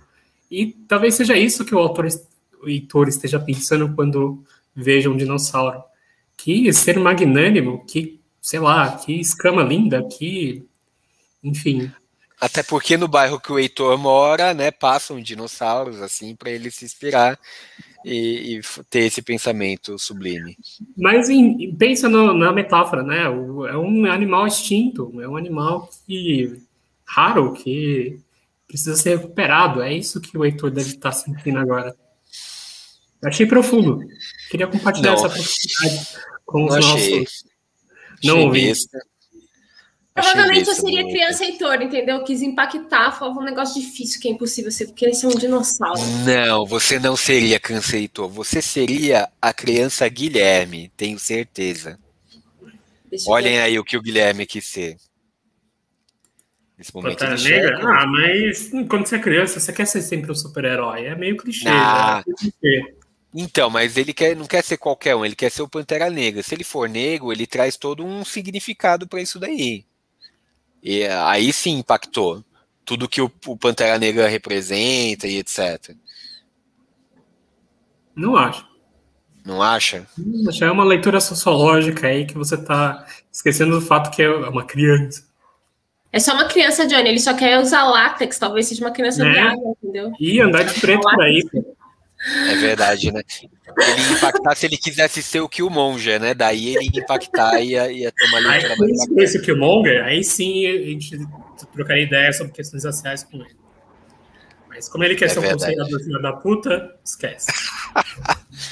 E 0.50 0.72
talvez 0.88 1.14
seja 1.14 1.36
isso 1.36 1.64
que 1.64 1.76
o 1.76 1.78
autor, 1.78 2.08
o 2.60 2.68
Heitor 2.68 3.08
esteja 3.08 3.38
pensando 3.38 3.94
quando 3.94 4.42
veja 4.74 5.08
um 5.08 5.16
dinossauro. 5.16 5.80
Que 6.36 6.72
ser 6.72 6.98
magnânimo, 6.98 7.84
que, 7.86 8.20
sei 8.40 8.58
lá, 8.58 8.96
que 8.96 9.20
escama 9.20 9.62
linda, 9.62 10.02
que 10.02 10.67
enfim. 11.42 11.90
Até 12.40 12.62
porque 12.62 12.96
no 12.96 13.08
bairro 13.08 13.40
que 13.40 13.50
o 13.50 13.58
Heitor 13.58 13.98
mora, 13.98 14.54
né, 14.54 14.70
passam 14.70 15.20
dinossauros, 15.20 16.00
assim, 16.00 16.36
para 16.36 16.50
ele 16.50 16.70
se 16.70 16.84
inspirar 16.84 17.38
e, 18.04 18.58
e, 18.58 18.60
ter 18.88 19.00
esse 19.00 19.20
pensamento 19.20 19.98
sublime. 19.98 20.56
Mas 20.96 21.28
em, 21.28 21.74
pensa 21.74 22.08
no, 22.08 22.32
na 22.32 22.52
metáfora, 22.52 23.02
né? 23.02 23.28
O, 23.28 23.66
é 23.66 23.76
um 23.76 24.06
animal 24.06 24.46
extinto, 24.46 25.20
é 25.20 25.28
um 25.28 25.36
animal 25.36 25.90
que 26.06 26.62
raro, 27.04 27.52
que 27.54 28.20
precisa 28.68 28.96
ser 28.96 29.16
recuperado. 29.16 29.82
É 29.82 29.92
isso 29.92 30.20
que 30.20 30.36
o 30.38 30.44
Heitor 30.44 30.70
deve 30.70 30.90
estar 30.90 31.10
sentindo 31.10 31.58
agora. 31.58 31.96
Eu 33.20 33.28
achei 33.28 33.46
profundo. 33.46 33.98
Queria 34.48 34.68
compartilhar 34.68 35.16
Não. 35.16 35.26
essa 35.26 35.28
profundidade 35.28 36.08
com 36.46 36.64
os 36.66 36.70
Não 36.70 36.80
nossos. 36.80 37.02
Achei. 37.02 37.26
Não 38.22 38.44
ouvi. 38.44 38.72
Provavelmente 40.22 40.68
eu 40.68 40.74
seria 40.74 41.08
criança 41.08 41.44
Heitor, 41.44 41.82
entendeu? 41.82 42.24
quis 42.24 42.42
impactar, 42.42 43.12
falava 43.12 43.40
um 43.40 43.44
negócio 43.44 43.80
difícil 43.80 44.20
que 44.20 44.28
é 44.28 44.30
impossível 44.32 44.70
ser, 44.70 44.86
porque 44.86 45.04
ele 45.04 45.14
é 45.14 45.26
um 45.26 45.30
dinossauro. 45.30 46.00
Não, 46.24 46.66
você 46.66 46.98
não 46.98 47.16
seria 47.16 47.60
criança 47.60 47.96
Heitor, 47.96 48.28
você 48.28 48.60
seria 48.60 49.28
a 49.40 49.52
criança 49.52 50.08
Guilherme, 50.08 50.90
tenho 50.96 51.18
certeza. 51.18 51.98
Olhem 53.26 53.54
ver. 53.54 53.62
aí 53.62 53.78
o 53.78 53.84
que 53.84 53.96
o 53.96 54.02
Guilherme 54.02 54.46
quis 54.46 54.66
ser. 54.66 54.96
Nesse 56.76 56.94
momento 56.94 57.18
Pantera 57.18 57.36
Negra? 57.36 57.78
Ah, 57.82 58.06
mas 58.06 58.70
quando 58.88 59.06
você 59.06 59.16
é 59.16 59.18
criança, 59.18 59.58
você 59.58 59.72
quer 59.72 59.86
ser 59.86 60.00
sempre 60.00 60.30
um 60.30 60.34
super-herói. 60.34 61.06
É 61.06 61.14
meio 61.16 61.36
clichê. 61.36 61.68
Ah, 61.68 62.22
né? 62.62 62.98
Então, 63.34 63.68
mas 63.68 63.96
ele 63.96 64.14
quer, 64.14 64.36
não 64.36 64.46
quer 64.46 64.62
ser 64.62 64.76
qualquer 64.76 65.16
um, 65.16 65.24
ele 65.24 65.34
quer 65.34 65.50
ser 65.50 65.62
o 65.62 65.68
Pantera 65.68 66.08
Negra. 66.08 66.42
Se 66.42 66.54
ele 66.54 66.64
for 66.64 66.88
negro, 66.88 67.32
ele 67.32 67.46
traz 67.46 67.76
todo 67.76 68.04
um 68.04 68.24
significado 68.24 69.08
para 69.08 69.20
isso 69.20 69.40
daí. 69.40 69.84
E 70.82 71.04
aí 71.04 71.52
sim 71.52 71.78
impactou 71.78 72.44
tudo 72.84 73.08
que 73.08 73.20
o, 73.20 73.30
o 73.46 73.56
Pantera 73.56 73.98
Negra 73.98 74.28
representa 74.28 75.26
e 75.26 75.38
etc. 75.38 75.94
Não 78.16 78.36
acho. 78.36 78.66
Não 79.44 79.62
acha? 79.62 80.06
Já 80.50 80.66
é 80.66 80.70
uma 80.70 80.84
leitura 80.84 81.20
sociológica 81.20 82.06
aí 82.06 82.26
que 82.26 82.34
você 82.34 82.54
está 82.54 83.06
esquecendo 83.32 83.78
do 83.78 83.84
fato 83.84 84.14
que 84.14 84.22
é 84.22 84.30
uma 84.30 84.64
criança. 84.64 85.28
É 86.10 86.18
só 86.18 86.32
uma 86.32 86.46
criança, 86.46 86.86
Johnny. 86.86 87.08
Ele 87.08 87.20
só 87.20 87.34
quer 87.34 87.58
usar 87.58 87.84
látex. 87.84 88.38
Talvez 88.38 88.66
seja 88.66 88.84
uma 88.84 88.90
criança 88.90 89.22
né? 89.22 89.32
viada, 89.32 89.60
entendeu? 89.82 90.12
E 90.18 90.40
andar 90.40 90.64
de 90.64 90.80
preto 90.80 91.02
por 91.02 91.22
aí. 91.22 91.42
É 92.20 92.56
verdade, 92.56 93.12
né? 93.12 93.22
Ele 93.78 94.02
ia 94.02 94.12
impactar 94.12 94.54
se 94.56 94.66
ele 94.66 94.76
quisesse 94.76 95.22
ser 95.22 95.40
o 95.40 95.48
Killmonger, 95.48 96.20
né? 96.20 96.34
Daí 96.34 96.76
ele 96.76 96.90
ia 96.92 97.00
impactar 97.00 97.60
e 97.60 97.70
ia, 97.70 97.92
ia 97.92 98.12
aí, 98.12 98.42
mais 98.42 98.64
Se 99.00 99.14
fosse 99.14 99.38
o 99.38 99.42
Killmonger, 99.42 100.04
aí 100.04 100.24
sim 100.24 100.66
a 100.66 100.78
gente 100.86 101.18
trocaria 101.72 102.02
ideia 102.02 102.32
sobre 102.32 102.52
questões 102.52 102.84
raciais 102.84 103.22
com 103.22 103.36
ele. 103.36 103.56
Mas 104.68 104.88
como 104.88 105.04
ele 105.04 105.14
quer 105.14 105.26
é 105.26 105.28
ser 105.28 105.38
um 105.38 105.48
conselheiro 105.48 105.98
filho 106.00 106.20
da 106.20 106.32
puta, 106.32 106.96
esquece. 107.04 107.46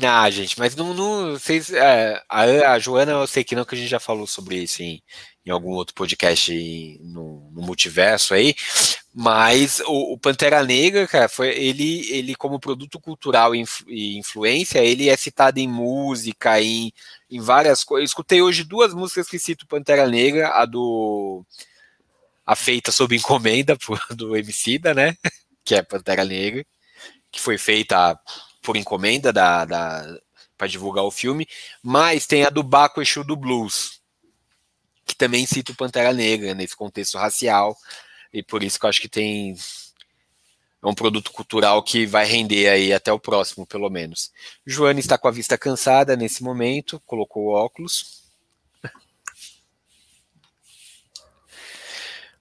Ah, 0.00 0.30
gente, 0.30 0.56
mas 0.60 0.76
não, 0.76 0.94
não 0.94 1.32
vocês, 1.32 1.72
é, 1.72 2.22
a, 2.28 2.72
a, 2.72 2.78
Joana, 2.78 3.12
eu 3.12 3.26
sei 3.26 3.42
que 3.42 3.56
não, 3.56 3.64
que 3.64 3.74
a 3.74 3.78
gente 3.78 3.90
já 3.90 3.98
falou 3.98 4.28
sobre 4.28 4.56
isso 4.56 4.80
em, 4.80 5.02
em 5.48 5.50
algum 5.50 5.70
outro 5.70 5.94
podcast 5.94 6.52
no, 7.00 7.50
no 7.52 7.62
multiverso 7.62 8.34
aí, 8.34 8.54
mas 9.14 9.80
o, 9.86 10.12
o, 10.12 10.18
Pantera 10.18 10.62
Negra, 10.62 11.08
cara, 11.08 11.28
foi 11.28 11.48
ele, 11.48 12.06
ele 12.10 12.34
como 12.34 12.60
produto 12.60 13.00
cultural 13.00 13.54
e 13.54 13.64
influência, 14.18 14.80
ele 14.80 15.08
é 15.08 15.16
citado 15.16 15.58
em 15.58 15.66
música, 15.66 16.60
em, 16.60 16.92
em 17.30 17.40
várias 17.40 17.82
coisas. 17.82 18.02
Eu 18.02 18.10
escutei 18.10 18.42
hoje 18.42 18.62
duas 18.62 18.92
músicas 18.92 19.26
que 19.26 19.38
cito 19.38 19.66
Pantera 19.66 20.06
Negra, 20.06 20.50
a 20.50 20.66
do 20.66 21.44
a 22.44 22.54
feita 22.54 22.92
sob 22.92 23.16
encomenda 23.16 23.76
por, 23.84 24.00
do 24.10 24.36
Emicida, 24.36 24.92
né? 24.94 25.16
Que 25.64 25.74
é 25.74 25.82
Pantera 25.82 26.24
Negra, 26.24 26.64
que 27.30 27.38
foi 27.40 27.58
feita 27.58 28.18
por 28.62 28.76
encomenda 28.76 29.32
da, 29.32 29.66
da 29.66 30.18
para 30.56 30.66
divulgar 30.66 31.04
o 31.04 31.10
filme, 31.10 31.46
mas 31.82 32.26
tem 32.26 32.44
a 32.44 32.50
do 32.50 32.62
Baco 32.62 33.00
Exu 33.00 33.22
do 33.22 33.36
Blues, 33.36 33.97
que 35.08 35.16
também 35.16 35.46
cita 35.46 35.72
o 35.72 35.74
Pantera 35.74 36.12
Negra 36.12 36.54
nesse 36.54 36.76
contexto 36.76 37.18
racial, 37.18 37.76
e 38.32 38.42
por 38.42 38.62
isso 38.62 38.78
que 38.78 38.84
eu 38.84 38.90
acho 38.90 39.00
que 39.00 39.08
tem 39.08 39.56
é 40.80 40.86
um 40.86 40.94
produto 40.94 41.32
cultural 41.32 41.82
que 41.82 42.06
vai 42.06 42.24
render 42.24 42.68
aí 42.68 42.92
até 42.92 43.12
o 43.12 43.18
próximo, 43.18 43.66
pelo 43.66 43.90
menos. 43.90 44.30
Joana 44.64 45.00
está 45.00 45.18
com 45.18 45.26
a 45.26 45.32
vista 45.32 45.58
cansada 45.58 46.16
nesse 46.16 46.42
momento, 46.42 47.02
colocou 47.04 47.46
o 47.46 47.52
óculos. 47.52 48.22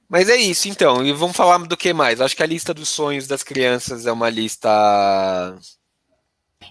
Mas 0.07 0.30
é 0.30 0.36
isso, 0.36 0.70
então. 0.70 1.03
E 1.03 1.11
vamos 1.11 1.36
falar 1.36 1.57
do 1.57 1.76
que 1.76 1.91
mais? 1.93 2.22
Acho 2.22 2.36
que 2.36 2.43
a 2.43 2.47
lista 2.47 2.74
dos 2.74 2.89
sonhos 2.89 3.28
das 3.28 3.43
crianças 3.43 4.05
é 4.05 4.11
uma 4.11 4.30
lista. 4.30 4.70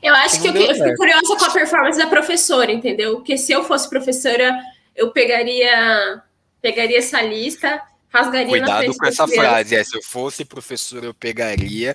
Eu 0.01 0.15
acho 0.15 0.41
que 0.41 0.49
eu, 0.49 0.55
eu 0.55 0.75
fico 0.75 0.95
curiosa 0.97 1.37
com 1.37 1.45
a 1.45 1.51
performance 1.51 1.99
da 1.99 2.07
professora, 2.07 2.73
entendeu? 2.73 3.17
Porque 3.17 3.37
se 3.37 3.53
eu 3.53 3.65
fosse 3.65 3.91
professora, 3.91 4.57
eu 4.97 5.13
pegaria, 5.13 6.23
pegaria 6.61 6.99
essa 6.99 7.23
lista 7.23 7.81
rasgaria 8.09 8.49
Cuidado 8.49 8.97
com 8.97 9.07
essa 9.07 9.29
frase. 9.29 9.77
É, 9.77 9.85
se 9.85 9.97
eu 9.97 10.03
fosse 10.03 10.45
professor, 10.45 11.05
eu 11.05 11.13
pegaria. 11.15 11.95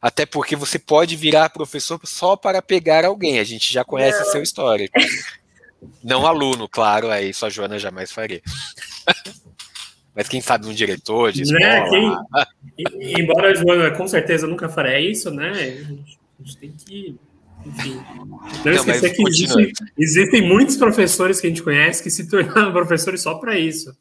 Até 0.00 0.26
porque 0.26 0.56
você 0.56 0.78
pode 0.78 1.16
virar 1.16 1.50
professor 1.50 2.00
só 2.04 2.36
para 2.36 2.62
pegar 2.62 3.04
alguém. 3.04 3.38
A 3.38 3.44
gente 3.44 3.72
já 3.72 3.84
conhece 3.84 4.18
Não. 4.18 4.26
seu 4.26 4.42
histórico. 4.42 4.94
Não 6.02 6.26
aluno, 6.26 6.68
claro, 6.68 7.10
aí 7.10 7.30
isso 7.30 7.44
a 7.44 7.50
Joana 7.50 7.76
jamais 7.78 8.12
faria. 8.12 8.40
Mas 10.14 10.28
quem 10.28 10.40
sabe 10.40 10.66
um 10.66 10.74
diretor 10.74 11.32
de 11.32 11.42
né, 11.50 11.82
escola... 11.84 12.26
Né? 12.32 12.46
Quem, 12.76 13.20
embora 13.20 13.50
a 13.50 13.54
Joana 13.54 13.90
com 13.90 14.06
certeza 14.06 14.46
nunca 14.46 14.68
faria 14.68 15.00
isso, 15.00 15.30
né? 15.30 15.50
A 15.50 16.44
gente 16.44 16.56
tem 16.58 16.72
que 16.72 17.18
enfim. 17.66 17.94
Não, 17.94 18.64
não 18.64 18.72
esquecer 18.72 19.10
que 19.10 19.22
existe, 19.28 19.72
existem 19.98 20.42
muitos 20.42 20.76
professores 20.76 21.40
que 21.40 21.46
a 21.46 21.50
gente 21.50 21.62
conhece 21.62 22.02
que 22.02 22.10
se 22.10 22.28
tornaram 22.28 22.72
professores 22.72 23.22
só 23.22 23.34
para 23.34 23.58
isso. 23.58 23.96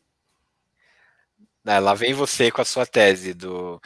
Ah, 1.65 1.79
lá 1.79 1.93
vem 1.93 2.13
você 2.13 2.51
com 2.51 2.61
a 2.61 2.65
sua 2.65 2.85
tese 2.85 3.33
do. 3.33 3.79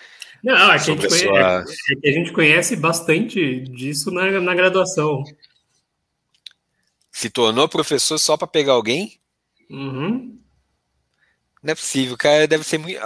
Não, 0.43 0.55
a 0.55 0.77
gente, 0.77 1.07
conhece, 1.07 1.25
sua... 1.25 1.65
é 2.03 2.09
a 2.09 2.13
gente 2.13 2.31
conhece 2.31 2.75
bastante 2.75 3.61
disso 3.61 4.11
na, 4.11 4.39
na 4.39 4.55
graduação. 4.55 5.23
Se 7.11 7.29
tornou 7.29 7.67
professor 7.67 8.17
só 8.17 8.37
para 8.37 8.47
pegar 8.47 8.73
alguém? 8.73 9.19
Uhum. 9.69 10.39
Não 11.63 11.71
é 11.71 11.75
possível, 11.75 12.13
o 12.13 12.17
cara 12.17 12.47
deve 12.47 12.63
ser 12.63 12.77
muito. 12.77 12.99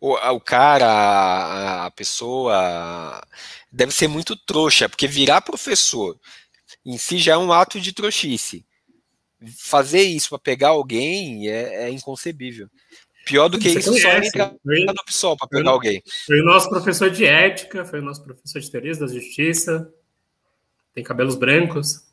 O, 0.00 0.14
o 0.14 0.40
cara, 0.40 0.86
a, 0.86 1.86
a 1.86 1.90
pessoa, 1.90 3.22
deve 3.76 3.92
ser 3.92 4.08
muito 4.08 4.34
trouxa, 4.34 4.88
porque 4.88 5.06
virar 5.06 5.42
professor 5.42 6.18
em 6.84 6.96
si 6.96 7.18
já 7.18 7.34
é 7.34 7.36
um 7.36 7.52
ato 7.52 7.78
de 7.78 7.92
trouxice. 7.92 8.64
Fazer 9.58 10.00
isso 10.00 10.30
para 10.30 10.38
pegar 10.38 10.68
alguém 10.68 11.48
é, 11.48 11.84
é 11.84 11.90
inconcebível. 11.90 12.68
Pior 13.26 13.48
do 13.48 13.58
que 13.58 13.68
Você 13.68 13.80
isso, 13.80 13.90
conhece. 13.90 14.30
só 14.30 14.42
entrar 14.44 14.94
no 14.94 15.04
PSOL 15.04 15.36
para 15.36 15.48
pegar 15.48 15.70
alguém. 15.70 16.02
Foi 16.26 16.40
o 16.40 16.44
nosso 16.44 16.70
professor 16.70 17.10
de 17.10 17.26
ética, 17.26 17.84
foi 17.84 18.00
o 18.00 18.02
nosso 18.02 18.22
professor 18.22 18.60
de 18.60 18.70
teorias 18.70 18.98
da 18.98 19.06
justiça, 19.06 19.92
tem 20.94 21.04
cabelos 21.04 21.36
brancos. 21.36 22.05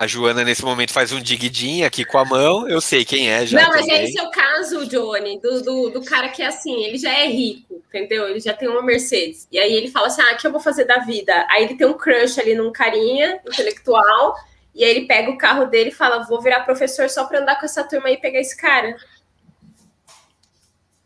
A 0.00 0.06
Joana, 0.06 0.44
nesse 0.44 0.64
momento, 0.64 0.92
faz 0.92 1.10
um 1.10 1.20
digidinho 1.20 1.84
aqui 1.84 2.04
com 2.04 2.18
a 2.18 2.24
mão. 2.24 2.68
Eu 2.68 2.80
sei 2.80 3.04
quem 3.04 3.30
é 3.30 3.44
já. 3.44 3.60
Não, 3.60 3.70
mas 3.70 3.84
também. 3.84 4.04
esse 4.04 4.16
é 4.16 4.22
o 4.22 4.30
caso, 4.30 4.86
Johnny, 4.86 5.40
do, 5.40 5.60
do, 5.60 5.90
do, 5.90 6.04
cara 6.04 6.28
que 6.28 6.40
é 6.40 6.46
assim, 6.46 6.84
ele 6.84 6.96
já 6.96 7.12
é 7.12 7.26
rico, 7.26 7.82
entendeu? 7.88 8.28
Ele 8.28 8.38
já 8.38 8.54
tem 8.54 8.68
uma 8.68 8.80
Mercedes. 8.80 9.48
E 9.50 9.58
aí 9.58 9.72
ele 9.72 9.90
fala 9.90 10.06
assim: 10.06 10.22
ah, 10.22 10.34
o 10.34 10.36
que 10.36 10.46
eu 10.46 10.52
vou 10.52 10.60
fazer 10.60 10.84
da 10.84 10.98
vida? 10.98 11.44
Aí 11.50 11.64
ele 11.64 11.74
tem 11.74 11.84
um 11.84 11.94
crush 11.94 12.38
ali 12.38 12.54
num 12.54 12.70
carinha 12.70 13.40
intelectual. 13.44 14.36
E 14.72 14.84
aí 14.84 14.90
ele 14.90 15.06
pega 15.06 15.32
o 15.32 15.36
carro 15.36 15.64
dele 15.64 15.90
e 15.90 15.94
fala: 15.94 16.24
vou 16.28 16.40
virar 16.40 16.60
professor 16.60 17.10
só 17.10 17.24
para 17.24 17.40
andar 17.40 17.58
com 17.58 17.66
essa 17.66 17.82
turma 17.82 18.06
aí 18.06 18.14
e 18.14 18.20
pegar 18.20 18.38
esse 18.38 18.56
cara. 18.56 18.96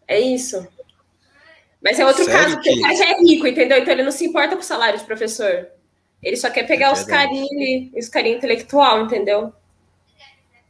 É 0.06 0.20
isso. 0.20 0.68
Mas 1.82 1.98
é 1.98 2.04
outro 2.04 2.24
Sério 2.24 2.40
caso, 2.40 2.54
porque 2.56 2.74
que... 2.74 2.78
o 2.78 2.82
pai 2.82 2.94
já 2.94 3.06
é 3.06 3.18
rico, 3.20 3.46
entendeu? 3.46 3.78
Então 3.78 3.94
ele 3.94 4.02
não 4.02 4.12
se 4.12 4.26
importa 4.26 4.54
com 4.54 4.60
o 4.60 4.64
salário 4.64 4.98
de 4.98 5.04
professor. 5.06 5.66
Ele 6.22 6.36
só 6.36 6.50
quer 6.50 6.64
pegar 6.66 6.88
é 6.88 6.92
os 6.92 7.02
carinhos, 7.04 7.90
os 7.96 8.08
carinhos 8.08 8.38
intelectual, 8.38 9.02
entendeu? 9.02 9.52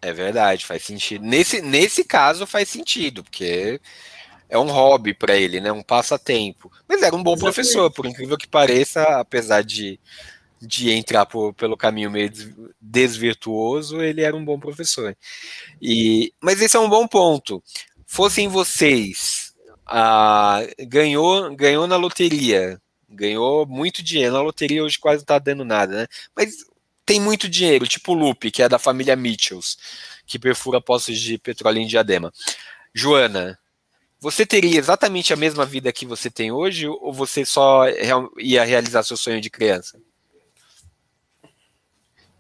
É 0.01 0.13
verdade, 0.13 0.67
faz 0.67 0.83
sentido. 0.83 1.25
Nesse, 1.25 1.63
nesse 1.63 2.03
caso 2.03 2.47
faz 2.47 2.69
sentido, 2.69 3.23
porque 3.23 3.81
é 4.49 4.59
um 4.59 4.71
hobby 4.71 5.15
para 5.15 5.37
ele, 5.37 5.61
né? 5.61 5.71
Um 5.71 5.83
passatempo. 5.83 6.73
Mas 6.89 7.03
era 7.03 7.15
um 7.15 7.23
bom 7.23 7.35
Exatamente. 7.35 7.55
professor, 7.55 7.91
por 7.93 8.05
incrível 8.07 8.37
que 8.37 8.49
pareça, 8.49 9.03
apesar 9.21 9.63
de, 9.63 10.01
de 10.61 10.91
entrar 10.91 11.25
por, 11.25 11.55
pelo 11.55 11.77
caminho 11.77 12.11
meio 12.11 12.33
desvirtuoso, 12.81 14.03
ele 14.03 14.23
era 14.23 14.35
um 14.35 14.45
bom 14.45 14.59
professor. 14.59 15.17
E, 15.81 16.35
mas 16.41 16.61
esse 16.61 16.77
é 16.77 16.81
um 16.81 16.89
bom 16.89 17.07
ponto. 17.07 17.63
Fossem 18.05 18.49
vocês, 18.49 19.55
ah, 19.87 20.63
ganhou, 20.81 21.55
ganhou 21.55 21.87
na 21.87 21.97
loteria, 21.97 22.82
ganhou 23.13 23.67
muito 23.67 24.03
dinheiro. 24.03 24.35
Na 24.35 24.43
loteria 24.43 24.83
hoje 24.83 24.99
quase 24.99 25.19
não 25.19 25.27
tá 25.27 25.39
dando 25.39 25.65
nada, 25.65 26.03
né? 26.03 26.07
Mas 26.35 26.65
tem 27.05 27.21
muito 27.21 27.49
dinheiro, 27.49 27.87
tipo 27.87 28.13
o 28.13 28.15
Lupe, 28.15 28.51
que 28.51 28.63
é 28.63 28.69
da 28.69 28.79
família 28.79 29.17
Mitchells, 29.17 29.77
que 30.27 30.39
perfura 30.39 30.81
poços 30.81 31.19
de 31.19 31.39
petróleo 31.39 31.79
em 31.79 31.87
Diadema. 31.87 32.33
Joana, 32.95 33.59
você 34.21 34.47
teria 34.47 34.79
exatamente 34.79 35.33
a 35.33 35.37
mesma 35.37 35.67
vida 35.67 35.93
que 35.93 36.07
você 36.07 36.31
tem 36.31 36.53
hoje 36.53 36.87
ou 36.87 37.13
você 37.13 37.45
só 37.45 37.85
ia 38.39 38.65
realizar 38.65 39.03
seu 39.03 39.17
sonho 39.17 39.41
de 39.41 39.51
criança? 39.51 40.01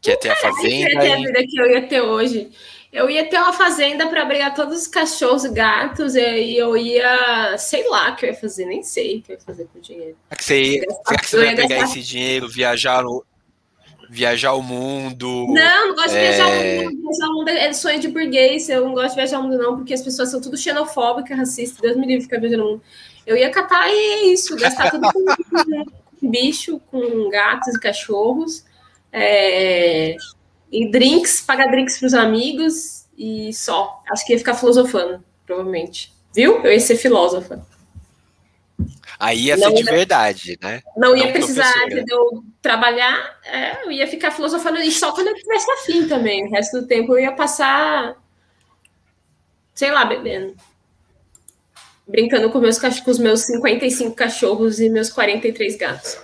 Que 0.00 0.12
é 0.12 0.16
ter 0.16 0.30
a 0.30 0.36
fazenda. 0.36 0.68
Eu 0.68 0.78
ia 0.78 1.00
ter 1.00 1.12
a 1.12 1.16
vida 1.16 1.46
que 1.46 1.60
eu 1.60 1.70
ia 1.70 1.88
ter 1.88 2.00
hoje. 2.00 2.52
Eu 2.93 3.09
ia 3.09 3.26
ter 3.28 3.38
uma 3.38 3.55
fazenda 3.55 4.07
para 4.07 4.20
abrigar 4.20 4.55
todos 4.55 4.82
os 4.82 4.86
cachorros 4.86 5.45
e 5.45 5.49
gatos, 5.49 6.14
e 6.14 6.57
eu 6.57 6.76
ia, 6.76 7.57
sei 7.57 7.88
lá 7.88 8.11
o 8.11 8.16
que 8.16 8.26
eu 8.26 8.30
ia 8.30 8.36
fazer, 8.36 8.66
nem 8.66 8.82
sei 8.82 9.18
o 9.18 9.22
que 9.22 9.32
eu 9.32 9.36
ia 9.36 9.40
fazer 9.40 9.66
com 9.72 9.78
o 9.78 9.82
dinheiro. 9.82 10.16
Será 10.28 10.36
que 10.36 10.45
você 10.45 10.62
ia, 10.62 10.80
será 10.80 11.18
que 11.18 11.28
você 11.28 11.45
ia 11.45 11.57
pegar 11.57 11.68
gastar... 11.68 11.84
esse 11.84 12.03
dinheiro, 12.03 12.49
viajar 12.49 13.03
no, 13.03 13.24
viajar 14.12 14.53
o 14.53 14.62
mundo. 14.62 15.47
Não, 15.49 15.88
não 15.88 15.95
gosto 15.95 16.11
de 16.11 16.20
viajar 16.20 16.47
o 16.47 16.51
é. 16.51 16.84
mundo. 16.84 16.99
Viajar 17.01 17.28
o 17.28 17.34
mundo 17.34 17.49
é 17.49 17.72
sonho 17.72 17.99
de 17.99 18.09
burguês. 18.09 18.68
Eu 18.68 18.84
não 18.84 18.93
gosto 18.93 19.11
de 19.11 19.16
viajar 19.16 19.38
o 19.38 19.43
mundo, 19.43 19.57
não, 19.57 19.76
porque 19.76 19.95
as 19.95 20.03
pessoas 20.03 20.30
são 20.30 20.38
tudo 20.38 20.59
xenofóbicas, 20.59 21.36
racistas. 21.36 21.80
Deus 21.80 21.97
me 21.97 22.07
livre 22.07 22.24
ficar 22.24 22.38
viajando 22.38 22.62
o 22.62 22.70
mundo. 22.72 22.82
Eu 23.26 23.38
ia 23.38 23.51
catar 23.51 23.88
e 23.88 23.93
é 23.93 24.26
isso, 24.26 24.55
gastar 24.57 24.90
tudo 24.90 25.09
com, 25.11 25.24
com 26.20 26.30
bicho, 26.30 26.78
com 26.90 27.30
gatos 27.30 27.74
e 27.74 27.80
cachorros. 27.80 28.66
É, 29.11 30.16
e 30.72 30.90
drinks, 30.90 31.42
pagar 31.42 31.70
drinks 31.70 31.98
para 31.98 32.06
os 32.06 32.14
amigos 32.14 33.04
e 33.16 33.52
só. 33.52 34.02
Acho 34.10 34.24
que 34.26 34.32
ia 34.32 34.38
ficar 34.38 34.54
filosofando, 34.54 35.22
provavelmente. 35.46 36.12
Viu? 36.34 36.64
Eu 36.64 36.72
ia 36.72 36.80
ser 36.80 36.96
filósofa. 36.96 37.64
Aí 39.20 39.42
ia 39.42 39.56
ser 39.56 39.72
de 39.72 39.82
verdade, 39.84 40.58
né? 40.60 40.82
Não 40.96 41.14
ia 41.14 41.26
não 41.26 41.32
precisar, 41.32 41.72
entendeu? 41.84 42.42
Trabalhar, 42.60 43.38
é, 43.44 43.84
eu 43.84 43.92
ia 43.92 44.08
ficar 44.08 44.30
filosofando 44.30 44.80
e 44.80 44.90
só 44.90 45.12
quando 45.12 45.28
eu 45.28 45.34
tivesse 45.34 45.70
afim 45.70 46.08
também. 46.08 46.46
O 46.46 46.50
resto 46.50 46.80
do 46.80 46.86
tempo 46.86 47.12
eu 47.12 47.20
ia 47.20 47.32
passar, 47.32 48.16
sei 49.74 49.92
lá, 49.92 50.04
bebendo. 50.06 50.56
Brincando 52.08 52.50
com, 52.50 52.58
meus, 52.58 52.78
com 52.78 53.10
os 53.10 53.18
meus 53.18 53.42
55 53.42 54.12
cachorros 54.16 54.80
e 54.80 54.88
meus 54.88 55.10
43 55.10 55.76
gatos. 55.76 56.18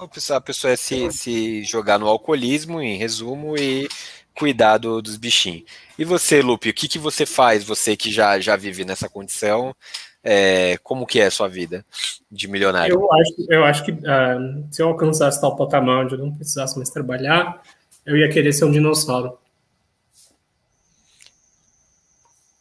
A 0.00 0.40
pessoa 0.40 0.70
ia 0.70 0.76
se, 0.76 1.12
se 1.12 1.62
jogar 1.64 1.98
no 1.98 2.08
alcoolismo, 2.08 2.80
em 2.80 2.96
resumo, 2.96 3.54
e 3.58 3.86
cuidar 4.34 4.78
do, 4.78 5.02
dos 5.02 5.18
bichinhos. 5.18 5.64
E 5.98 6.04
você, 6.04 6.40
Lupe, 6.40 6.70
o 6.70 6.74
que, 6.74 6.88
que 6.88 6.98
você 6.98 7.26
faz, 7.26 7.62
você 7.62 7.94
que 7.94 8.10
já, 8.10 8.40
já 8.40 8.56
vive 8.56 8.84
nessa 8.84 9.08
condição? 9.08 9.76
É, 10.24 10.78
como 10.82 11.06
que 11.06 11.20
é 11.20 11.26
a 11.26 11.30
sua 11.30 11.48
vida 11.48 11.84
de 12.30 12.48
milionário? 12.48 12.94
Eu 12.94 13.12
acho, 13.12 13.34
eu 13.50 13.64
acho 13.64 13.84
que 13.84 13.92
uh, 13.92 14.66
se 14.70 14.82
eu 14.82 14.88
alcançasse 14.88 15.40
tal 15.40 15.56
patamar 15.56 16.04
onde 16.04 16.14
eu 16.14 16.18
não 16.18 16.34
precisasse 16.34 16.76
mais 16.76 16.88
trabalhar, 16.88 17.62
eu 18.06 18.16
ia 18.16 18.30
querer 18.30 18.54
ser 18.54 18.64
um 18.64 18.72
dinossauro. 18.72 19.38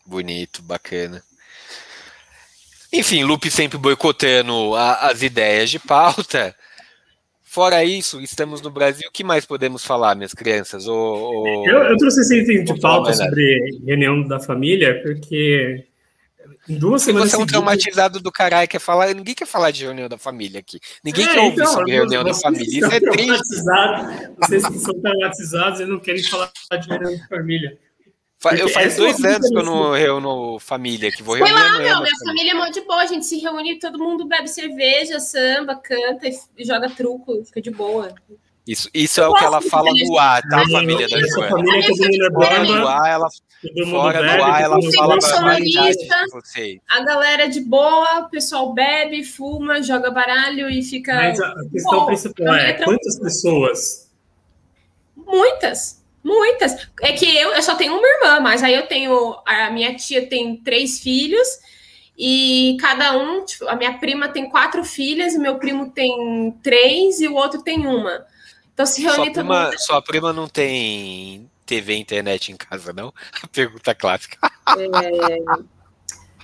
Bonito, 0.06 0.62
bacana. 0.62 1.24
Enfim, 2.92 3.24
Lupe 3.24 3.52
sempre 3.52 3.78
boicotando 3.78 4.76
a, 4.76 5.10
as 5.10 5.22
ideias 5.22 5.70
de 5.70 5.80
pauta. 5.80 6.56
Fora 7.52 7.84
isso, 7.84 8.22
estamos 8.22 8.62
no 8.62 8.70
Brasil. 8.70 9.10
O 9.10 9.12
que 9.12 9.24
mais 9.24 9.44
podemos 9.44 9.84
falar, 9.84 10.14
minhas 10.14 10.36
crianças? 10.36 10.86
eu, 10.86 11.44
eu 11.66 11.98
trouxe 11.98 12.22
esse 12.22 12.42
item 12.44 12.64
de 12.64 12.80
pauta 12.80 13.12
sobre 13.12 13.80
reunião 13.84 14.22
da 14.22 14.40
família, 14.40 15.02
porque 15.02 15.84
duas 16.68 17.02
semanas. 17.02 17.32
Você 17.32 17.38
é 17.38 17.40
um 17.40 17.48
traumatizado 17.48 18.20
do 18.20 18.32
caralho, 18.32 18.68
quer 18.68 18.80
falar. 18.80 19.16
Ninguém 19.16 19.34
quer 19.34 19.48
falar 19.48 19.72
de 19.72 19.84
reunião 19.84 20.08
da 20.08 20.20
família 20.20 20.60
aqui. 20.60 20.80
Ninguém 21.04 21.26
é, 21.26 21.34
quer 21.34 21.40
ouvir 21.40 21.62
então, 21.62 21.74
sobre 21.74 21.92
reunião 21.92 22.24
da 22.24 22.36
família. 22.36 22.86
Isso 22.86 22.94
é 22.94 23.00
triste. 23.00 23.64
Vocês 24.38 24.68
que 24.68 24.78
são 24.78 25.02
traumatizados 25.02 25.80
e 25.80 25.86
não 25.88 26.00
querem 26.00 26.22
falar 26.22 26.52
de 26.80 26.88
reunião 26.88 27.18
da 27.18 27.28
família. 27.30 27.80
Eu 28.58 28.70
faz 28.70 28.96
dois 28.96 29.24
anos 29.24 29.50
que 29.50 29.58
eu 29.58 29.64
não 29.64 29.92
reúno 29.92 30.60
família, 30.60 31.12
que 31.12 31.22
vou 31.22 31.36
reunir 31.36 31.52
Foi 31.52 31.62
lá, 31.62 31.78
meu, 31.78 32.02
minha 32.02 32.16
família 32.26 32.52
é 32.52 32.54
muito 32.54 32.80
de 32.80 32.82
boa, 32.82 33.02
a 33.02 33.06
gente 33.06 33.26
se 33.26 33.38
reúne, 33.38 33.80
todo 33.80 34.00
mundo 34.00 34.26
bebe 34.26 34.48
cerveja, 34.48 35.20
samba, 35.20 35.76
canta 35.76 36.28
e 36.28 36.66
joga 36.66 36.90
truco, 36.90 37.44
fica 37.44 37.62
de 37.62 37.72
boa. 37.72 38.14
Isso, 38.66 38.88
isso 38.94 39.20
é 39.20 39.28
o 39.28 39.34
que 39.34 39.44
ela 39.44 39.62
fala 39.62 39.90
no 39.92 40.18
ar, 40.18 40.42
tá, 40.44 40.62
a 40.62 40.70
família 40.70 41.08
da 41.08 41.20
Joana? 41.20 41.50
Família 41.50 41.82
que 41.82 42.24
é 42.24 42.30
bomba, 42.30 42.64
no 42.64 42.88
ar, 42.88 43.10
ela, 43.10 43.28
fora 43.90 44.22
do 44.22 44.44
ar, 44.44 44.62
ela 44.62 44.80
fala 44.96 45.18
vocês. 46.32 46.80
A 46.88 47.04
galera 47.04 47.50
de 47.50 47.62
boa, 47.62 48.20
o 48.20 48.30
pessoal 48.30 48.72
bebe, 48.72 49.24
fuma, 49.24 49.82
joga 49.82 50.12
baralho 50.12 50.70
e 50.70 50.84
fica... 50.84 51.16
Mas 51.16 51.42
a 51.42 51.56
questão 51.72 52.06
principal 52.06 52.54
é, 52.54 52.74
quantas 52.74 53.20
pessoas? 53.20 54.10
Muitas. 55.18 55.99
Muitas. 56.24 56.90
É 57.02 57.14
que 57.14 57.26
eu, 57.38 57.54
eu 57.54 57.62
só 57.62 57.76
tenho 57.76 57.98
uma 57.98 58.08
irmã, 58.08 58.40
mas 58.40 58.62
aí 58.64 58.76
eu 58.76 58.88
tenho. 58.88 59.38
A 59.46 59.70
minha 59.72 59.96
tia 59.96 60.28
tem 60.28 60.58
três 60.58 61.00
filhos, 61.00 61.48
e 62.22 62.76
cada 62.82 63.18
um, 63.18 63.46
tipo, 63.46 63.66
a 63.70 63.78
minha 63.78 63.98
prima 63.98 64.28
tem 64.28 64.50
quatro 64.50 64.84
filhas, 64.84 65.36
meu 65.36 65.58
primo 65.58 65.90
tem 65.90 66.52
três 66.62 67.22
e 67.22 67.30
o 67.30 67.36
outro 67.36 67.62
tem 67.62 67.88
uma. 67.88 68.26
Então 68.74 68.86
se 68.86 69.02
reúne 69.02 69.16
sua 69.16 69.32
prima, 69.32 69.64
mundo... 69.64 69.80
Sua 69.80 70.02
prima 70.02 70.34
não 70.34 70.46
tem 70.46 71.50
TV 71.66 71.94
e 71.94 72.00
internet 72.00 72.52
em 72.52 72.58
casa, 72.58 72.92
não? 72.92 73.14
A 73.42 73.48
pergunta 73.48 73.96
clássica. 73.96 74.38
É... 74.68 75.54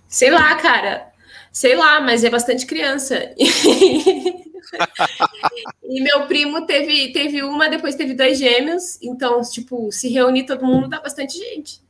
Sei 0.07 0.31
lá, 0.31 0.55
cara. 0.55 1.11
Sei 1.55 1.73
lá, 1.73 2.01
mas 2.01 2.21
é 2.25 2.29
bastante 2.29 2.65
criança. 2.65 3.31
e 5.85 6.01
meu 6.01 6.27
primo 6.27 6.65
teve, 6.65 7.13
teve 7.13 7.41
uma, 7.43 7.69
depois 7.69 7.95
teve 7.95 8.13
dois 8.13 8.37
gêmeos. 8.37 9.01
Então, 9.01 9.39
tipo, 9.39 9.89
se 9.89 10.09
reunir 10.09 10.45
todo 10.45 10.65
mundo 10.65 10.89
dá 10.89 10.99
bastante 10.99 11.37
gente. 11.37 11.81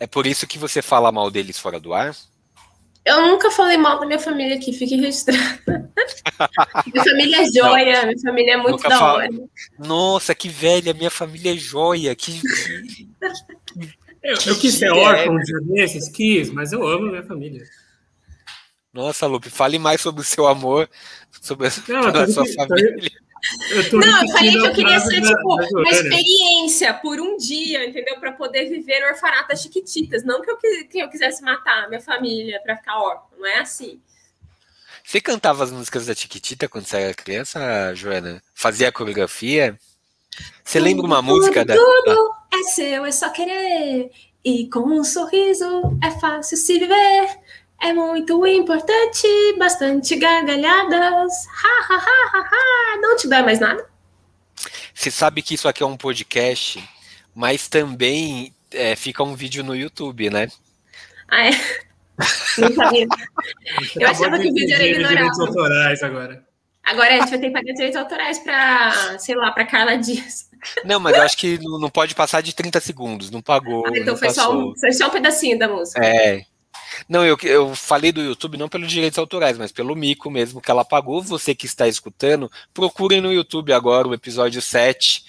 É 0.00 0.06
por 0.06 0.26
isso 0.26 0.46
que 0.46 0.56
você 0.56 0.80
fala 0.80 1.12
mal 1.12 1.30
deles 1.30 1.58
fora 1.58 1.78
do 1.78 1.92
ar? 1.92 2.16
Eu 3.04 3.26
nunca 3.26 3.50
falei 3.50 3.76
mal 3.76 4.00
da 4.00 4.06
minha 4.06 4.18
família 4.18 4.56
aqui, 4.56 4.72
fique 4.72 4.96
registrada. 4.96 5.60
minha 6.90 7.04
família 7.04 7.42
é 7.42 7.52
joia, 7.52 7.98
não, 7.98 8.06
minha 8.06 8.20
família 8.22 8.54
é 8.54 8.56
muito 8.56 8.88
da 8.88 9.12
hora. 9.12 9.28
Nossa, 9.78 10.34
que 10.34 10.48
velha, 10.48 10.94
minha 10.94 11.10
família 11.10 11.52
é 11.52 11.56
joia. 11.58 12.14
Que... 12.14 12.40
eu, 14.22 14.36
eu 14.46 14.58
quis 14.58 14.72
ser 14.76 14.90
órfão 14.90 15.36
de 15.40 15.60
desses, 15.66 16.08
quis, 16.08 16.48
mas 16.48 16.72
eu 16.72 16.86
amo 16.86 17.10
minha 17.10 17.22
família. 17.22 17.62
Nossa, 18.94 19.26
Lupe, 19.26 19.50
fale 19.50 19.76
mais 19.76 20.00
sobre 20.00 20.20
o 20.20 20.24
seu 20.24 20.46
amor, 20.46 20.88
sobre 21.42 21.66
a, 21.66 21.70
não, 21.88 22.32
sua 22.32 22.46
família. 22.46 23.10
Eu 23.70 24.00
não, 24.00 24.22
eu 24.22 24.28
falei 24.28 24.52
que 24.52 24.56
eu 24.56 24.72
queria 24.72 25.00
ser, 25.00 25.20
tipo, 25.20 25.54
uma 25.76 25.90
experiência 25.90 26.94
por 26.94 27.20
um 27.20 27.36
dia, 27.36 27.84
entendeu? 27.84 28.18
Para 28.20 28.32
poder 28.32 28.70
viver 28.70 29.00
no 29.00 29.08
orfanato 29.08 29.48
das 29.48 29.60
Chiquititas. 29.62 30.22
Não 30.24 30.40
que 30.40 30.50
eu, 30.50 30.56
que 30.56 30.98
eu 30.98 31.10
quisesse 31.10 31.42
matar 31.42 31.88
minha 31.88 32.00
família 32.00 32.60
para 32.62 32.76
ficar 32.76 32.98
órfã, 33.00 33.26
não 33.36 33.46
é 33.46 33.58
assim. 33.58 34.00
Você 35.04 35.20
cantava 35.20 35.64
as 35.64 35.72
músicas 35.72 36.06
da 36.06 36.14
Chiquitita 36.14 36.68
quando 36.68 36.86
você 36.86 36.96
era 36.96 37.14
criança, 37.14 37.94
Joana? 37.94 38.40
Fazia 38.54 38.88
a 38.88 38.92
coreografia? 38.92 39.78
Você 40.64 40.78
tudo, 40.78 40.84
lembra 40.84 41.04
uma 41.06 41.16
tudo, 41.16 41.26
música 41.26 41.64
da. 41.64 41.74
Tudo 41.74 42.34
é 42.54 42.62
seu, 42.62 43.04
é 43.04 43.10
só 43.12 43.28
querer. 43.28 44.10
E 44.42 44.68
com 44.70 44.80
um 44.80 45.04
sorriso 45.04 45.98
é 46.02 46.10
fácil 46.12 46.56
se 46.56 46.78
viver. 46.78 47.38
É 47.84 47.92
muito 47.92 48.46
importante, 48.46 49.28
bastante 49.58 50.16
gargalhadas. 50.16 51.46
Ha, 51.46 51.92
ha, 51.92 51.96
ha, 51.98 52.30
ha, 52.32 52.40
ha. 52.40 52.96
Não 52.96 53.14
te 53.14 53.28
dá 53.28 53.42
mais 53.42 53.60
nada? 53.60 53.86
Você 54.94 55.10
sabe 55.10 55.42
que 55.42 55.52
isso 55.52 55.68
aqui 55.68 55.82
é 55.82 55.86
um 55.86 55.94
podcast, 55.94 56.82
mas 57.34 57.68
também 57.68 58.54
é, 58.72 58.96
fica 58.96 59.22
um 59.22 59.34
vídeo 59.34 59.62
no 59.62 59.76
YouTube, 59.76 60.30
né? 60.30 60.48
Ah, 61.28 61.48
é? 61.48 61.50
Não 62.56 62.72
sabia. 62.72 63.06
Eu 63.96 64.08
achava 64.08 64.38
que 64.38 64.48
o 64.48 64.54
vídeo 64.54 64.74
era 64.74 64.86
ignorado. 64.86 65.16
direitos 65.16 65.40
autorais 65.40 66.02
agora. 66.02 66.42
Agora 66.84 67.08
a 67.08 67.20
gente 67.20 67.30
vai 67.30 67.38
ter 67.38 67.46
que 67.48 67.52
pagar 67.52 67.72
direitos 67.74 68.00
autorais 68.00 68.38
para, 68.38 69.18
sei 69.18 69.34
lá, 69.34 69.52
para 69.52 69.66
Carla 69.66 69.98
Dias. 69.98 70.48
Não, 70.86 70.98
mas 70.98 71.14
eu 71.14 71.22
acho 71.22 71.36
que 71.36 71.58
não 71.58 71.90
pode 71.90 72.14
passar 72.14 72.42
de 72.42 72.54
30 72.54 72.80
segundos, 72.80 73.30
não 73.30 73.42
pagou. 73.42 73.84
Ah, 73.86 73.90
então 73.92 74.16
foi, 74.16 74.30
só 74.30 74.56
um, 74.56 74.74
foi 74.74 74.92
só 74.92 75.08
um 75.08 75.10
pedacinho 75.10 75.58
da 75.58 75.68
música. 75.68 76.02
É, 76.02 76.46
Não, 77.08 77.24
eu, 77.24 77.36
eu 77.42 77.74
falei 77.74 78.12
do 78.12 78.22
YouTube 78.22 78.56
não 78.56 78.68
pelos 78.68 78.90
direitos 78.90 79.18
autorais, 79.18 79.58
mas 79.58 79.72
pelo 79.72 79.94
mico 79.94 80.30
mesmo 80.30 80.60
que 80.60 80.70
ela 80.70 80.84
pagou. 80.84 81.22
Você 81.22 81.54
que 81.54 81.66
está 81.66 81.86
escutando, 81.86 82.50
procurem 82.72 83.20
no 83.20 83.32
YouTube 83.32 83.72
agora 83.72 84.08
o 84.08 84.14
episódio 84.14 84.62
7 84.62 85.24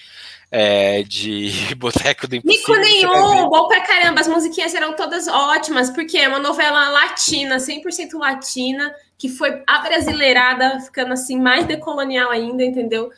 é, 0.50 1.02
de 1.02 1.74
Boteco 1.76 2.26
do 2.26 2.36
Impossível. 2.36 2.74
Mico 2.74 2.88
nenhum, 2.88 3.48
bom 3.48 3.68
pra 3.68 3.80
caramba. 3.80 4.20
As 4.20 4.28
musiquinhas 4.28 4.74
eram 4.74 4.94
todas 4.94 5.28
ótimas, 5.28 5.90
porque 5.90 6.18
é 6.18 6.28
uma 6.28 6.38
novela 6.38 6.88
latina, 6.88 7.56
100% 7.56 8.18
latina, 8.18 8.94
que 9.18 9.28
foi 9.28 9.62
abrasileirada, 9.66 10.80
ficando 10.80 11.12
assim 11.12 11.40
mais 11.40 11.66
decolonial 11.66 12.30
ainda, 12.30 12.64
entendeu? 12.64 13.10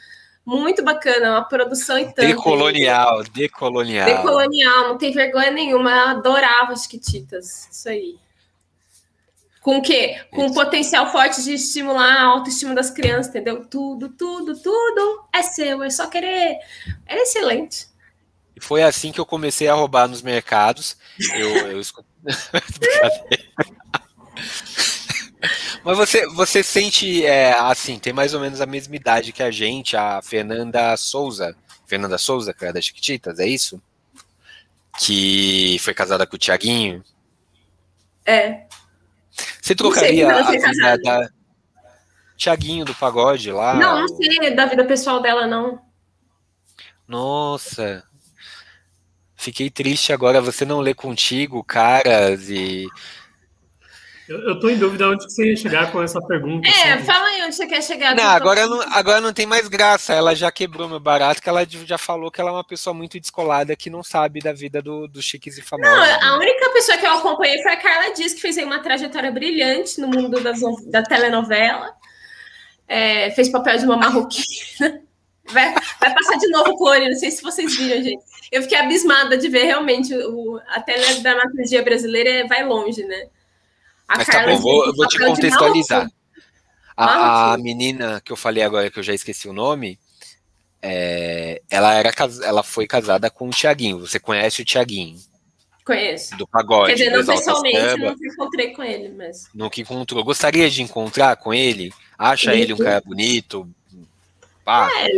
Muito 0.44 0.82
bacana, 0.82 1.32
uma 1.32 1.44
produção 1.44 1.98
e 1.98 2.06
tanto. 2.06 2.26
Decolonial, 2.26 3.22
decolonial. 3.24 4.06
Decolonial, 4.06 4.88
não 4.88 4.96
tem 4.96 5.12
vergonha 5.12 5.50
nenhuma. 5.50 5.90
Eu 5.90 6.08
adorava 6.08 6.72
as 6.72 6.84
Chiquititas. 6.84 7.68
Isso 7.70 7.88
aí. 7.88 8.16
Com 9.60 9.78
o 9.78 9.82
quê? 9.82 10.20
Com 10.30 10.46
um 10.46 10.54
potencial 10.54 11.10
forte 11.10 11.42
de 11.42 11.54
estimular 11.54 12.14
a 12.14 12.24
autoestima 12.24 12.74
das 12.74 12.90
crianças, 12.90 13.28
entendeu? 13.28 13.64
Tudo, 13.66 14.08
tudo, 14.08 14.56
tudo 14.56 15.24
é 15.32 15.42
seu, 15.42 15.82
é 15.82 15.90
só 15.90 16.06
querer. 16.06 16.58
Era 17.06 17.22
excelente. 17.22 17.88
E 18.56 18.60
foi 18.60 18.82
assim 18.82 19.12
que 19.12 19.20
eu 19.20 19.26
comecei 19.26 19.68
a 19.68 19.74
roubar 19.74 20.08
nos 20.08 20.22
mercados. 20.22 20.96
Eu, 21.34 21.56
eu 21.68 21.80
Mas 25.84 25.96
você, 25.96 26.26
você 26.28 26.62
sente, 26.62 27.24
é, 27.24 27.52
assim, 27.52 27.98
tem 27.98 28.12
mais 28.12 28.34
ou 28.34 28.40
menos 28.40 28.60
a 28.60 28.66
mesma 28.66 28.96
idade 28.96 29.32
que 29.32 29.42
a 29.42 29.50
gente, 29.50 29.96
a 29.96 30.20
Fernanda 30.20 30.96
Souza. 30.96 31.56
Fernanda 31.86 32.18
Souza, 32.18 32.52
que 32.52 32.64
é 32.64 32.72
da 32.72 32.80
Chiquititas, 32.80 33.38
é 33.38 33.46
isso? 33.46 33.80
Que 34.98 35.78
foi 35.80 35.94
casada 35.94 36.26
com 36.26 36.36
o 36.36 36.38
Tiaguinho? 36.38 37.02
É. 38.26 38.66
Você 39.60 39.74
trocaria 39.74 40.30
a 40.30 40.50
vida 40.50 40.98
da 41.02 41.28
Tiaguinho 42.36 42.84
do 42.84 42.94
Pagode 42.94 43.50
lá? 43.50 43.74
Não, 43.74 44.00
não 44.00 44.08
sei 44.08 44.54
da 44.54 44.66
vida 44.66 44.84
pessoal 44.84 45.20
dela, 45.20 45.46
não. 45.46 45.80
Nossa. 47.06 48.04
Fiquei 49.34 49.70
triste 49.70 50.12
agora. 50.12 50.40
Você 50.40 50.64
não 50.64 50.80
lê 50.80 50.94
contigo, 50.94 51.64
caras, 51.64 52.50
e 52.50 52.86
eu, 54.28 54.38
eu 54.40 54.60
tô 54.60 54.68
em 54.68 54.76
dúvida 54.76 55.08
onde 55.08 55.24
você 55.24 55.50
ia 55.50 55.56
chegar 55.56 55.90
com 55.90 56.02
essa 56.02 56.20
pergunta. 56.20 56.68
É, 56.68 56.92
assim. 56.92 57.04
fala 57.04 57.26
aí 57.28 57.42
onde 57.42 57.54
você 57.54 57.66
quer 57.66 57.82
chegar. 57.82 58.14
Não, 58.14 58.24
agora 58.24 58.66
não, 58.66 58.80
agora 58.92 59.20
não 59.20 59.32
tem 59.32 59.46
mais 59.46 59.68
graça. 59.68 60.12
Ela 60.12 60.34
já 60.34 60.52
quebrou 60.52 60.88
meu 60.88 61.00
barato, 61.00 61.40
que 61.40 61.48
ela 61.48 61.66
já 61.66 61.96
falou 61.96 62.30
que 62.30 62.38
ela 62.40 62.50
é 62.50 62.52
uma 62.52 62.64
pessoa 62.64 62.92
muito 62.92 63.18
descolada 63.18 63.74
que 63.74 63.88
não 63.88 64.02
sabe 64.02 64.40
da 64.40 64.52
vida 64.52 64.82
do, 64.82 65.08
dos 65.08 65.24
chiques 65.24 65.56
e 65.56 65.62
famosos. 65.62 65.96
Não, 65.96 66.28
a 66.28 66.36
única 66.36 66.70
pessoa 66.70 66.98
que 66.98 67.06
eu 67.06 67.12
acompanhei 67.12 67.62
foi 67.62 67.72
a 67.72 67.76
Carla 67.76 68.12
Dias, 68.12 68.34
que 68.34 68.40
fez 68.40 68.58
uma 68.58 68.80
trajetória 68.80 69.32
brilhante 69.32 69.98
no 69.98 70.08
mundo 70.08 70.40
das, 70.40 70.60
da 70.86 71.02
telenovela. 71.02 71.94
É, 72.86 73.30
fez 73.30 73.48
papel 73.48 73.78
de 73.78 73.84
uma 73.84 73.96
marroquina. 73.96 75.02
Vai, 75.50 75.72
vai 75.98 76.12
passar 76.12 76.36
de 76.36 76.46
novo 76.48 76.76
clone, 76.76 77.08
não 77.08 77.16
sei 77.16 77.30
se 77.30 77.42
vocês 77.42 77.74
viram, 77.74 78.02
gente. 78.02 78.22
Eu 78.52 78.60
fiquei 78.60 78.76
abismada 78.76 79.34
de 79.34 79.48
ver 79.48 79.64
realmente 79.64 80.14
o, 80.14 80.60
a 80.68 80.78
teledramaturgia 80.78 81.82
brasileira 81.82 82.46
vai 82.46 82.66
longe, 82.66 83.02
né? 83.02 83.28
A 84.08 84.18
Mas 84.18 84.26
tá 84.26 84.46
bom, 84.46 84.56
vou, 84.56 84.94
vou 84.94 85.06
te 85.06 85.18
contextualizar. 85.18 86.10
A, 86.96 87.52
a, 87.52 87.58
menina 87.58 88.20
que 88.24 88.32
eu 88.32 88.36
falei 88.36 88.62
agora, 88.62 88.90
que 88.90 88.98
eu 88.98 89.02
já 89.02 89.14
esqueci 89.14 89.48
o 89.48 89.52
nome, 89.52 89.98
é, 90.82 91.62
ela, 91.70 91.94
era, 91.94 92.10
ela 92.42 92.62
foi 92.62 92.86
casada 92.86 93.30
com 93.30 93.48
o 93.48 93.50
Tiaguinho. 93.50 94.00
Você 94.00 94.18
conhece 94.18 94.62
o 94.62 94.64
Tiaguinho? 94.64 95.16
Conheço. 95.84 96.36
Do 96.36 96.46
pagode. 96.46 96.88
Quer 96.88 96.94
dizer, 96.94 97.10
não 97.10 97.24
pessoalmente, 97.24 97.96
não 97.98 98.12
encontrei 98.12 98.72
com 98.72 98.82
ele, 98.82 99.08
mas. 99.10 99.48
Nunca 99.54 99.80
encontrou. 99.80 100.24
Gostaria 100.24 100.68
de 100.68 100.82
encontrar 100.82 101.36
com 101.36 101.54
ele? 101.54 101.92
Acha 102.18 102.54
ele 102.54 102.74
um 102.74 102.78
cara 102.78 103.00
bonito? 103.00 103.68
Pá. 104.64 104.90
É. 104.98 105.08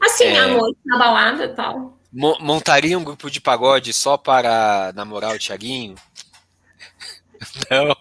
Assim, 0.00 0.24
é, 0.24 0.46
noite, 0.46 0.78
na 0.84 0.98
balada 0.98 1.44
e 1.44 1.54
tal. 1.54 1.98
Montaria 2.12 2.98
um 2.98 3.04
grupo 3.04 3.30
de 3.30 3.40
pagode 3.40 3.92
só 3.92 4.16
para 4.16 4.92
namorar 4.94 5.34
o 5.34 5.38
Tiaguinho? 5.38 5.94
Não. 7.70 7.96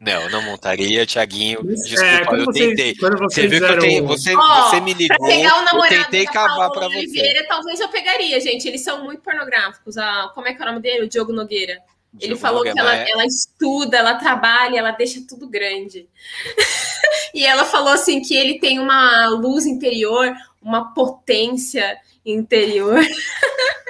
Não, 0.00 0.30
não 0.30 0.42
montaria, 0.42 1.04
Tiaguinho. 1.04 1.62
Desculpa, 1.64 2.36
é, 2.36 2.40
eu 2.40 2.44
vocês, 2.44 2.68
tentei. 2.68 2.94
Você 2.94 3.48
viu 3.48 3.58
que 3.58 3.72
eu 3.72 3.78
tenho, 3.78 4.06
você, 4.06 4.36
oh, 4.36 4.40
você 4.40 4.80
me 4.80 4.94
ligou. 4.94 5.26
Pegar 5.26 5.74
o 5.74 5.84
eu 5.84 5.88
tentei 5.88 6.24
cavar 6.24 6.70
para 6.70 6.88
você. 6.88 7.44
Talvez 7.48 7.80
eu 7.80 7.88
pegaria, 7.88 8.40
gente. 8.40 8.68
Eles 8.68 8.82
são 8.82 9.04
muito 9.04 9.22
pornográficos. 9.22 9.98
Ah, 9.98 10.30
como 10.34 10.46
é 10.46 10.54
que 10.54 10.62
é 10.62 10.64
o 10.64 10.68
nome 10.68 10.80
dele? 10.80 11.04
O 11.04 11.08
Diogo 11.08 11.32
Nogueira. 11.32 11.82
Diogo 12.12 12.24
Ele 12.24 12.36
falou 12.36 12.58
Nogueira, 12.58 12.74
que 12.74 12.80
ela, 12.80 12.96
é... 12.96 13.10
ela, 13.10 13.26
estuda, 13.26 13.96
ela 13.96 14.14
trabalha, 14.14 14.78
ela 14.78 14.92
deixa 14.92 15.20
tudo 15.28 15.48
grande. 15.48 16.08
e 17.34 17.44
ela 17.44 17.64
falou 17.64 17.92
assim 17.92 18.22
que 18.22 18.36
ele 18.36 18.60
tem 18.60 18.78
uma 18.78 19.26
luz 19.30 19.66
interior, 19.66 20.32
uma 20.62 20.94
potência 20.94 21.98
interior. 22.24 23.00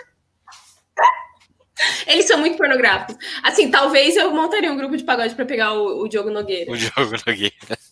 Eles 2.07 2.27
são 2.27 2.39
muito 2.39 2.57
pornográficos. 2.57 3.17
Assim, 3.43 3.71
talvez 3.71 4.17
eu 4.17 4.31
montaria 4.33 4.73
um 4.73 4.77
grupo 4.77 4.97
de 4.97 5.05
pagode 5.05 5.35
para 5.35 5.45
pegar 5.45 5.75
o, 5.75 6.03
o 6.03 6.09
Diogo 6.09 6.31
Nogueira. 6.31 6.71
O 6.71 6.77
Diogo 6.77 7.15
Nogueira. 7.27 7.53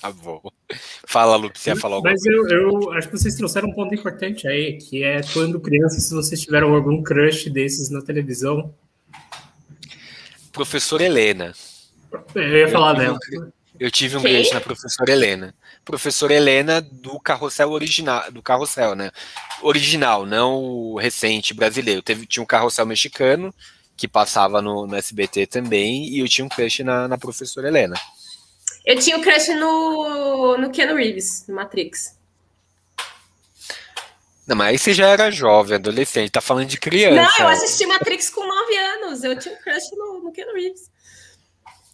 Tá 0.00 0.10
bom. 0.10 0.42
Fala, 1.06 1.36
Lu, 1.36 1.48
você 1.54 1.70
ia 1.70 1.76
falar 1.76 1.94
alguma 1.94 2.10
Mas 2.10 2.26
eu, 2.26 2.48
eu, 2.48 2.92
acho 2.94 3.08
que 3.08 3.16
vocês 3.16 3.36
trouxeram 3.36 3.68
um 3.68 3.72
ponto 3.72 3.94
importante 3.94 4.48
aí, 4.48 4.76
que 4.76 5.04
é 5.04 5.20
quando 5.32 5.60
criança, 5.60 6.00
se 6.00 6.12
vocês 6.12 6.40
tiveram 6.40 6.74
algum 6.74 7.00
crush 7.04 7.48
desses 7.48 7.88
na 7.88 8.02
televisão. 8.02 8.74
Professora 10.50 11.04
Helena. 11.04 11.52
Eu 12.34 12.58
ia 12.58 12.68
falar 12.68 12.94
eu 12.94 12.98
dela. 12.98 13.18
eu 13.30 13.52
tive 13.90 14.16
um 14.16 14.22
crush 14.22 14.52
na 14.52 14.60
professora 14.60 15.12
Helena 15.12 15.54
professora 15.84 16.34
Helena 16.34 16.80
do 16.80 17.18
carrossel 17.18 17.70
original, 17.70 18.30
do 18.30 18.42
carrossel, 18.42 18.94
né? 18.94 19.10
Original, 19.60 20.24
não 20.24 20.62
o 20.62 20.98
recente 20.98 21.54
brasileiro. 21.54 22.02
Teve, 22.02 22.26
tinha 22.26 22.42
um 22.42 22.46
carrossel 22.46 22.86
mexicano 22.86 23.54
que 23.96 24.08
passava 24.08 24.62
no, 24.62 24.86
no 24.86 24.96
SBT 24.96 25.46
também, 25.46 26.08
e 26.08 26.20
eu 26.20 26.28
tinha 26.28 26.44
um 26.44 26.48
crush 26.48 26.82
na, 26.82 27.06
na 27.06 27.18
professora 27.18 27.68
Helena. 27.68 27.94
Eu 28.84 28.98
tinha 28.98 29.16
um 29.16 29.20
crush 29.20 29.48
no, 29.54 30.56
no 30.56 30.70
Keanu 30.70 30.96
Reeves, 30.96 31.44
no 31.46 31.54
Matrix. 31.54 32.16
Não, 34.46 34.56
mas 34.56 34.68
aí 34.68 34.78
você 34.78 34.92
já 34.92 35.06
era 35.08 35.30
jovem, 35.30 35.76
adolescente, 35.76 36.32
tá 36.32 36.40
falando 36.40 36.66
de 36.66 36.78
criança. 36.78 37.14
Não, 37.14 37.46
eu 37.46 37.48
assisti 37.48 37.86
Matrix 37.86 38.28
com 38.28 38.44
9 38.44 38.76
anos, 38.76 39.22
eu 39.22 39.38
tinha 39.38 39.54
um 39.54 39.58
crush 39.58 39.90
no, 39.92 40.20
no 40.24 40.32
Keanu 40.32 40.54
Reeves. 40.54 40.90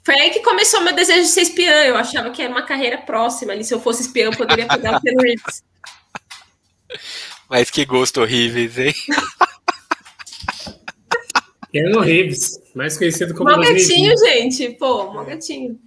Foi 0.08 0.18
aí 0.18 0.30
que 0.30 0.40
começou 0.40 0.80
meu 0.80 0.94
desejo 0.94 1.20
de 1.20 1.28
ser 1.28 1.42
espiã. 1.42 1.84
Eu 1.84 1.94
achava 1.94 2.30
que 2.30 2.40
era 2.40 2.50
uma 2.50 2.64
carreira 2.64 2.96
próxima 2.96 3.52
ali. 3.52 3.62
Se 3.62 3.74
eu 3.74 3.78
fosse 3.78 4.00
espiã, 4.00 4.24
eu 4.24 4.30
poderia 4.30 4.66
pegar 4.66 4.96
o 4.96 5.00
Ken 5.02 5.14
Reeves. 5.20 5.62
Mas 7.46 7.70
que 7.70 7.84
gosto 7.84 8.22
horríveis, 8.22 8.78
hein? 8.78 8.94
Keanu 11.70 12.00
Reeves, 12.00 12.58
mais 12.74 12.96
conhecido 12.96 13.34
como... 13.34 13.50
Mó 13.50 13.58
gatinho, 13.58 14.16
gente. 14.16 14.70
Pô, 14.78 15.12
mó 15.12 15.24
gatinho. 15.24 15.78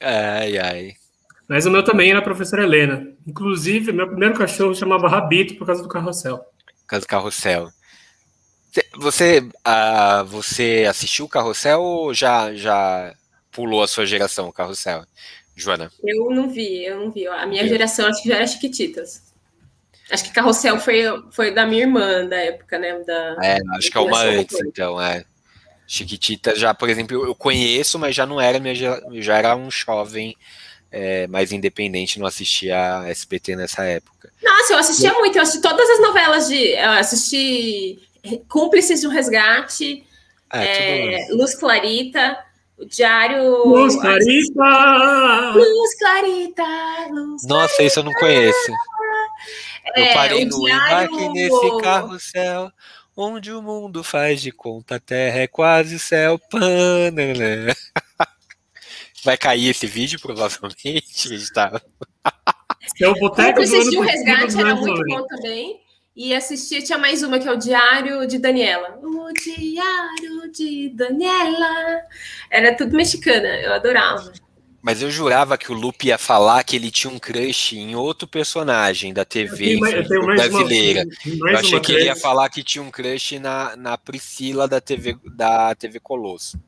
Ai, 0.00 0.56
ai. 0.56 0.94
Mas 1.46 1.66
o 1.66 1.70
meu 1.70 1.84
também 1.84 2.08
era 2.08 2.20
a 2.20 2.24
professora 2.24 2.62
Helena. 2.62 3.06
Inclusive, 3.26 3.92
meu 3.92 4.08
primeiro 4.08 4.34
cachorro 4.34 4.74
chamava 4.74 5.10
Rabito 5.10 5.56
por 5.56 5.66
causa 5.66 5.82
do 5.82 5.90
carrossel. 5.90 6.38
Por 6.38 6.86
causa 6.86 7.04
do 7.04 7.08
carrossel. 7.08 7.68
Você, 8.96 9.38
uh, 9.40 10.24
você 10.26 10.86
assistiu 10.88 11.24
o 11.24 11.28
Carrossel 11.28 11.80
ou 11.80 12.14
já, 12.14 12.52
já 12.54 13.14
pulou 13.50 13.82
a 13.82 13.88
sua 13.88 14.06
geração 14.06 14.48
o 14.48 14.52
Carrossel, 14.52 15.04
Joana? 15.56 15.90
Eu 16.02 16.30
não 16.30 16.48
vi, 16.48 16.84
eu 16.84 16.98
não 17.00 17.10
vi. 17.10 17.26
A 17.26 17.46
minha 17.46 17.66
geração 17.66 18.06
acho 18.06 18.22
que 18.22 18.28
já 18.28 18.36
era 18.36 18.46
Chiquititas. 18.46 19.22
Acho 20.10 20.24
que 20.24 20.32
Carrossel 20.32 20.80
foi, 20.80 21.02
foi 21.32 21.50
da 21.52 21.66
minha 21.66 21.82
irmã 21.82 22.26
da 22.26 22.36
época, 22.36 22.78
né? 22.78 22.98
Da, 23.00 23.36
é, 23.42 23.58
acho 23.76 23.90
que 23.90 23.98
é 23.98 24.00
uma 24.00 24.22
antes, 24.22 24.58
então, 24.60 25.00
é. 25.00 25.24
Chiquitita 25.86 26.54
já, 26.54 26.74
por 26.74 26.88
exemplo, 26.88 27.26
eu 27.26 27.34
conheço, 27.34 27.98
mas 27.98 28.14
já 28.14 28.26
não 28.26 28.40
era 28.40 28.58
minha 28.58 28.74
já 28.74 29.38
era 29.38 29.56
um 29.56 29.70
jovem 29.70 30.36
é, 30.90 31.26
mais 31.26 31.52
independente, 31.52 32.18
não 32.18 32.26
assistia 32.26 33.00
a 33.00 33.08
SBT 33.08 33.56
nessa 33.56 33.84
época. 33.84 34.30
Nossa, 34.42 34.72
eu 34.72 34.78
assistia 34.78 35.12
muito, 35.14 35.36
eu 35.36 35.42
assisti 35.42 35.60
todas 35.60 35.88
as 35.88 36.00
novelas 36.00 36.48
de. 36.48 36.68
Eu 36.72 36.90
assisti 36.92 37.98
Cúmplices 38.48 39.00
de 39.00 39.06
um 39.06 39.10
Resgate, 39.10 40.06
é, 40.52 41.22
é, 41.22 41.28
Luz 41.30 41.54
Clarita, 41.54 42.38
o 42.76 42.84
Diário. 42.84 43.64
Luz 43.64 43.96
Clarita! 43.96 45.52
Luz 45.54 45.98
Clarita! 45.98 47.08
Luz 47.10 47.42
Nossa, 47.44 47.74
Clarita. 47.76 47.82
isso 47.82 47.98
eu 48.00 48.04
não 48.04 48.12
conheço. 48.12 48.72
eu 49.96 50.04
é, 50.04 50.14
parei 50.14 50.44
no 50.44 50.64
diário... 50.64 51.14
embarque 51.14 51.28
nesse 51.30 51.82
carrossel. 51.82 52.72
Onde 53.20 53.52
o 53.52 53.60
mundo 53.60 54.04
faz 54.04 54.40
de 54.40 54.52
conta, 54.52 54.94
a 54.94 55.00
terra 55.00 55.40
é 55.40 55.48
quase 55.48 55.98
céu. 55.98 56.38
Panana. 56.38 57.74
Vai 59.24 59.36
cair 59.36 59.70
esse 59.70 59.86
vídeo, 59.86 60.20
provavelmente. 60.20 61.02
Tá... 61.52 61.82
É 63.00 63.08
o 63.08 63.14
boteco 63.14 63.62
do 63.62 63.76
ano 63.76 63.98
o 63.98 64.02
Resgate 64.02 64.58
era 64.58 64.74
muito 64.74 65.04
bom 65.04 65.26
também. 65.26 65.80
E 66.20 66.34
assistia, 66.34 66.82
tinha 66.82 66.98
mais 66.98 67.22
uma 67.22 67.38
que 67.38 67.46
é 67.46 67.52
o 67.52 67.56
Diário 67.56 68.26
de 68.26 68.40
Daniela. 68.40 68.98
O 69.00 69.32
Diário 69.32 70.50
de 70.52 70.88
Daniela. 70.88 72.00
Era 72.50 72.74
tudo 72.76 72.96
mexicana, 72.96 73.46
eu 73.60 73.72
adorava. 73.72 74.32
Mas 74.82 75.00
eu 75.00 75.12
jurava 75.12 75.56
que 75.56 75.70
o 75.70 75.74
Lupe 75.76 76.08
ia 76.08 76.18
falar 76.18 76.64
que 76.64 76.74
ele 76.74 76.90
tinha 76.90 77.12
um 77.12 77.20
crush 77.20 77.74
em 77.76 77.94
outro 77.94 78.26
personagem 78.26 79.12
da 79.14 79.24
TV 79.24 79.74
Eu 79.76 79.80
tenho 79.80 80.14
eu 80.14 80.22
uma- 80.22 80.34
brasileira. 80.34 81.04
mais 81.24 81.38
eu 81.52 81.56
achei 81.58 81.74
uma 81.74 81.80
que 81.80 81.92
ele 81.92 82.04
ia 82.06 82.16
falar 82.16 82.48
que 82.48 82.64
tinha 82.64 82.82
um 82.82 82.90
crush 82.90 83.38
na, 83.38 83.76
na 83.76 83.96
Priscila 83.96 84.66
da 84.66 84.80
TV, 84.80 85.16
da 85.36 85.72
TV 85.76 86.00
Colosso. 86.00 86.60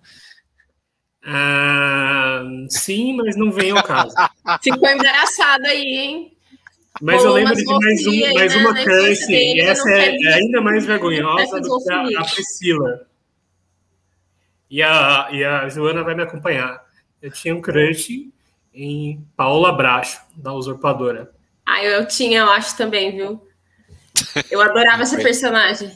Ah, 1.25 2.43
sim, 2.69 3.15
mas 3.17 3.35
não 3.37 3.51
vem 3.51 3.73
ao 3.73 3.83
caso. 3.83 4.15
Ficou 4.63 4.89
embaraçada 4.89 5.67
aí, 5.67 5.83
hein? 5.83 6.37
Mas 7.01 7.25
eu 7.25 7.33
lembro 7.33 7.55
de 7.55 7.65
mais, 7.65 8.07
um, 8.07 8.35
mais 8.35 8.57
uma 8.57 8.75
crush, 8.75 9.29
e 9.31 9.61
essa 9.61 9.91
é, 9.91 10.15
é 10.15 10.35
ainda 10.35 10.61
mais 10.61 10.85
vergonhosa 10.85 11.61
do 11.61 11.83
que 11.83 11.93
a, 11.93 12.21
a. 12.21 12.25
Priscila. 12.25 13.07
E 14.69 14.83
a, 14.83 15.29
e 15.33 15.43
a 15.43 15.69
Joana 15.69 16.05
vai 16.05 16.15
me 16.15 16.23
acompanhar. 16.23 16.85
Eu 17.23 17.31
tinha 17.31 17.55
um 17.55 17.61
crush 17.61 18.31
em 18.75 19.27
Paola 19.37 19.73
Bracho, 19.73 20.21
da 20.37 20.53
Usurpadora. 20.53 21.33
Ah, 21.67 21.83
eu, 21.83 21.93
eu 21.93 22.09
tinha, 22.09 22.41
eu 22.41 22.51
acho 22.51 22.77
também, 22.77 23.13
viu? 23.13 23.41
Eu 24.51 24.61
adorava 24.61 25.03
essa 25.03 25.17
personagem. 25.17 25.91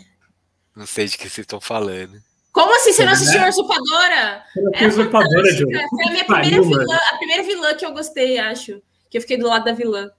Não 0.75 0.87
sei 0.87 1.07
de 1.07 1.17
que 1.17 1.25
vocês 1.29 1.45
estão 1.45 1.61
falando. 1.61 2.19
Como 2.53 2.75
assim 2.77 2.93
você 2.93 3.05
não 3.05 3.11
É 3.11 3.15
assistiu 3.15 3.43
a. 3.43 3.49
Usurpadora? 3.49 4.45
Era 4.57 4.79
foi 4.79 4.87
usurpadora. 4.89 5.53
Joana. 5.53 5.89
Foi 5.89 6.05
a 6.05 6.11
minha 6.11 6.25
primeira 6.25 6.63
vilã, 6.63 6.97
a 7.13 7.17
primeira 7.17 7.43
vilã 7.43 7.75
que 7.75 7.85
eu 7.85 7.93
gostei, 7.93 8.39
acho. 8.39 8.81
Que 9.11 9.19
eu 9.19 9.21
fiquei 9.21 9.37
do 9.37 9.49
lado 9.49 9.65
da 9.65 9.73
vilã. 9.73 10.11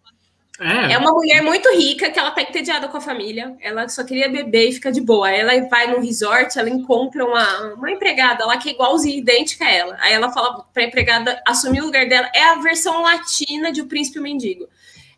É, 0.60 0.93
É 0.93 0.97
uma 0.97 1.12
mulher 1.12 1.41
muito 1.41 1.70
rica 1.76 2.10
que 2.10 2.18
ela 2.18 2.32
tá 2.32 2.41
entediada 2.41 2.88
com 2.88 2.97
a 2.97 3.01
família. 3.01 3.56
Ela 3.60 3.89
só 3.89 4.03
queria 4.03 4.30
beber 4.30 4.70
e 4.70 4.74
ficar 4.74 4.91
de 4.91 5.01
boa. 5.01 5.30
Ela 5.30 5.68
vai 5.68 5.88
num 5.88 5.99
resort, 5.99 6.58
ela 6.58 6.70
encontra 6.70 7.26
uma, 7.26 7.74
uma 7.74 7.91
empregada 7.91 8.45
lá 8.45 8.58
que 8.58 8.70
é 8.70 8.72
igualzinha, 8.72 9.18
idêntica 9.18 9.66
a 9.66 9.72
ela. 9.72 9.97
Aí 9.99 10.14
ela 10.14 10.32
fala 10.32 10.64
pra 10.74 10.84
empregada 10.84 11.41
assumir 11.45 11.82
o 11.82 11.86
lugar 11.86 12.08
dela. 12.08 12.30
É 12.34 12.43
a 12.43 12.56
versão 12.56 13.01
latina 13.01 13.72
de 13.72 13.82
O 13.82 13.88
Príncipe 13.88 14.20
Mendigo. 14.20 14.68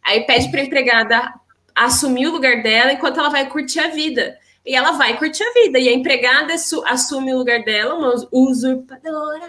Aí 0.04 0.26
pede 0.26 0.50
pra 0.50 0.62
empregada 0.62 1.34
assumir 1.76 2.28
o 2.28 2.32
lugar 2.32 2.64
dela 2.64 2.92
enquanto 2.94 3.20
ela 3.20 3.30
vai 3.30 3.48
curtir 3.48 3.80
a 3.80 3.90
vida. 3.90 4.38
E 4.68 4.76
ela 4.76 4.92
vai 4.92 5.18
curtir 5.18 5.44
a 5.44 5.54
vida. 5.54 5.80
E 5.80 5.88
a 5.88 5.94
empregada 5.94 6.58
su- 6.58 6.84
assume 6.86 7.34
o 7.34 7.38
lugar 7.38 7.64
dela, 7.64 7.96
uma 7.96 8.14
usurpadora. 8.32 9.42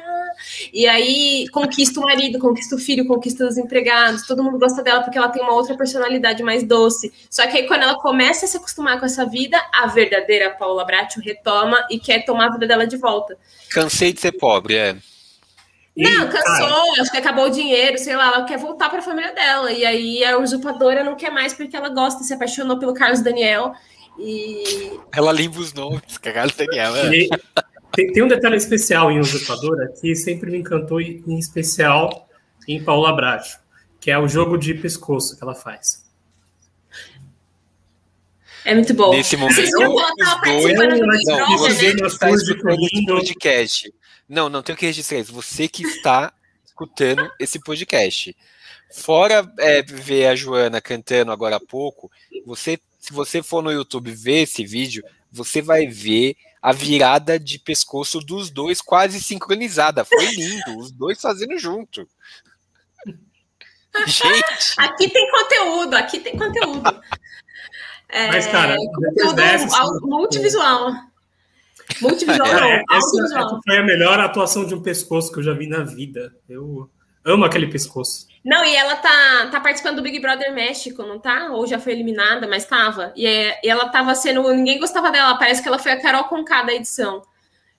E 0.73 0.87
aí 0.87 1.49
conquista 1.49 1.99
o 1.99 2.05
marido, 2.05 2.39
conquista 2.39 2.77
o 2.77 2.79
filho, 2.79 3.05
conquista 3.05 3.45
os 3.45 3.59
empregados. 3.59 4.25
Todo 4.29 4.45
mundo 4.45 4.61
gosta 4.61 4.81
dela 4.81 5.03
porque 5.03 5.19
ela 5.19 5.29
tem 5.29 5.43
uma 5.43 5.55
outra 5.55 5.77
personalidade 5.77 6.41
mais 6.45 6.63
doce. 6.63 7.13
Só 7.29 7.45
que 7.49 7.57
aí 7.57 7.67
quando 7.67 7.83
ela 7.83 7.97
começa 7.97 8.45
a 8.45 8.49
se 8.49 8.57
acostumar 8.57 9.01
com 9.01 9.07
essa 9.07 9.27
vida, 9.27 9.61
a 9.75 9.89
verdadeira 9.89 10.51
Paula 10.51 10.85
Bracho 10.85 11.21
retoma 11.21 11.85
e 11.91 11.99
quer 11.99 12.25
tomar 12.25 12.47
a 12.47 12.53
vida 12.53 12.69
dela 12.69 12.87
de 12.87 12.97
volta. 12.97 13.37
Cansei 13.71 14.13
de 14.13 14.21
ser 14.21 14.33
pobre, 14.33 14.77
é. 14.77 14.97
Não, 15.97 16.29
cansou, 16.29 16.93
acho 17.01 17.11
que 17.11 17.17
acabou 17.17 17.47
o 17.47 17.51
dinheiro, 17.51 17.99
sei 17.99 18.15
lá, 18.15 18.29
ela 18.29 18.45
quer 18.45 18.57
voltar 18.57 18.89
para 18.89 19.01
a 19.01 19.03
família 19.03 19.35
dela. 19.35 19.73
E 19.73 19.85
aí 19.85 20.25
a 20.25 20.39
usurpadora 20.39 21.03
não 21.03 21.17
quer 21.17 21.33
mais 21.33 21.53
porque 21.53 21.77
ela 21.77 21.89
gosta, 21.89 22.23
se 22.23 22.33
apaixonou 22.33 22.79
pelo 22.79 22.95
Carlos 22.95 23.21
Daniel. 23.21 23.73
E 24.19 24.99
Ela 25.13 25.33
limpa 25.33 25.61
os 25.61 25.73
nomes, 25.73 26.19
cagada 26.19 26.53
Daniela. 26.57 27.15
E 27.15 27.29
tem, 27.93 28.13
tem 28.13 28.23
um 28.23 28.29
detalhe 28.29 28.57
especial 28.57 29.11
em 29.11 29.19
Usurpadora 29.21 29.93
que 30.01 30.15
sempre 30.15 30.51
me 30.51 30.59
encantou, 30.59 31.01
em 31.01 31.23
em 31.27 31.39
especial 31.39 32.29
em 32.67 32.83
Paula 32.83 33.13
Bracho, 33.15 33.59
que 34.01 34.11
é 34.11 34.19
o 34.19 34.29
jogo 34.29 34.59
de 34.59 34.75
pescoço 34.75 35.37
que 35.37 35.43
ela 35.43 35.55
faz. 35.55 36.05
é 38.65 38.75
muito 38.75 38.93
bom. 38.93 39.11
Nesse 39.13 39.37
momento, 39.37 39.55
Vocês 39.57 39.71
dois. 39.71 40.03
participando 40.03 40.99
do 40.99 41.07
Não, 41.07 41.09
Big 41.09 41.25
não, 41.25 41.37
Brother, 41.37 41.57
você 41.59 41.95
né? 41.95 42.07
está 42.07 42.31
escutando 42.31 43.07
podcast. 43.07 43.95
Não, 44.29 44.49
não 44.49 44.63
tem 44.63 44.75
o 44.75 44.79
que 44.79 44.87
registrar 44.87 45.19
isso. 45.19 45.33
Você 45.33 45.69
que 45.69 45.83
está 45.85 46.33
escutando 46.67 47.31
esse 47.41 47.59
podcast. 47.61 48.37
Fora 48.93 49.51
é, 49.59 49.83
ver 49.83 50.27
a 50.29 50.35
Joana 50.35 50.81
cantando 50.81 51.31
agora 51.33 51.57
há 51.57 51.61
pouco, 51.61 52.11
você, 52.47 52.79
se 52.99 53.13
você 53.13 53.43
for 53.43 53.63
no 53.63 53.71
YouTube 53.73 54.11
ver 54.13 54.43
esse 54.43 54.65
vídeo, 54.65 55.03
você 55.31 55.61
vai 55.63 55.87
ver 55.87 56.37
a 56.61 56.73
virada 56.73 57.39
de 57.39 57.59
pescoço 57.59 58.19
dos 58.21 58.51
dois 58.51 58.81
quase 58.81 59.21
sincronizada. 59.23 60.05
Foi 60.05 60.25
lindo, 60.27 60.79
os 60.79 60.91
dois 60.91 61.21
fazendo 61.21 61.57
junto. 61.59 62.07
Gente, 64.07 64.75
Aqui 64.77 65.09
tem 65.11 65.31
conteúdo, 65.31 65.95
aqui 65.95 66.21
tem 66.21 66.37
conteúdo. 66.37 67.03
É, 68.09 68.29
Mas, 68.29 68.47
cara, 68.47 68.77
conteúdo 68.77 69.35
dessa, 69.35 69.77
au- 69.81 70.01
multivisual. 70.03 70.93
Multivisual, 72.01 72.49
Cara, 72.49 72.61
não, 72.61 72.69
é- 72.69 72.85
essa, 72.93 73.23
essa 73.25 73.61
foi 73.65 73.79
a 73.79 73.83
melhor 73.83 74.21
atuação 74.21 74.65
de 74.67 74.75
um 74.75 74.83
pescoço 74.83 75.33
que 75.33 75.39
eu 75.39 75.43
já 75.43 75.53
vi 75.53 75.67
na 75.67 75.83
vida. 75.83 76.35
Eu 76.49 76.91
amo 77.29 77.45
aquele 77.45 77.67
pescoço. 77.69 78.27
Não, 78.45 78.65
e 78.65 78.75
ela 78.75 78.97
tá, 78.97 79.49
tá 79.51 79.61
participando 79.61 79.97
do 79.97 80.03
Big 80.03 80.19
Brother 80.21 80.53
México, 80.55 81.03
não 81.03 81.19
tá? 81.19 81.51
Ou 81.53 81.67
já 81.67 81.79
foi 81.79 81.93
eliminada, 81.93 82.47
mas 82.49 82.65
tava. 82.65 83.13
E, 83.15 83.27
é- 83.27 83.61
e 83.63 83.69
ela 83.69 83.89
tava 83.89 84.15
sendo. 84.15 84.43
Ninguém 84.53 84.79
gostava 84.79 85.11
dela, 85.11 85.37
parece 85.37 85.63
que 85.63 85.69
ela 85.69 85.79
foi 85.79 85.93
a 85.93 86.01
Carol 86.01 86.25
Conká 86.25 86.63
da 86.63 86.73
edição. 86.73 87.23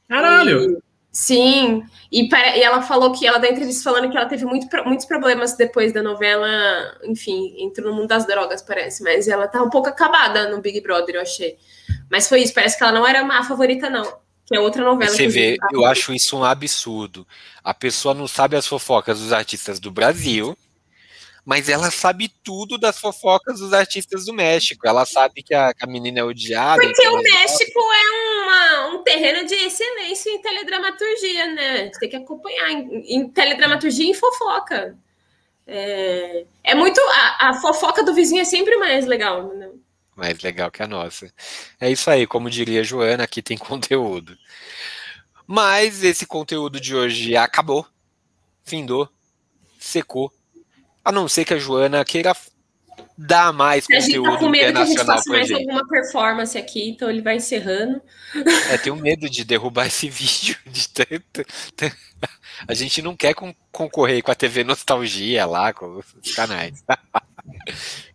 Caralho! 0.07 0.61
E- 0.77 0.77
sim, 1.11 1.83
e, 2.11 2.29
e 2.31 2.61
ela 2.61 2.81
falou 2.81 3.11
que 3.11 3.25
ela 3.25 3.39
dá 3.39 3.47
entrevista 3.49 3.83
falando 3.83 4.11
que 4.11 4.17
ela 4.17 4.27
teve 4.27 4.45
muito 4.45 4.67
muitos 4.85 5.05
problemas 5.05 5.55
depois 5.55 5.91
da 5.91 6.03
novela, 6.03 6.47
enfim, 7.03 7.55
entrou 7.59 7.89
no 7.89 7.95
mundo 7.95 8.07
das 8.07 8.27
drogas, 8.27 8.61
parece, 8.61 9.03
mas 9.03 9.27
ela 9.27 9.47
tá 9.47 9.61
um 9.61 9.69
pouco 9.69 9.89
acabada 9.89 10.49
no 10.49 10.61
Big 10.61 10.81
Brother, 10.81 11.15
eu 11.15 11.21
achei. 11.21 11.57
Mas 12.11 12.27
foi 12.29 12.41
isso, 12.41 12.53
parece 12.53 12.77
que 12.77 12.83
ela 12.83 12.93
não 12.93 13.07
era 13.07 13.21
a 13.25 13.43
favorita, 13.43 13.89
não. 13.89 14.19
Que 14.49 14.57
é 14.57 14.59
outra 14.59 14.83
novela. 14.83 15.11
você 15.11 15.27
vê, 15.27 15.57
eu 15.71 15.85
acho 15.85 16.11
isso 16.13 16.35
um 16.37 16.43
absurdo. 16.43 17.25
A 17.63 17.73
pessoa 17.73 18.13
não 18.13 18.27
sabe 18.27 18.55
as 18.55 18.67
fofocas 18.67 19.19
dos 19.19 19.31
artistas 19.31 19.79
do 19.79 19.91
Brasil, 19.91 20.57
mas 21.45 21.69
ela 21.69 21.89
sabe 21.91 22.29
tudo 22.43 22.77
das 22.77 22.99
fofocas 22.99 23.59
dos 23.59 23.73
artistas 23.73 24.25
do 24.25 24.33
México. 24.33 24.87
Ela 24.87 25.05
sabe 25.05 25.41
que 25.43 25.53
a, 25.53 25.73
que 25.73 25.83
a 25.83 25.87
menina 25.87 26.19
é 26.19 26.23
odiada. 26.23 26.81
Porque 26.81 27.01
então 27.01 27.13
o 27.13 27.17
ela- 27.17 27.23
México 27.23 27.79
é 27.79 28.43
uma- 28.43 28.87
um 28.95 29.03
terreno 29.03 29.45
de 29.47 29.53
excelência 29.55 30.29
em 30.31 30.41
teledramaturgia, 30.41 31.47
né? 31.53 31.91
Tem 31.99 32.09
que 32.09 32.15
acompanhar 32.15 32.71
em, 32.71 33.15
em 33.15 33.29
teledramaturgia 33.29 34.05
e 34.05 34.09
em 34.09 34.13
fofoca. 34.13 34.97
É, 35.67 36.45
é 36.63 36.75
muito. 36.75 36.99
A, 36.99 37.49
a 37.49 37.53
fofoca 37.61 38.03
do 38.03 38.13
vizinho 38.13 38.41
é 38.41 38.45
sempre 38.45 38.75
mais 38.77 39.05
legal. 39.05 39.47
Né? 39.55 39.69
Mais 40.19 40.39
legal 40.41 40.69
que 40.69 40.83
a 40.83 40.87
nossa. 40.87 41.31
É 41.79 41.89
isso 41.89 42.09
aí, 42.11 42.27
como 42.27 42.49
diria 42.49 42.81
a 42.81 42.83
Joana, 42.83 43.23
aqui 43.23 43.41
tem 43.41 43.57
conteúdo. 43.57 44.37
Mas 45.47 46.03
esse 46.03 46.25
conteúdo 46.27 46.79
de 46.79 46.95
hoje 46.95 47.35
acabou, 47.35 47.85
findou, 48.63 49.09
secou. 49.79 50.31
A 51.03 51.11
não 51.11 51.27
ser 51.27 51.43
que 51.45 51.53
a 51.55 51.57
Joana 51.57 52.05
queira 52.05 52.35
dar 53.17 53.51
mais 53.51 53.85
A 53.89 53.99
gente 53.99 54.11
tá 54.13 54.17
conteúdo 54.19 54.37
com 54.39 54.49
medo 54.49 54.73
que 54.73 54.79
a 54.81 54.85
gente 54.85 55.05
faça 55.05 55.29
mais 55.29 55.47
gente. 55.47 55.61
alguma 55.61 55.87
performance 55.87 56.57
aqui, 56.57 56.89
então 56.89 57.09
ele 57.09 57.21
vai 57.21 57.37
encerrando. 57.37 57.99
É, 58.71 58.77
tenho 58.77 58.95
medo 58.95 59.27
de 59.29 59.43
derrubar 59.43 59.87
esse 59.87 60.07
vídeo 60.11 60.55
de 60.67 60.87
tanto. 60.89 61.43
tan- 61.75 61.91
A 62.67 62.73
gente 62.73 63.01
não 63.01 63.15
quer 63.15 63.33
con- 63.33 63.55
concorrer 63.71 64.21
com 64.21 64.31
a 64.31 64.35
TV 64.35 64.63
Nostalgia 64.65 65.45
lá, 65.45 65.71
com 65.73 66.01
os 66.21 66.35
canais. 66.35 66.83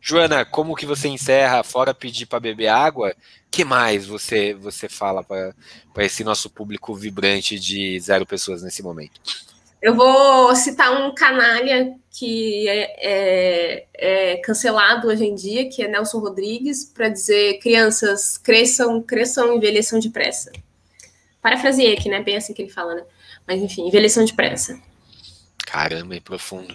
Joana, 0.00 0.44
como 0.44 0.74
que 0.74 0.86
você 0.86 1.08
encerra, 1.08 1.62
fora 1.62 1.94
pedir 1.94 2.26
para 2.26 2.40
beber 2.40 2.68
água, 2.68 3.14
que 3.50 3.64
mais 3.64 4.06
você 4.06 4.52
você 4.54 4.88
fala 4.88 5.22
para 5.22 5.54
esse 5.98 6.24
nosso 6.24 6.50
público 6.50 6.94
vibrante 6.94 7.58
de 7.58 7.98
zero 8.00 8.26
pessoas 8.26 8.62
nesse 8.62 8.82
momento? 8.82 9.20
Eu 9.80 9.94
vou 9.94 10.54
citar 10.56 10.92
um 10.92 11.14
canalha 11.14 11.94
que 12.10 12.66
é, 12.68 12.96
é- 12.98 13.86
é 14.32 14.36
cancelado 14.38 15.08
hoje 15.08 15.24
em 15.24 15.34
dia, 15.34 15.68
que 15.68 15.82
é 15.82 15.88
Nelson 15.88 16.20
Rodrigues, 16.20 16.84
para 16.84 17.08
dizer 17.08 17.58
crianças 17.58 18.38
cresçam, 18.38 19.02
cresçam, 19.02 19.54
envelheçam 19.54 19.98
depressa. 19.98 20.50
Parafraseei 21.42 21.92
aqui, 21.92 22.08
né? 22.08 22.22
Bem 22.22 22.36
assim 22.36 22.54
que 22.54 22.62
ele 22.62 22.70
fala, 22.70 22.94
né? 22.94 23.02
Mas 23.46 23.60
enfim, 23.60 23.86
envelheçam 23.86 24.24
depressa. 24.24 24.80
Caramba, 25.66 26.16
é 26.16 26.20
profundo. 26.20 26.74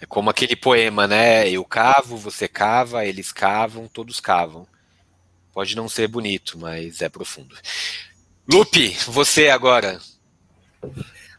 É 0.00 0.06
como 0.06 0.30
aquele 0.30 0.56
poema, 0.56 1.06
né? 1.06 1.48
Eu 1.48 1.64
cavo, 1.64 2.16
você 2.16 2.46
cava, 2.46 3.04
eles 3.04 3.32
cavam, 3.32 3.88
todos 3.88 4.20
cavam. 4.20 4.66
Pode 5.52 5.76
não 5.76 5.88
ser 5.88 6.08
bonito, 6.08 6.58
mas 6.58 7.00
é 7.00 7.08
profundo. 7.08 7.56
Lupe, 8.50 8.90
você 9.06 9.48
agora. 9.48 10.00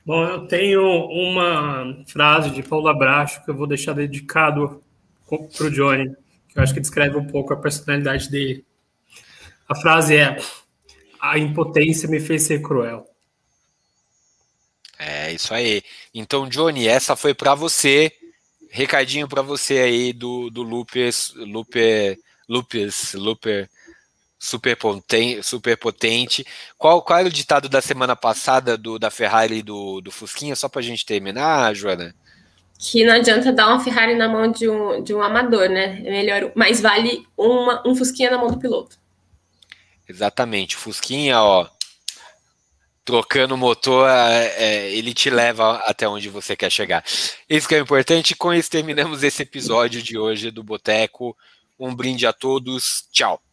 Bom, 0.06 0.24
eu 0.24 0.48
tenho 0.48 0.82
uma 0.82 2.04
frase 2.08 2.50
de 2.50 2.64
Paula 2.64 2.94
Bracho 2.94 3.44
que 3.44 3.52
eu 3.52 3.56
vou 3.56 3.68
deixar 3.68 3.94
dedicado 3.94 4.84
para 5.28 5.66
o 5.66 5.72
Johnny, 5.72 6.16
que 6.48 6.58
eu 6.58 6.64
acho 6.64 6.74
que 6.74 6.80
descreve 6.80 7.18
um 7.18 7.28
pouco 7.28 7.54
a 7.54 7.58
personalidade 7.58 8.30
dele. 8.30 8.66
A 9.68 9.76
frase 9.76 10.16
é: 10.16 10.38
A 11.20 11.38
impotência 11.38 12.08
me 12.08 12.20
fez 12.20 12.44
ser 12.44 12.62
cruel. 12.62 13.08
É 14.98 15.34
isso 15.34 15.54
aí. 15.54 15.84
Então, 16.14 16.48
Johnny, 16.48 16.88
essa 16.88 17.16
foi 17.16 17.34
para 17.34 17.54
você. 17.54 18.12
Recadinho 18.76 19.26
para 19.26 19.42
você 19.42 19.78
aí 19.80 20.12
do, 20.12 20.50
do 20.50 20.62
Lupe, 20.62 21.10
Lupe 21.38 22.20
Lupus, 22.48 23.14
Looper 23.14 23.70
super 24.38 24.76
potente, 24.76 25.42
super 25.42 25.78
potente. 25.78 26.46
Qual, 26.78 27.02
qual 27.02 27.20
era 27.20 27.28
o 27.30 27.32
ditado 27.32 27.70
da 27.70 27.82
semana 27.82 28.18
passada 28.18 28.78
do, 28.78 29.00
da 29.00 29.10
Ferrari 29.10 29.60
e 29.60 29.64
do, 29.64 30.02
do 30.02 30.12
Fusquinha, 30.12 30.58
só 30.58 30.68
para 30.68 30.82
a 30.82 30.84
gente 30.84 31.06
terminar, 31.06 31.74
Joana? 31.74 32.14
Que 32.78 33.06
não 33.06 33.14
adianta 33.14 33.54
dar 33.54 33.70
uma 33.70 33.80
Ferrari 33.80 34.14
na 34.14 34.28
mão 34.28 34.52
de 34.52 34.68
um, 34.68 35.02
de 35.02 35.14
um 35.14 35.24
amador, 35.24 35.70
né? 35.70 36.02
É 36.06 36.12
melhor, 36.12 36.52
mas 36.54 36.82
vale 36.82 37.26
uma, 37.38 37.82
um 37.88 37.96
Fusquinha 37.96 38.30
na 38.30 38.38
mão 38.38 38.52
do 38.52 38.60
piloto. 38.60 38.98
Exatamente. 40.06 40.76
O 40.76 40.80
Fusquinha, 40.80 41.42
ó, 41.42 41.66
trocando 43.06 43.54
o 43.54 43.58
motor, 43.58 44.10
é, 44.10 44.92
ele 44.92 45.14
te 45.14 45.30
leva 45.30 45.78
até 45.86 46.10
onde 46.10 46.28
você 46.28 46.56
quer 46.56 46.72
chegar. 46.72 47.06
Isso 47.48 47.68
que 47.68 47.76
é 47.76 47.80
importante. 47.80 48.36
Com 48.36 48.52
isso, 48.52 48.70
terminamos 48.70 49.22
esse 49.22 49.44
episódio 49.44 50.02
de 50.02 50.18
hoje 50.18 50.50
do 50.50 50.64
Boteco. 50.64 51.38
Um 51.80 51.96
brinde 51.96 52.26
a 52.26 52.34
todos. 52.34 53.08
Tchau. 53.12 53.45